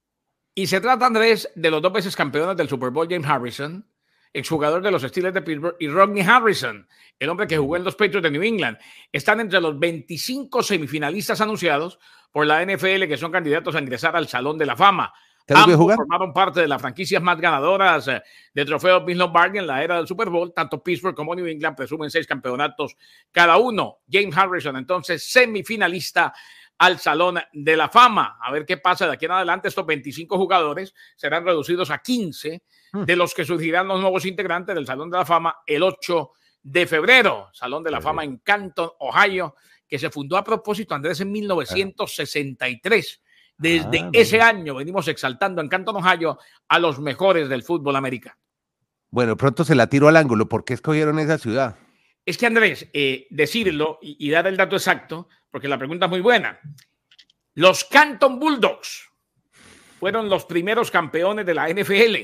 Y 0.55 0.66
se 0.66 0.81
trata, 0.81 1.07
Andrés, 1.07 1.51
de 1.55 1.70
los 1.70 1.83
dos 1.83 1.92
veces 1.92 2.14
campeones 2.14 2.57
del 2.57 2.68
Super 2.68 2.90
Bowl, 2.90 3.09
James 3.09 3.27
Harrison, 3.27 3.87
exjugador 4.33 4.83
de 4.83 4.90
los 4.90 5.03
Steelers 5.03 5.35
de 5.35 5.42
Pittsburgh, 5.42 5.77
y 5.81 5.88
Rodney 5.88 6.22
Harrison, 6.22 6.87
el 7.18 7.29
hombre 7.29 7.46
que 7.46 7.59
jugó 7.59 7.77
en 7.77 7.85
los 7.85 7.96
Patriots 7.96 8.22
de 8.22 8.31
New 8.31 8.42
England. 8.42 8.79
Están 9.11 9.40
entre 9.40 9.61
los 9.61 9.79
25 9.79 10.62
semifinalistas 10.62 11.40
anunciados 11.40 11.98
por 12.31 12.46
la 12.46 12.64
NFL 12.64 13.07
que 13.09 13.16
son 13.16 13.33
candidatos 13.33 13.75
a 13.75 13.81
ingresar 13.81 14.16
al 14.16 14.29
Salón 14.29 14.59
de 14.59 14.66
la 14.66 14.77
Fama. 14.77 15.12
Ambos 15.48 15.96
formaron 15.96 16.33
parte 16.33 16.61
de 16.61 16.68
las 16.68 16.81
franquicias 16.81 17.22
más 17.22 17.40
ganadoras 17.40 18.09
eh, 18.09 18.22
de 18.55 18.64
trofeos 18.64 19.05
Vince 19.05 19.18
Lombardi 19.18 19.59
en 19.59 19.66
la 19.66 19.83
era 19.83 19.96
del 19.96 20.07
Super 20.07 20.31
Bowl. 20.31 20.52
Tanto 20.55 20.83
Pittsburgh 20.83 21.14
como 21.14 21.35
New 21.35 21.46
England 21.46 21.76
presumen 21.76 22.11
seis 22.11 22.26
campeonatos 22.26 22.96
cada 23.31 23.57
uno. 23.57 23.98
James 24.11 24.37
Harrison, 24.37 24.76
entonces 24.76 25.24
semifinalista 25.24 26.33
al 26.78 26.98
Salón 26.98 27.40
de 27.52 27.76
la 27.76 27.88
Fama. 27.88 28.38
A 28.40 28.50
ver 28.50 28.66
qué 28.66 28.76
pasa 28.76 29.07
de 29.07 29.12
aquí 29.12 29.26
en 29.26 29.33
adelante. 29.33 29.68
Estos 29.68 29.87
25 29.87 30.37
jugadores 30.37 30.94
serán 31.16 31.44
reducidos 31.44 31.90
a 31.90 31.98
15, 31.98 32.62
hmm. 32.92 33.02
de 33.05 33.16
los 33.16 33.35
que 33.35 33.44
surgirán 33.44 33.88
los 33.88 34.00
nuevos 34.00 34.26
integrantes 34.26 34.74
del 34.74 34.87
Salón 34.87 35.11
de 35.11 35.18
la 35.18 35.24
Fama 35.24 35.57
el 35.66 35.83
8 35.83 36.31
de 36.62 36.87
febrero. 36.87 37.50
Salón 37.52 37.83
de 37.83 37.90
la 37.90 38.00
Fama 38.00 38.24
en 38.24 38.38
Canton, 38.38 38.90
Ohio, 39.00 39.55
que 39.87 39.98
se 39.98 40.11
fundó 40.11 40.37
a 40.37 40.44
propósito, 40.44 40.94
Andrés, 40.94 41.20
en 41.20 41.31
1963 41.31 43.21
desde 43.62 44.01
ah, 44.01 44.11
ese 44.12 44.40
año 44.40 44.75
venimos 44.75 45.07
exaltando 45.07 45.62
en 45.62 45.68
Canton, 45.68 45.96
Ohio, 45.96 46.38
a 46.68 46.79
los 46.81 46.98
mejores 46.98 47.48
del 47.48 47.62
fútbol 47.62 47.94
americano. 47.94 48.37
Bueno, 49.11 49.37
pronto 49.37 49.64
se 49.64 49.77
la 49.77 49.87
tiro 49.87 50.09
al 50.09 50.16
ángulo. 50.16 50.48
¿Por 50.48 50.64
qué 50.64 50.75
escogieron 50.75 51.18
esa 51.20 51.38
ciudad? 51.38 51.77
Es 52.27 52.37
que, 52.38 52.46
Andrés, 52.46 52.88
eh, 52.92 53.27
decirlo 53.31 53.98
y, 54.03 54.29
dar 54.31 54.46
el 54.48 54.57
dato 54.57 54.75
exacto, 54.75 55.29
porque 55.51 55.68
la 55.68 55.79
pregunta 55.79 56.07
es 56.07 56.11
muy 56.11 56.20
buena. 56.20 56.59
Los 57.55 57.85
Canton 57.85 58.40
Bulldogs 58.40 59.11
fueron 60.01 60.29
los 60.29 60.44
primeros 60.44 60.90
campeones 60.90 61.46
de 61.46 61.55
la 61.55 61.68
NFL. 61.68 62.16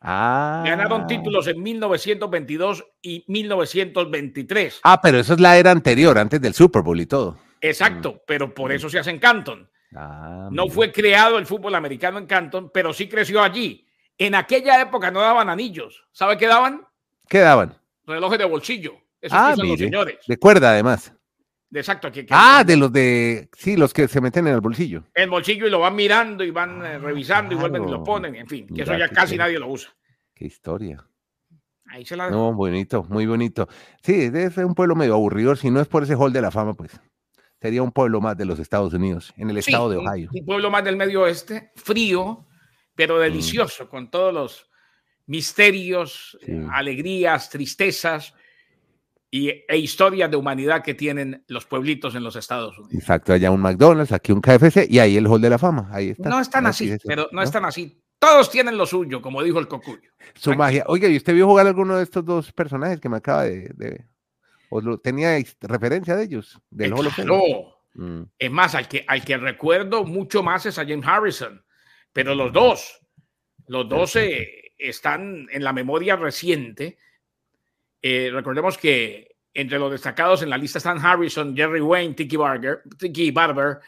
Ah. 0.00 0.62
Ganaron 0.64 1.06
títulos 1.06 1.46
en 1.48 1.62
1922 1.62 2.84
y 3.02 3.24
1923. 3.28 4.80
Ah, 4.84 5.00
pero 5.02 5.18
eso 5.18 5.34
es 5.34 5.40
la 5.40 5.58
era 5.58 5.70
anterior, 5.70 6.16
antes 6.16 6.40
del 6.40 6.54
Super 6.54 6.82
Bowl 6.82 7.00
y 7.00 7.06
todo. 7.06 7.38
Exacto, 7.60 8.12
mm. 8.12 8.18
pero 8.26 8.54
por 8.54 8.72
eso 8.72 8.88
se 8.88 8.98
hacen 8.98 9.18
Canton. 9.18 9.68
Ah, 9.94 10.48
no 10.52 10.68
fue 10.68 10.92
creado 10.92 11.38
el 11.38 11.46
fútbol 11.46 11.74
americano 11.74 12.18
en 12.18 12.26
Canton, 12.26 12.70
pero 12.72 12.92
sí 12.92 13.08
creció 13.08 13.42
allí. 13.42 13.86
En 14.16 14.34
aquella 14.34 14.80
época 14.80 15.10
no 15.10 15.20
daban 15.20 15.48
anillos. 15.48 16.04
¿Sabe 16.12 16.36
qué 16.36 16.46
daban? 16.46 16.86
¿Qué 17.28 17.38
daban? 17.38 17.76
Relojes 18.06 18.38
de 18.38 18.44
bolsillo. 18.44 18.94
Esos 19.20 19.38
ah, 19.38 19.54
los 19.56 19.78
señores. 19.78 20.18
De 20.26 20.36
cuerda, 20.38 20.70
además. 20.70 21.12
exacto. 21.72 22.10
ah, 22.30 22.64
de 22.64 22.76
los 22.76 22.92
de. 22.92 23.48
Sí, 23.56 23.76
los 23.76 23.92
que 23.92 24.08
se 24.08 24.20
meten 24.20 24.46
en 24.46 24.54
el 24.54 24.60
bolsillo. 24.60 25.04
El 25.14 25.30
bolsillo 25.30 25.66
y 25.66 25.70
lo 25.70 25.80
van 25.80 25.94
mirando 25.94 26.44
y 26.44 26.50
van 26.50 26.84
eh, 26.84 26.98
revisando 26.98 27.54
y 27.54 27.58
vuelven 27.58 27.88
y 27.88 27.90
lo 27.90 28.02
ponen. 28.04 28.34
En 28.34 28.46
fin, 28.46 28.66
que 28.66 28.82
eso 28.82 28.96
ya 28.96 29.08
casi 29.08 29.36
nadie 29.36 29.58
lo 29.58 29.68
usa. 29.68 29.90
Qué 30.34 30.46
historia. 30.46 31.04
Ahí 31.86 32.04
se 32.04 32.16
la. 32.16 32.30
No, 32.30 32.52
bonito, 32.54 33.04
muy 33.08 33.26
bonito. 33.26 33.68
Sí, 34.02 34.30
es 34.32 34.56
un 34.58 34.74
pueblo 34.74 34.94
medio 34.94 35.14
aburrido. 35.14 35.56
Si 35.56 35.70
no 35.70 35.80
es 35.80 35.88
por 35.88 36.04
ese 36.04 36.14
hall 36.14 36.32
de 36.32 36.40
la 36.40 36.50
fama, 36.50 36.74
pues 36.74 36.98
sería 37.60 37.82
un 37.82 37.92
pueblo 37.92 38.20
más 38.20 38.36
de 38.36 38.44
los 38.44 38.58
Estados 38.58 38.92
Unidos, 38.94 39.32
en 39.36 39.50
el 39.50 39.58
estado 39.58 39.90
de 39.90 39.96
Ohio. 39.98 40.30
Un, 40.32 40.44
pueblo 40.44 40.70
más 40.70 40.84
del 40.84 40.96
medio 40.96 41.22
oeste, 41.22 41.72
frío, 41.76 42.46
pero 42.94 43.16
mm. 43.16 43.20
delicioso, 43.20 43.88
con 43.88 44.10
todos 44.10 44.32
los 44.32 44.70
misterios, 45.26 46.36
alegrías, 46.72 47.50
tristezas 47.50 48.34
y, 49.30 49.48
e 49.48 49.76
historias 49.76 50.30
de 50.30 50.36
humanidad 50.36 50.82
que 50.82 50.94
tienen 50.94 51.44
los 51.46 51.66
pueblitos 51.66 52.14
en 52.14 52.24
los 52.24 52.34
Estados 52.34 52.76
Unidos. 52.78 52.94
Exacto, 52.94 53.32
allá 53.32 53.50
un 53.50 53.60
McDonald's, 53.60 54.12
aquí 54.12 54.32
un 54.32 54.40
KFC 54.40 54.88
y 54.88 54.98
ahí 54.98 55.16
el 55.16 55.26
Hall 55.26 55.40
de 55.40 55.50
la 55.50 55.58
Fama. 55.58 55.88
Ahí 55.92 56.10
está. 56.10 56.28
No 56.28 56.40
están 56.40 56.66
así, 56.66 56.96
pero 57.04 57.28
no, 57.30 57.42
están 57.42 57.64
así. 57.64 58.02
Todos 58.18 58.50
tienen 58.50 58.76
lo 58.76 58.86
suyo, 58.86 59.22
como 59.22 59.42
dijo 59.42 59.58
el 59.60 59.68
cocuyo. 59.68 60.10
Su 60.34 60.54
magia. 60.54 60.84
Oiga, 60.88 61.08
¿y 61.08 61.16
usted 61.16 61.32
vio 61.32 61.46
jugar 61.46 61.66
alguno 61.66 61.96
de 61.96 62.02
estos 62.02 62.24
dos 62.24 62.52
personajes 62.52 63.00
que 63.00 63.08
me 63.08 63.18
acaba 63.18 63.44
de, 63.44 64.04
¿O 64.70 64.98
tenía 64.98 65.36
referencia 65.60 66.16
de 66.16 66.24
ellos? 66.24 66.58
Del 66.70 66.90
no. 67.24 67.76
Mm. 67.94 68.22
Es 68.38 68.50
más, 68.50 68.74
al 68.74 68.88
que, 68.88 69.04
al 69.06 69.24
que 69.24 69.36
recuerdo 69.36 70.04
mucho 70.04 70.42
más 70.42 70.64
es 70.64 70.78
a 70.78 70.86
James 70.86 71.06
Harrison. 71.06 71.62
Pero 72.12 72.34
los 72.34 72.52
dos, 72.52 73.00
los 73.66 73.88
dos 73.88 74.16
eh, 74.16 74.72
están 74.78 75.48
en 75.50 75.64
la 75.64 75.72
memoria 75.72 76.16
reciente. 76.16 76.98
Eh, 78.00 78.30
recordemos 78.32 78.78
que 78.78 79.36
entre 79.52 79.78
los 79.78 79.90
destacados 79.90 80.42
en 80.42 80.50
la 80.50 80.56
lista 80.56 80.78
están 80.78 81.04
Harrison, 81.04 81.56
Jerry 81.56 81.80
Wayne, 81.80 82.14
Tiki 82.14 82.36
Barber, 82.36 82.82
Tiki 82.96 83.32
Barber, 83.32 83.80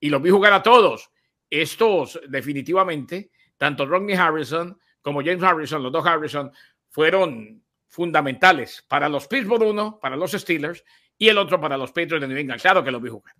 y 0.00 0.08
los 0.08 0.22
vi 0.22 0.30
jugar 0.30 0.54
a 0.54 0.62
todos. 0.62 1.10
Estos 1.50 2.18
definitivamente 2.28 3.30
tanto 3.60 3.84
Rodney 3.84 4.16
Harrison 4.16 4.78
como 5.02 5.20
James 5.20 5.42
Harrison, 5.42 5.82
los 5.82 5.92
dos 5.92 6.06
Harrison, 6.06 6.50
fueron 6.88 7.62
fundamentales 7.90 8.84
para 8.88 9.08
los 9.08 9.26
Pittsburgh 9.26 9.62
uno, 9.62 9.98
para 10.00 10.16
los 10.16 10.32
Steelers, 10.32 10.84
y 11.18 11.28
el 11.28 11.36
otro 11.36 11.60
para 11.60 11.76
los 11.76 11.90
Patriots 11.90 12.22
de 12.22 12.28
New 12.28 12.38
England. 12.38 12.62
Claro 12.62 12.82
que 12.82 12.90
lo 12.90 13.00
vi 13.00 13.10
jugar. 13.10 13.34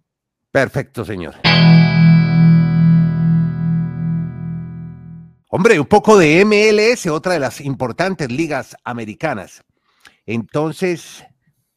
Perfecto, 0.51 1.05
señor. 1.05 1.36
Hombre, 5.48 5.80
un 5.80 5.86
poco 5.86 6.18
de 6.18 6.44
MLS, 6.44 7.07
otra 7.07 7.32
de 7.32 7.40
las 7.40 7.61
importantes 7.61 8.30
ligas 8.30 8.76
americanas. 8.84 9.64
Entonces, 10.26 11.24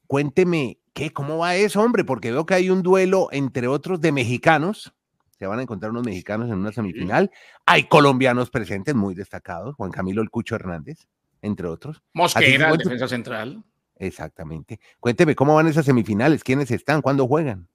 cuénteme, 0.07 0.80
¿qué? 0.93 1.11
¿Cómo 1.11 1.38
va 1.38 1.55
eso, 1.55 1.82
hombre? 1.82 2.03
Porque 2.03 2.32
veo 2.32 2.45
que 2.45 2.55
hay 2.55 2.69
un 2.69 2.84
duelo 2.84 3.30
entre 3.32 3.67
otros 3.67 4.01
de 4.01 4.11
mexicanos. 4.11 4.93
Se 5.39 5.47
van 5.47 5.59
a 5.59 5.63
encontrar 5.63 5.91
unos 5.91 6.05
mexicanos 6.05 6.49
en 6.49 6.55
una 6.55 6.71
semifinal. 6.71 7.32
Hay 7.65 7.88
colombianos 7.88 8.49
presentes 8.49 8.93
muy 8.93 9.15
destacados. 9.15 9.76
Juan 9.76 9.91
Camilo 9.91 10.21
El 10.21 10.30
Cucho 10.30 10.55
Hernández, 10.55 11.07
entre 11.43 11.67
otros. 11.67 12.01
Mosquera, 12.13 12.75
defensa 12.75 13.07
central. 13.07 13.63
Exactamente. 13.95 14.79
Cuénteme, 14.99 15.35
¿cómo 15.35 15.53
van 15.53 15.67
esas 15.67 15.85
semifinales? 15.85 16.43
¿Quiénes 16.43 16.71
están? 16.71 17.01
¿Cuándo 17.01 17.27
juegan? 17.27 17.69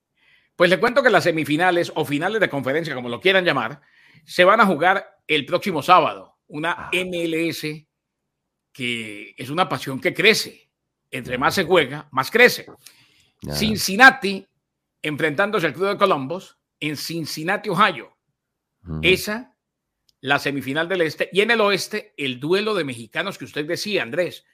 Pues 0.57 0.71
le 0.71 0.81
cuento 0.81 1.05
que 1.05 1.11
las 1.11 1.23
semifinales 1.23 1.93
o 1.95 2.05
finales 2.05 2.41
de 2.41 2.49
conferencia, 2.49 2.95
como 2.95 3.09
lo 3.09 3.21
quieran 3.21 3.45
llamar, 3.45 3.81
se 4.25 4.43
van 4.45 4.61
a 4.61 4.67
jugar 4.67 5.07
el 5.29 5.47
próximo 5.47 5.83
sábado. 5.83 6.39
Una 6.49 6.73
ah. 6.73 6.91
MLS 6.93 7.65
que 8.73 9.35
es 9.37 9.51
una 9.51 9.69
pasión 9.69 10.01
que 10.01 10.15
crece. 10.15 10.71
Entre 11.11 11.39
más 11.39 11.55
se 11.55 11.65
juega, 11.65 12.09
más 12.11 12.31
crece. 12.31 12.67
Cincinnati 13.53 14.47
enfrentándose 15.01 15.67
al 15.67 15.73
Club 15.73 15.91
de 15.91 15.97
Columbus 15.97 16.59
en 16.81 16.97
Cincinnati, 16.97 17.69
Ohio. 17.69 18.17
Esa, 19.03 19.55
la 20.21 20.39
semifinal 20.39 20.89
del 20.89 21.03
este. 21.03 21.29
Y 21.33 21.41
en 21.41 21.51
el 21.51 21.61
oeste, 21.61 22.15
el 22.17 22.41
duelo 22.41 22.75
de 22.75 22.85
mexicanos 22.85 23.39
que 23.39 23.45
usted 23.45 23.67
decía, 23.67 24.03
Andrés. 24.03 24.45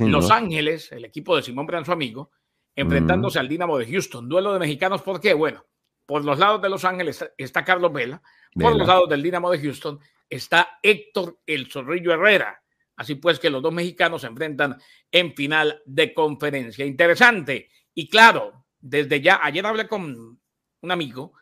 Los 0.00 0.30
Ángeles, 0.30 0.92
el 0.92 1.06
equipo 1.06 1.34
de 1.34 1.42
Simón 1.42 1.66
Bran, 1.66 1.86
su 1.86 1.92
amigo, 1.92 2.30
enfrentándose 2.74 3.38
al 3.38 3.48
Dinamo 3.48 3.78
de 3.78 3.86
Houston. 3.86 4.28
Duelo 4.28 4.52
de 4.52 4.58
mexicanos, 4.58 5.00
¿por 5.00 5.20
qué? 5.20 5.32
Bueno, 5.32 5.64
por 6.04 6.24
los 6.24 6.38
lados 6.38 6.60
de 6.60 6.68
Los 6.68 6.84
Ángeles 6.84 7.24
está 7.38 7.64
Carlos 7.64 7.92
Vela, 7.92 8.20
por 8.52 8.76
los 8.76 8.86
lados 8.86 9.08
del 9.08 9.22
Dinamo 9.22 9.50
de 9.50 9.58
Houston 9.60 9.98
está 10.30 10.78
Héctor 10.82 11.40
El 11.44 11.70
Zorrillo 11.70 12.12
Herrera. 12.12 12.62
Así 12.96 13.16
pues 13.16 13.38
que 13.38 13.50
los 13.50 13.62
dos 13.62 13.72
mexicanos 13.72 14.20
se 14.20 14.28
enfrentan 14.28 14.76
en 15.10 15.34
final 15.34 15.82
de 15.84 16.14
conferencia. 16.14 16.84
Interesante. 16.86 17.68
Y 17.94 18.08
claro, 18.08 18.66
desde 18.78 19.20
ya, 19.20 19.40
ayer 19.42 19.66
hablé 19.66 19.88
con 19.88 20.38
un 20.82 20.90
amigo 20.90 21.32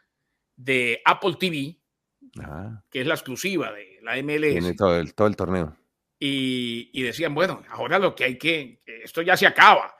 de 0.57 1.03
Apple 1.05 1.37
TV, 1.39 1.79
ah. 2.43 2.83
que 2.91 3.01
es 3.01 3.07
la 3.07 3.15
exclusiva 3.15 3.73
de 3.73 3.99
la 4.03 4.17
MLS. 4.23 4.53
Tiene 4.53 4.75
todo 4.75 4.99
el, 4.99 5.15
todo 5.15 5.27
el 5.29 5.37
torneo. 5.37 5.77
Y, 6.21 6.91
y, 6.93 7.03
decían, 7.03 7.35
bueno, 7.35 7.63
ahora 7.71 7.99
lo 7.99 8.15
que 8.15 8.25
hay 8.25 8.39
que, 8.39 8.83
esto 9.05 9.23
ya 9.23 9.37
se 9.37 9.47
acaba, 9.47 9.95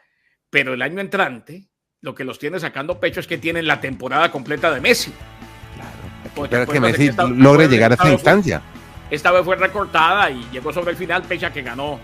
pero 0.51 0.75
el 0.75 0.83
año 0.83 1.01
entrante, 1.01 1.69
lo 2.01 2.15
que 2.15 2.25
los 2.25 2.39
tiene 2.39 2.59
sacando 2.59 2.99
pecho 2.99 3.21
es 3.21 3.27
que 3.27 3.39
tienen 3.39 3.67
la 3.67 3.81
temporada 3.81 4.31
completa 4.31 4.73
de 4.73 4.81
Messi. 4.81 5.13
Claro. 6.35 6.67
que 6.67 6.81
Messi 6.81 7.11
logre 7.37 7.69
llegar 7.69 7.93
a 7.93 7.95
esa 7.95 8.11
instancia. 8.11 8.63
esta 9.11 9.31
vez 9.31 9.45
fue 9.45 9.57
recortada 9.57 10.31
y 10.31 10.43
llegó 10.51 10.73
sobre 10.73 10.91
el 10.91 10.97
final, 10.97 11.25
fecha 11.25 11.53
que 11.53 11.63
ganó 11.63 12.01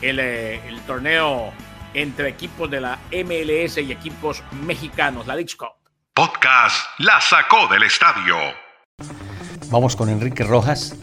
el, 0.00 0.18
eh, 0.18 0.60
el 0.66 0.80
torneo 0.80 1.52
entre 1.94 2.28
equipos 2.28 2.70
de 2.70 2.80
la 2.80 2.98
MLS 3.12 3.78
y 3.78 3.92
equipos 3.92 4.42
mexicanos, 4.64 5.26
la 5.26 5.34
League 5.34 5.54
Cup. 5.56 5.82
Podcast 6.14 6.76
La 6.98 7.20
sacó 7.20 7.68
del 7.68 7.84
estadio. 7.84 8.36
Vamos 9.72 9.96
con 9.96 10.10
Enrique 10.10 10.44
Rojas. 10.44 10.94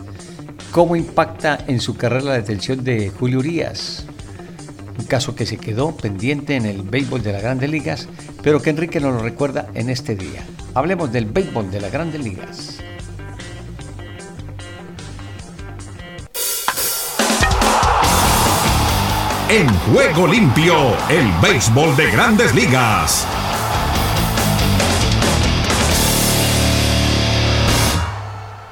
¿Cómo 0.69 0.95
impacta 0.95 1.57
en 1.65 1.81
su 1.81 1.97
carrera 1.97 2.25
la 2.25 2.33
detención 2.33 2.83
de 2.83 3.09
Julio 3.09 3.39
Urias? 3.39 4.05
Un 4.99 5.05
caso 5.05 5.33
que 5.33 5.47
se 5.47 5.57
quedó 5.57 5.97
pendiente 5.97 6.55
en 6.55 6.67
el 6.67 6.83
béisbol 6.83 7.23
de 7.23 7.33
las 7.33 7.41
grandes 7.41 7.71
ligas, 7.71 8.07
pero 8.43 8.61
que 8.61 8.69
Enrique 8.69 8.99
nos 8.99 9.15
lo 9.15 9.23
recuerda 9.23 9.69
en 9.73 9.89
este 9.89 10.15
día. 10.15 10.43
Hablemos 10.75 11.11
del 11.11 11.25
béisbol 11.25 11.71
de 11.71 11.81
las 11.81 11.91
grandes 11.91 12.23
ligas. 12.23 12.77
En 19.49 19.67
juego 19.67 20.27
limpio, 20.27 20.75
el 21.09 21.25
béisbol 21.41 21.95
de 21.95 22.11
grandes 22.11 22.53
ligas. 22.53 23.25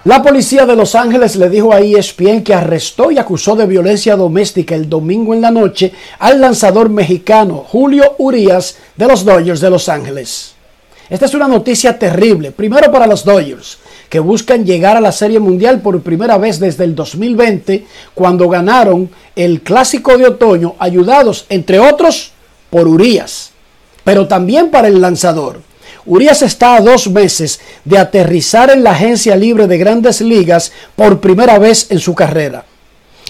La 0.07 0.23
policía 0.23 0.65
de 0.65 0.77
Los 0.77 0.95
Ángeles 0.95 1.35
le 1.35 1.49
dijo 1.49 1.73
a 1.73 1.81
ESPN 1.81 2.41
que 2.41 2.53
arrestó 2.53 3.11
y 3.11 3.17
acusó 3.17 3.57
de 3.57 3.65
violencia 3.65 4.15
doméstica 4.15 4.73
el 4.73 4.87
domingo 4.87 5.33
en 5.33 5.41
la 5.41 5.51
noche 5.51 5.91
al 6.19 6.39
lanzador 6.39 6.87
mexicano 6.87 7.65
Julio 7.67 8.15
Urias 8.17 8.77
de 8.95 9.05
los 9.05 9.25
Dodgers 9.25 9.59
de 9.59 9.69
Los 9.69 9.89
Ángeles. 9.89 10.53
Esta 11.09 11.25
es 11.25 11.33
una 11.33 11.49
noticia 11.49 11.99
terrible, 11.99 12.51
primero 12.51 12.89
para 12.89 13.05
los 13.05 13.25
Dodgers, 13.25 13.79
que 14.07 14.21
buscan 14.21 14.65
llegar 14.65 14.95
a 14.95 15.01
la 15.01 15.11
Serie 15.11 15.41
Mundial 15.41 15.81
por 15.81 15.99
primera 15.99 16.37
vez 16.37 16.57
desde 16.57 16.85
el 16.85 16.95
2020, 16.95 17.85
cuando 18.13 18.47
ganaron 18.47 19.09
el 19.35 19.61
Clásico 19.61 20.17
de 20.17 20.27
Otoño, 20.27 20.75
ayudados, 20.79 21.45
entre 21.49 21.79
otros, 21.79 22.31
por 22.69 22.87
Urias, 22.87 23.51
pero 24.05 24.25
también 24.25 24.71
para 24.71 24.87
el 24.87 25.01
lanzador. 25.01 25.66
Urias 26.07 26.41
está 26.41 26.75
a 26.75 26.81
dos 26.81 27.09
meses 27.09 27.59
de 27.83 27.97
aterrizar 27.97 28.69
en 28.69 28.81
la 28.81 28.91
agencia 28.91 29.35
libre 29.35 29.67
de 29.67 29.77
grandes 29.77 30.21
ligas 30.21 30.71
por 30.95 31.19
primera 31.19 31.59
vez 31.59 31.87
en 31.91 31.99
su 31.99 32.15
carrera. 32.15 32.63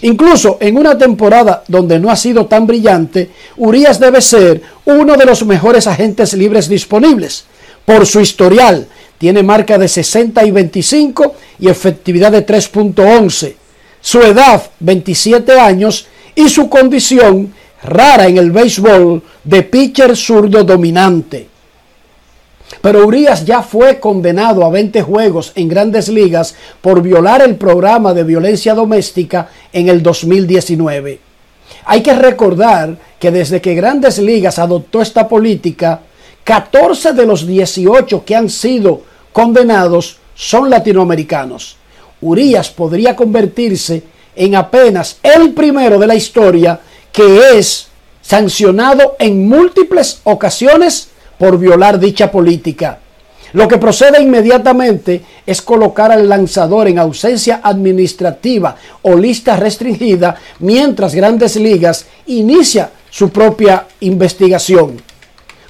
Incluso 0.03 0.57
en 0.61 0.77
una 0.77 0.95
temporada 0.95 1.63
donde 1.67 1.97
no 1.97 2.11
ha 2.11 2.15
sido 2.15 2.45
tan 2.45 2.67
brillante, 2.67 3.31
Urias 3.57 3.99
debe 3.99 4.21
ser 4.21 4.61
uno 4.85 5.17
de 5.17 5.25
los 5.25 5.43
mejores 5.43 5.87
agentes 5.87 6.33
libres 6.33 6.69
disponibles. 6.69 7.45
Por 7.83 8.05
su 8.05 8.19
historial, 8.19 8.87
tiene 9.17 9.41
marca 9.41 9.79
de 9.79 9.87
60 9.87 10.45
y 10.45 10.51
25 10.51 11.35
y 11.59 11.69
efectividad 11.69 12.31
de 12.31 12.45
3.11. 12.45 13.55
Su 13.99 14.21
edad, 14.21 14.61
27 14.79 15.59
años, 15.59 16.05
y 16.35 16.47
su 16.47 16.69
condición, 16.69 17.51
rara 17.81 18.27
en 18.27 18.37
el 18.37 18.51
béisbol, 18.51 19.23
de 19.43 19.63
pitcher 19.63 20.15
zurdo 20.15 20.63
dominante. 20.63 21.56
Pero 22.81 23.05
Urias 23.05 23.45
ya 23.45 23.61
fue 23.61 23.99
condenado 23.99 24.65
a 24.65 24.69
20 24.69 25.01
juegos 25.01 25.51
en 25.55 25.67
grandes 25.67 26.09
ligas 26.09 26.55
por 26.81 27.01
violar 27.01 27.41
el 27.41 27.55
programa 27.55 28.13
de 28.13 28.23
violencia 28.23 28.73
doméstica 28.73 29.49
en 29.71 29.89
el 29.89 30.03
2019. 30.03 31.19
Hay 31.85 32.01
que 32.01 32.13
recordar 32.13 32.97
que 33.19 33.31
desde 33.31 33.61
que 33.61 33.75
grandes 33.75 34.19
ligas 34.19 34.59
adoptó 34.59 35.01
esta 35.01 35.27
política, 35.27 36.01
14 36.43 37.13
de 37.13 37.25
los 37.25 37.47
18 37.47 38.23
que 38.25 38.35
han 38.35 38.49
sido 38.49 39.01
condenados 39.31 40.17
son 40.35 40.69
latinoamericanos. 40.69 41.77
Urias 42.21 42.69
podría 42.69 43.15
convertirse 43.15 44.03
en 44.35 44.55
apenas 44.55 45.17
el 45.23 45.53
primero 45.53 45.97
de 45.97 46.07
la 46.07 46.15
historia 46.15 46.79
que 47.11 47.57
es 47.57 47.87
sancionado 48.21 49.15
en 49.19 49.47
múltiples 49.47 50.21
ocasiones 50.25 51.09
por 51.37 51.57
violar 51.57 51.99
dicha 51.99 52.31
política. 52.31 52.99
Lo 53.53 53.67
que 53.67 53.77
procede 53.77 54.21
inmediatamente 54.21 55.21
es 55.45 55.61
colocar 55.61 56.11
al 56.11 56.27
lanzador 56.27 56.87
en 56.87 56.99
ausencia 56.99 57.61
administrativa 57.63 58.75
o 59.03 59.15
lista 59.15 59.55
restringida 59.55 60.35
mientras 60.59 61.15
Grandes 61.15 61.55
Ligas 61.55 62.07
inicia 62.27 62.91
su 63.09 63.29
propia 63.29 63.85
investigación. 64.01 65.01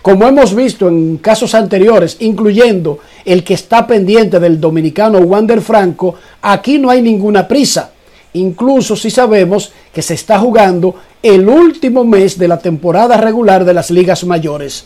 Como 0.02 0.28
hemos 0.28 0.56
visto 0.56 0.88
en 0.88 1.18
casos 1.18 1.54
anteriores, 1.54 2.18
incluyendo 2.22 3.00
el 3.26 3.44
que 3.44 3.54
está 3.54 3.86
pendiente 3.86 4.40
del 4.40 4.60
dominicano 4.60 5.20
Wander 5.20 5.62
Franco, 5.62 6.16
aquí 6.42 6.80
no 6.80 6.90
hay 6.90 7.02
ninguna 7.02 7.48
prisa. 7.48 7.92
Incluso 8.34 8.96
si 8.96 9.12
sabemos 9.12 9.72
que 9.94 10.02
se 10.02 10.14
está 10.14 10.40
jugando 10.40 10.96
el 11.22 11.48
último 11.48 12.06
mes 12.06 12.38
de 12.38 12.48
la 12.48 12.58
temporada 12.58 13.18
regular 13.18 13.66
de 13.66 13.74
las 13.74 13.92
ligas 13.92 14.24
mayores. 14.24 14.86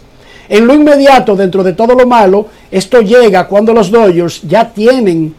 En 0.49 0.67
lo 0.67 0.73
inmediato, 0.73 1.35
dentro 1.35 1.63
de 1.63 1.73
todo 1.73 1.95
lo 1.95 2.05
malo, 2.05 2.47
esto 2.69 3.01
llega 3.01 3.47
cuando 3.47 3.73
los 3.73 3.89
Dodgers 3.89 4.41
ya 4.43 4.69
tienen 4.69 5.33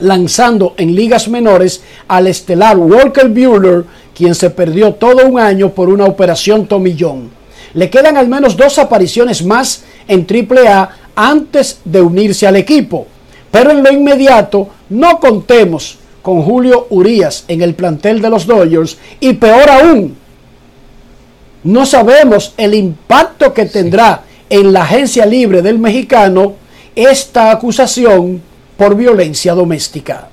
lanzando 0.00 0.74
en 0.76 0.94
ligas 0.94 1.28
menores 1.28 1.82
al 2.08 2.26
estelar 2.26 2.76
Walker 2.76 3.28
Buehler, 3.28 3.84
quien 4.14 4.34
se 4.34 4.50
perdió 4.50 4.94
todo 4.94 5.26
un 5.26 5.38
año 5.38 5.70
por 5.70 5.88
una 5.88 6.04
operación 6.04 6.66
tomillón. 6.66 7.30
Le 7.74 7.88
quedan 7.88 8.16
al 8.16 8.28
menos 8.28 8.56
dos 8.56 8.78
apariciones 8.78 9.44
más 9.44 9.84
en 10.08 10.26
AAA 10.28 10.90
antes 11.14 11.80
de 11.84 12.00
unirse 12.00 12.46
al 12.46 12.56
equipo. 12.56 13.06
Pero 13.50 13.70
en 13.70 13.82
lo 13.82 13.92
inmediato 13.92 14.68
no 14.90 15.20
contemos 15.20 15.98
con 16.22 16.42
Julio 16.42 16.86
Urias 16.90 17.44
en 17.48 17.62
el 17.62 17.74
plantel 17.74 18.20
de 18.20 18.30
los 18.30 18.46
Dodgers 18.46 18.96
y 19.20 19.34
peor 19.34 19.68
aún, 19.70 20.16
no 21.64 21.86
sabemos 21.86 22.54
el 22.56 22.74
impacto 22.74 23.52
que 23.54 23.66
tendrá 23.66 24.22
en 24.48 24.72
la 24.72 24.82
agencia 24.82 25.26
libre 25.26 25.62
del 25.62 25.78
mexicano 25.78 26.54
esta 26.94 27.50
acusación 27.50 28.42
por 28.76 28.96
violencia 28.96 29.54
doméstica. 29.54 30.28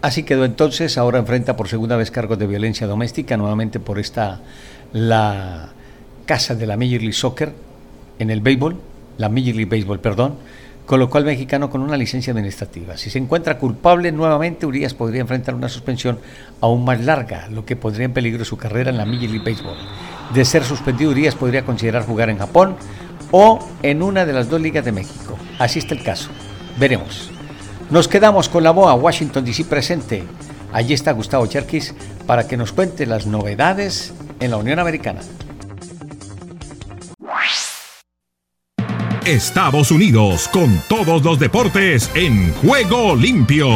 Así 0.00 0.22
quedó 0.22 0.44
entonces, 0.44 0.98
ahora 0.98 1.18
enfrenta 1.18 1.56
por 1.56 1.68
segunda 1.68 1.96
vez 1.96 2.10
cargos 2.10 2.38
de 2.38 2.46
violencia 2.46 2.86
doméstica, 2.86 3.36
nuevamente 3.36 3.80
por 3.80 3.98
esta, 3.98 4.40
la 4.92 5.70
casa 6.26 6.54
de 6.54 6.66
la 6.66 6.76
Major 6.76 7.00
League 7.00 7.14
Soccer 7.14 7.52
en 8.18 8.30
el 8.30 8.40
béisbol, 8.40 8.76
la 9.18 9.28
Major 9.28 9.54
League 9.54 9.66
Baseball, 9.66 10.00
perdón, 10.00 10.36
colocó 10.86 11.18
al 11.18 11.24
mexicano 11.24 11.70
con 11.70 11.80
una 11.80 11.96
licencia 11.96 12.32
administrativa. 12.32 12.96
Si 12.96 13.10
se 13.10 13.18
encuentra 13.18 13.58
culpable 13.58 14.12
nuevamente, 14.12 14.66
Urias 14.66 14.94
podría 14.94 15.22
enfrentar 15.22 15.54
una 15.54 15.68
suspensión 15.68 16.18
aún 16.60 16.84
más 16.84 17.00
larga, 17.00 17.48
lo 17.50 17.64
que 17.64 17.76
pondría 17.76 18.04
en 18.04 18.12
peligro 18.12 18.44
su 18.44 18.56
carrera 18.56 18.90
en 18.90 18.98
la 18.98 19.04
Major 19.04 19.30
League 19.30 19.50
Baseball. 19.50 19.76
De 20.32 20.44
ser 20.44 20.64
suspendido, 20.64 21.10
Urias 21.10 21.34
podría 21.34 21.64
considerar 21.64 22.04
jugar 22.04 22.30
en 22.30 22.38
Japón 22.38 22.76
o 23.30 23.66
en 23.82 24.02
una 24.02 24.26
de 24.26 24.32
las 24.32 24.48
dos 24.48 24.60
ligas 24.60 24.84
de 24.84 24.92
México. 24.92 25.38
Así 25.58 25.78
está 25.78 25.94
el 25.94 26.02
caso. 26.02 26.30
Veremos. 26.78 27.30
Nos 27.90 28.08
quedamos 28.08 28.48
con 28.48 28.64
la 28.64 28.70
BOA 28.70 28.94
Washington 28.94 29.44
DC 29.44 29.64
presente. 29.64 30.24
Allí 30.72 30.94
está 30.94 31.12
Gustavo 31.12 31.46
Cherkis 31.46 31.94
para 32.26 32.46
que 32.46 32.56
nos 32.56 32.72
cuente 32.72 33.06
las 33.06 33.26
novedades 33.26 34.12
en 34.40 34.50
la 34.50 34.56
Unión 34.56 34.78
Americana. 34.78 35.20
Estados 39.26 39.90
Unidos 39.90 40.48
con 40.48 40.78
todos 40.86 41.24
los 41.24 41.38
deportes 41.38 42.10
en 42.14 42.52
juego 42.52 43.16
limpio. 43.16 43.68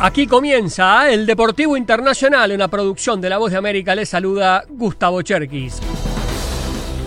Aquí 0.00 0.26
comienza 0.26 1.08
el 1.10 1.26
Deportivo 1.26 1.76
Internacional, 1.76 2.50
una 2.50 2.66
producción 2.66 3.20
de 3.20 3.30
La 3.30 3.38
Voz 3.38 3.52
de 3.52 3.58
América. 3.58 3.94
Les 3.94 4.08
saluda 4.08 4.64
Gustavo 4.68 5.22
Cherkis. 5.22 5.80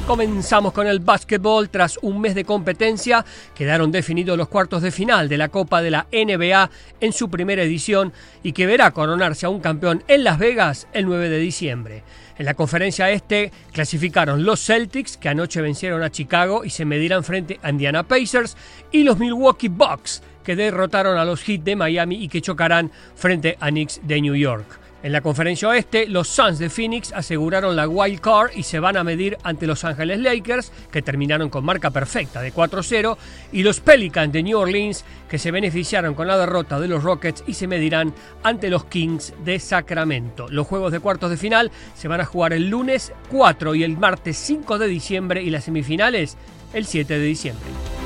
Comenzamos 0.08 0.72
con 0.72 0.88
el 0.88 1.02
básquetbol. 1.02 1.70
Tras 1.70 2.00
un 2.02 2.22
mes 2.22 2.34
de 2.34 2.46
competencia, 2.46 3.26
quedaron 3.54 3.92
definidos 3.92 4.38
los 4.38 4.48
cuartos 4.48 4.82
de 4.82 4.90
final 4.90 5.28
de 5.28 5.38
la 5.38 5.50
Copa 5.50 5.82
de 5.82 5.92
la 5.92 6.08
NBA 6.14 6.70
en 7.02 7.12
su 7.12 7.30
primera 7.30 7.62
edición 7.62 8.14
y 8.42 8.54
que 8.54 8.66
verá 8.66 8.92
coronarse 8.92 9.46
a 9.46 9.50
un 9.50 9.60
campeón 9.60 10.06
en 10.08 10.24
Las 10.24 10.40
Vegas 10.40 10.88
el 10.94 11.08
9 11.08 11.28
de 11.28 11.40
diciembre. 11.40 12.04
En 12.38 12.46
la 12.46 12.54
conferencia 12.54 13.12
este 13.12 13.52
clasificaron 13.74 14.46
los 14.46 14.66
Celtics, 14.66 15.18
que 15.18 15.28
anoche 15.28 15.60
vencieron 15.60 16.02
a 16.02 16.10
Chicago 16.10 16.64
y 16.64 16.70
se 16.70 16.86
medirán 16.86 17.26
frente 17.26 17.60
a 17.62 17.70
Indiana 17.70 18.04
Pacers, 18.04 18.56
y 18.94 19.04
los 19.04 19.20
Milwaukee 19.20 19.68
Bucks, 19.68 20.24
que 20.42 20.56
derrotaron 20.56 21.18
a 21.18 21.26
los 21.26 21.44
Heat 21.44 21.64
de 21.64 21.76
Miami 21.76 22.24
y 22.24 22.30
que 22.30 22.40
chocarán 22.40 22.94
frente 23.14 23.58
a 23.60 23.68
Knicks 23.68 24.00
de 24.04 24.22
New 24.22 24.36
York. 24.36 24.87
En 25.04 25.12
la 25.12 25.22
conferencia 25.22 25.70
oeste, 25.70 26.08
los 26.08 26.28
Suns 26.28 26.58
de 26.58 26.72
Phoenix 26.72 27.14
aseguraron 27.14 27.76
la 27.76 27.88
wild 27.88 28.20
card 28.20 28.52
y 28.56 28.64
se 28.64 28.80
van 28.80 28.98
a 28.98 29.04
medir 29.04 29.38
ante 29.44 29.68
Los 29.68 29.84
Ángeles 29.84 30.20
Lakers, 30.20 30.72
que 30.92 31.04
terminaron 31.04 31.50
con 31.50 31.64
marca 31.64 31.92
perfecta 31.92 32.42
de 32.42 32.52
4-0, 32.52 33.16
y 33.52 33.62
los 33.62 33.80
Pelicans 33.80 34.34
de 34.34 34.42
New 34.42 34.58
Orleans, 34.58 35.06
que 35.30 35.38
se 35.38 35.52
beneficiaron 35.52 36.16
con 36.16 36.26
la 36.26 36.38
derrota 36.38 36.80
de 36.80 36.88
los 36.88 37.04
Rockets 37.04 37.44
y 37.46 37.54
se 37.54 37.68
medirán 37.68 38.12
ante 38.42 38.72
los 38.72 38.86
Kings 38.86 39.36
de 39.46 39.60
Sacramento. 39.60 40.48
Los 40.50 40.66
juegos 40.66 40.92
de 40.92 41.00
cuartos 41.00 41.30
de 41.30 41.38
final 41.38 41.72
se 41.96 42.08
van 42.08 42.22
a 42.22 42.26
jugar 42.26 42.54
el 42.54 42.68
lunes 42.68 43.14
4 43.30 43.76
y 43.76 43.84
el 43.84 43.98
martes 43.98 44.36
5 44.38 44.80
de 44.80 44.88
diciembre 44.88 45.44
y 45.44 45.52
las 45.52 45.66
semifinales 45.66 46.38
el 46.74 46.88
7 46.88 47.20
de 47.20 47.26
diciembre. 47.26 47.97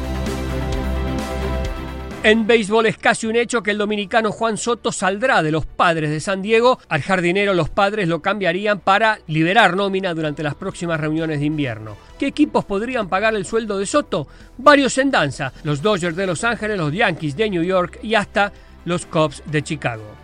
En 2.24 2.45
béisbol 2.45 2.86
es 2.86 2.99
casi 2.99 3.26
un 3.26 3.36
hecho 3.36 3.63
que 3.63 3.72
el 3.72 3.80
dominicano 3.80 4.32
Juan 4.32 4.55
Soto 4.55 4.91
saldrá 4.91 5.41
de 5.41 5.51
los 5.51 5.65
padres 5.65 6.11
de 6.11 6.19
San 6.19 6.43
Diego. 6.43 6.80
Al 6.88 7.01
jardinero 7.01 7.55
los 7.55 7.69
padres 7.69 8.07
lo 8.07 8.22
cambiarían 8.22 8.80
para 8.80 9.17
liberar 9.26 9.76
nómina 9.76 10.13
durante 10.13 10.43
las 10.43 10.53
próximas 10.53 10.99
reuniones 10.99 11.39
de 11.39 11.47
invierno. 11.47 11.97
¿Qué 12.19 12.28
equipos 12.28 12.63
podrían 12.63 13.09
pagar 13.09 13.34
el 13.34 13.43
sueldo 13.43 13.80
de 13.80 13.88
Soto? 13.88 14.28
Varios 14.59 14.99
en 14.99 15.09
danza. 15.09 15.51
Los 15.63 15.82
Dodgers 15.82 16.15
de 16.15 16.28
Los 16.28 16.43
Ángeles, 16.43 16.78
los 16.78 16.93
Yankees 16.93 17.36
de 17.36 17.49
New 17.49 17.63
York 17.63 17.97
y 18.03 18.13
hasta 18.13 18.53
los 18.86 19.07
Cubs 19.07 19.41
de 19.47 19.63
Chicago. 19.63 20.20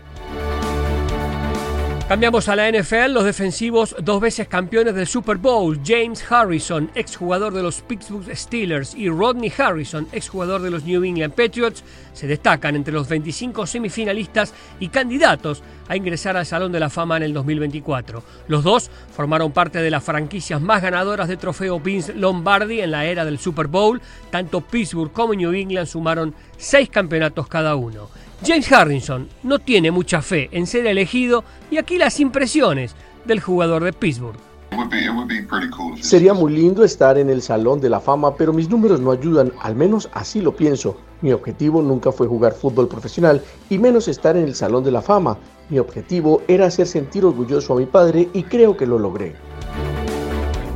Cambiamos 2.07 2.47
a 2.47 2.55
la 2.55 2.71
NFL, 2.71 3.11
los 3.11 3.25
defensivos 3.25 3.93
dos 4.01 4.21
veces 4.21 4.47
campeones 4.47 4.95
del 4.95 5.07
Super 5.07 5.35
Bowl, 5.35 5.77
James 5.85 6.23
Harrison, 6.31 6.89
exjugador 6.95 7.53
de 7.53 7.61
los 7.61 7.81
Pittsburgh 7.81 8.33
Steelers, 8.33 8.95
y 8.95 9.09
Rodney 9.09 9.51
Harrison, 9.57 10.07
exjugador 10.13 10.61
de 10.61 10.71
los 10.71 10.85
New 10.85 11.03
England 11.03 11.33
Patriots, 11.33 11.83
se 12.13 12.25
destacan 12.25 12.77
entre 12.77 12.93
los 12.93 13.09
25 13.09 13.67
semifinalistas 13.67 14.53
y 14.79 14.87
candidatos 14.87 15.61
a 15.89 15.97
ingresar 15.97 16.37
al 16.37 16.45
Salón 16.45 16.71
de 16.71 16.79
la 16.79 16.89
Fama 16.89 17.17
en 17.17 17.23
el 17.23 17.33
2024. 17.33 18.23
Los 18.47 18.63
dos 18.63 18.89
formaron 19.13 19.51
parte 19.51 19.79
de 19.79 19.91
las 19.91 20.01
franquicias 20.01 20.61
más 20.61 20.81
ganadoras 20.81 21.27
de 21.27 21.35
trofeo 21.35 21.81
Vince 21.81 22.13
Lombardi 22.13 22.79
en 22.79 22.91
la 22.91 23.03
era 23.03 23.25
del 23.25 23.37
Super 23.37 23.67
Bowl. 23.67 24.01
Tanto 24.31 24.61
Pittsburgh 24.61 25.11
como 25.11 25.33
New 25.33 25.51
England 25.51 25.87
sumaron 25.87 26.33
seis 26.57 26.89
campeonatos 26.89 27.49
cada 27.49 27.75
uno. 27.75 28.07
James 28.45 28.71
Harrison 28.71 29.27
no 29.43 29.59
tiene 29.59 29.91
mucha 29.91 30.21
fe 30.21 30.49
en 30.51 30.67
ser 30.67 30.85
elegido 30.85 31.43
y 31.71 31.77
aquí 31.77 31.97
las 31.97 32.19
impresiones 32.19 32.95
del 33.25 33.39
jugador 33.39 33.83
de 33.83 33.93
Pittsburgh. 33.93 34.37
Sería 36.01 36.33
muy 36.33 36.53
lindo 36.53 36.83
estar 36.83 37.17
en 37.17 37.29
el 37.29 37.41
Salón 37.41 37.81
de 37.81 37.89
la 37.89 37.99
Fama, 37.99 38.35
pero 38.35 38.53
mis 38.53 38.69
números 38.69 38.99
no 38.99 39.11
ayudan, 39.11 39.51
al 39.61 39.75
menos 39.75 40.09
así 40.13 40.41
lo 40.41 40.55
pienso. 40.55 40.97
Mi 41.21 41.31
objetivo 41.31 41.81
nunca 41.81 42.11
fue 42.11 42.27
jugar 42.27 42.53
fútbol 42.53 42.87
profesional 42.87 43.41
y 43.69 43.79
menos 43.79 44.07
estar 44.07 44.37
en 44.37 44.43
el 44.43 44.53
Salón 44.53 44.83
de 44.83 44.91
la 44.91 45.01
Fama. 45.01 45.37
Mi 45.69 45.79
objetivo 45.79 46.43
era 46.47 46.67
hacer 46.67 46.85
sentir 46.85 47.25
orgulloso 47.25 47.73
a 47.73 47.77
mi 47.77 47.85
padre 47.87 48.29
y 48.33 48.43
creo 48.43 48.77
que 48.77 48.85
lo 48.85 48.99
logré. 48.99 49.35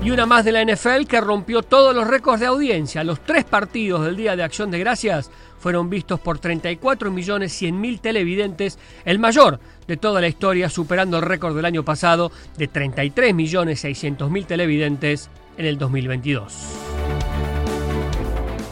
Y 0.04 0.10
una 0.10 0.26
más 0.26 0.44
de 0.46 0.52
la 0.52 0.66
NFL 0.66 1.06
que 1.08 1.22
rompió 1.22 1.62
todos 1.62 1.94
los 1.94 2.08
récords 2.08 2.40
de 2.40 2.48
audiencia. 2.48 3.04
Los 3.04 3.20
tres 3.20 3.46
partidos 3.46 4.04
del 4.04 4.16
Día 4.16 4.36
de 4.36 4.42
Acción 4.42 4.72
de 4.72 4.80
Gracias 4.80 5.30
fueron 5.62 5.90
vistos 5.90 6.20
por 6.20 6.40
34 6.40 7.12
millones 7.12 7.54
100 7.54 7.80
mil 7.80 8.02
televidentes, 8.02 8.80
el 9.06 9.20
mayor 9.20 9.60
de 9.88 9.96
toda 9.96 10.20
la 10.20 10.28
historia, 10.28 10.70
superando 10.70 11.18
el 11.18 11.24
récord 11.24 11.56
del 11.56 11.66
año 11.66 11.86
pasado 11.86 12.32
de 12.58 12.68
33 12.68 13.34
millones 13.34 13.80
600 13.80 14.30
mil 14.30 14.46
televidentes 14.46 15.30
en 15.58 15.66
el 15.66 15.78
2022. 15.78 16.91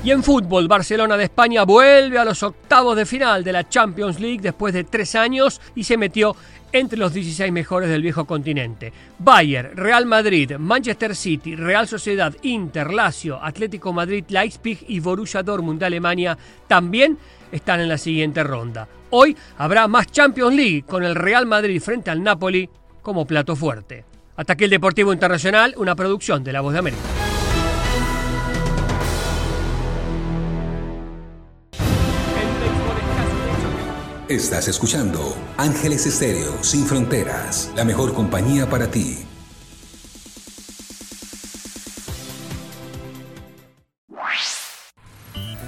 Y 0.01 0.11
en 0.11 0.23
fútbol, 0.23 0.69
Barcelona 0.69 1.17
de 1.17 1.25
España 1.25 1.63
vuelve 1.63 2.17
a 2.17 2.23
los 2.23 2.41
octavos 2.41 2.95
de 2.95 3.05
final 3.05 3.43
de 3.43 3.51
la 3.51 3.67
Champions 3.67 4.17
League 4.21 4.39
después 4.41 4.73
de 4.73 4.85
tres 4.85 5.13
años 5.13 5.59
y 5.75 5.83
se 5.83 5.97
metió 5.97 6.37
entre 6.71 6.97
los 6.97 7.13
16 7.13 7.51
mejores 7.51 7.89
del 7.89 8.01
viejo 8.01 8.23
continente. 8.23 8.93
Bayern, 9.17 9.75
Real 9.75 10.05
Madrid, 10.05 10.53
Manchester 10.57 11.13
City, 11.17 11.57
Real 11.57 11.85
Sociedad, 11.85 12.33
Inter, 12.43 12.93
Lazio, 12.93 13.43
Atlético 13.43 13.91
Madrid, 13.91 14.23
Leipzig 14.29 14.85
y 14.87 15.01
Borussia 15.01 15.43
Dortmund 15.43 15.81
de 15.81 15.87
Alemania 15.87 16.37
también 16.67 17.17
están 17.51 17.81
en 17.81 17.89
la 17.89 17.97
siguiente 17.97 18.41
ronda. 18.41 18.87
Hoy 19.09 19.35
habrá 19.57 19.89
más 19.89 20.07
Champions 20.07 20.55
League 20.55 20.83
con 20.83 21.03
el 21.03 21.15
Real 21.15 21.45
Madrid 21.45 21.81
frente 21.81 22.09
al 22.09 22.23
Napoli 22.23 22.69
como 23.01 23.25
plato 23.25 23.53
fuerte. 23.53 24.05
Hasta 24.37 24.53
aquí 24.53 24.63
el 24.63 24.69
Deportivo 24.69 25.11
Internacional, 25.11 25.73
una 25.75 25.93
producción 25.93 26.41
de 26.41 26.53
La 26.53 26.61
Voz 26.61 26.71
de 26.71 26.79
América. 26.79 27.28
Estás 34.29 34.67
escuchando 34.67 35.35
Ángeles 35.57 36.05
Estéreo 36.05 36.63
Sin 36.63 36.85
Fronteras, 36.85 37.71
la 37.75 37.83
mejor 37.83 38.13
compañía 38.13 38.69
para 38.69 38.91
ti. 38.91 39.28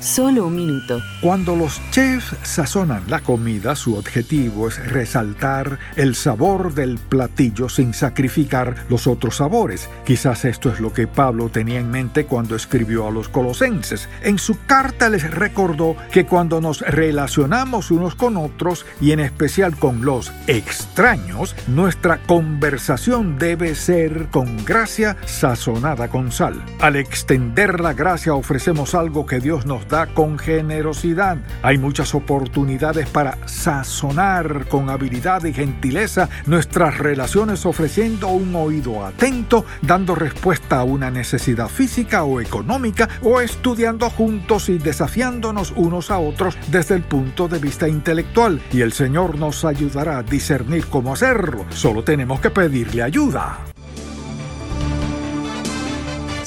Solo 0.01 0.47
un 0.47 0.55
minuto. 0.55 0.99
Cuando 1.21 1.55
los 1.55 1.79
chefs 1.91 2.35
sazonan 2.41 3.03
la 3.07 3.19
comida, 3.19 3.75
su 3.75 3.95
objetivo 3.95 4.67
es 4.67 4.83
resaltar 4.91 5.77
el 5.95 6.15
sabor 6.15 6.73
del 6.73 6.97
platillo 6.97 7.69
sin 7.69 7.93
sacrificar 7.93 8.87
los 8.89 9.05
otros 9.05 9.35
sabores. 9.35 9.87
Quizás 10.03 10.43
esto 10.45 10.71
es 10.71 10.79
lo 10.79 10.91
que 10.91 11.05
Pablo 11.05 11.49
tenía 11.49 11.79
en 11.79 11.91
mente 11.91 12.25
cuando 12.25 12.55
escribió 12.55 13.07
a 13.07 13.11
los 13.11 13.29
colosenses. 13.29 14.09
En 14.23 14.39
su 14.39 14.57
carta 14.65 15.07
les 15.07 15.29
recordó 15.29 15.95
que 16.11 16.25
cuando 16.25 16.61
nos 16.61 16.81
relacionamos 16.81 17.91
unos 17.91 18.15
con 18.15 18.37
otros 18.37 18.87
y 19.01 19.11
en 19.11 19.19
especial 19.19 19.77
con 19.77 20.03
los 20.03 20.31
extraños, 20.47 21.55
nuestra 21.67 22.17
conversación 22.23 23.37
debe 23.37 23.75
ser 23.75 24.29
con 24.31 24.65
gracia 24.65 25.15
sazonada 25.27 26.07
con 26.07 26.31
sal. 26.31 26.59
Al 26.79 26.95
extender 26.95 27.79
la 27.79 27.93
gracia 27.93 28.33
ofrecemos 28.33 28.95
algo 28.95 29.27
que 29.27 29.39
Dios 29.39 29.67
nos 29.67 29.90
con 29.91 30.39
generosidad. 30.39 31.37
Hay 31.61 31.77
muchas 31.77 32.15
oportunidades 32.15 33.09
para 33.09 33.37
sazonar 33.45 34.67
con 34.69 34.89
habilidad 34.89 35.43
y 35.43 35.53
gentileza 35.53 36.29
nuestras 36.45 36.97
relaciones 36.97 37.65
ofreciendo 37.65 38.29
un 38.29 38.55
oído 38.55 39.05
atento, 39.05 39.65
dando 39.81 40.15
respuesta 40.15 40.79
a 40.79 40.83
una 40.85 41.11
necesidad 41.11 41.67
física 41.67 42.23
o 42.23 42.39
económica 42.39 43.09
o 43.21 43.41
estudiando 43.41 44.09
juntos 44.09 44.69
y 44.69 44.77
desafiándonos 44.77 45.73
unos 45.75 46.09
a 46.09 46.19
otros 46.19 46.57
desde 46.71 46.95
el 46.95 47.03
punto 47.03 47.49
de 47.49 47.59
vista 47.59 47.87
intelectual. 47.87 48.61
Y 48.71 48.81
el 48.81 48.93
Señor 48.93 49.37
nos 49.37 49.65
ayudará 49.65 50.19
a 50.19 50.23
discernir 50.23 50.85
cómo 50.87 51.13
hacerlo. 51.13 51.65
Solo 51.69 52.03
tenemos 52.03 52.39
que 52.39 52.49
pedirle 52.49 53.03
ayuda. 53.03 53.70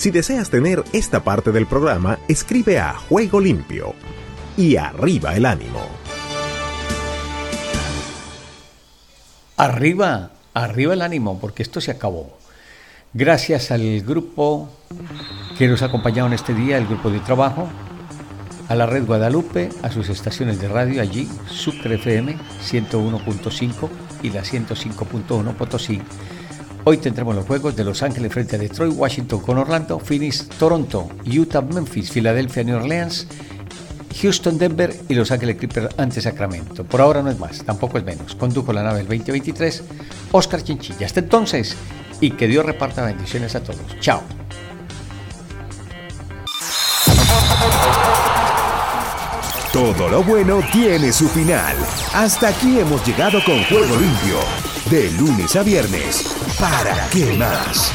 Si 0.05 0.11
deseas 0.11 0.51
tener 0.51 0.85
esta 0.93 1.25
parte 1.25 1.51
del 1.51 1.65
programa, 1.65 2.19
escribe 2.29 2.79
a 2.79 2.93
Juego 2.93 3.41
Limpio. 3.41 3.95
Y 4.55 4.77
arriba 4.77 5.35
el 5.35 5.47
ánimo. 5.47 5.81
Arriba, 9.57 10.33
arriba 10.53 10.93
el 10.93 11.01
ánimo, 11.01 11.41
porque 11.41 11.63
esto 11.63 11.81
se 11.81 11.91
acabó. 11.91 12.37
Gracias 13.15 13.71
al 13.71 14.03
grupo 14.03 14.69
que 15.57 15.69
nos 15.69 15.81
ha 15.81 15.87
acompañado 15.87 16.27
en 16.27 16.35
este 16.35 16.53
día, 16.53 16.77
el 16.77 16.87
grupo 16.87 17.09
de 17.09 17.21
trabajo, 17.21 17.71
a 18.69 18.75
la 18.75 18.85
red 18.85 19.07
Guadalupe, 19.07 19.71
a 19.81 19.91
sus 19.91 20.11
estaciones 20.11 20.61
de 20.61 20.69
radio 20.69 21.01
allí, 21.01 21.27
Sucre 21.49 21.95
FM 21.95 22.37
101.5 22.63 23.89
y 24.23 24.29
la 24.29 24.43
105.1 24.43 25.55
Potosí. 25.55 26.03
Hoy 26.87 26.99
tendremos 26.99 27.35
los 27.35 27.47
juegos 27.47 27.75
de 27.77 27.83
Los 27.83 28.03
Ángeles 28.03 28.31
frente 28.31 28.57
a 28.57 28.59
Detroit, 28.59 28.93
Washington 28.95 29.41
con 29.41 29.57
Orlando, 29.57 29.99
Phoenix, 29.99 30.47
Toronto, 30.59 31.09
Utah, 31.25 31.63
Memphis, 31.63 32.11
Filadelfia, 32.11 32.63
New 32.63 32.77
Orleans, 32.77 33.27
Houston, 34.21 34.59
Denver 34.59 34.95
y 35.09 35.15
Los 35.15 35.31
Ángeles 35.31 35.57
Clippers 35.57 35.95
ante 35.97 36.21
Sacramento. 36.21 36.85
Por 36.85 37.01
ahora 37.01 37.23
no 37.23 37.31
es 37.31 37.39
más, 37.39 37.65
tampoco 37.65 37.97
es 37.97 38.05
menos. 38.05 38.35
Condujo 38.35 38.71
la 38.75 38.83
nave 38.83 39.01
el 39.01 39.07
2023, 39.07 39.83
Oscar 40.33 40.63
Chinchilla. 40.63 41.07
Hasta 41.07 41.21
entonces, 41.21 41.75
y 42.21 42.33
que 42.33 42.47
Dios 42.47 42.67
reparta 42.67 43.03
bendiciones 43.03 43.55
a 43.55 43.63
todos. 43.63 43.81
Chao. 44.01 44.23
Todo 49.73 50.09
lo 50.11 50.23
bueno 50.23 50.61
tiene 50.71 51.13
su 51.15 51.29
final. 51.31 51.75
Hasta 52.13 52.49
aquí 52.49 52.79
hemos 52.79 53.05
llegado 53.07 53.43
con 53.43 53.65
Juego 53.65 53.97
Limpio. 53.97 54.39
De 54.91 55.11
lunes 55.13 55.57
a 55.57 55.63
viernes. 55.63 56.44
¿Para 56.65 57.11
qué 57.11 57.37
más? 57.37 57.93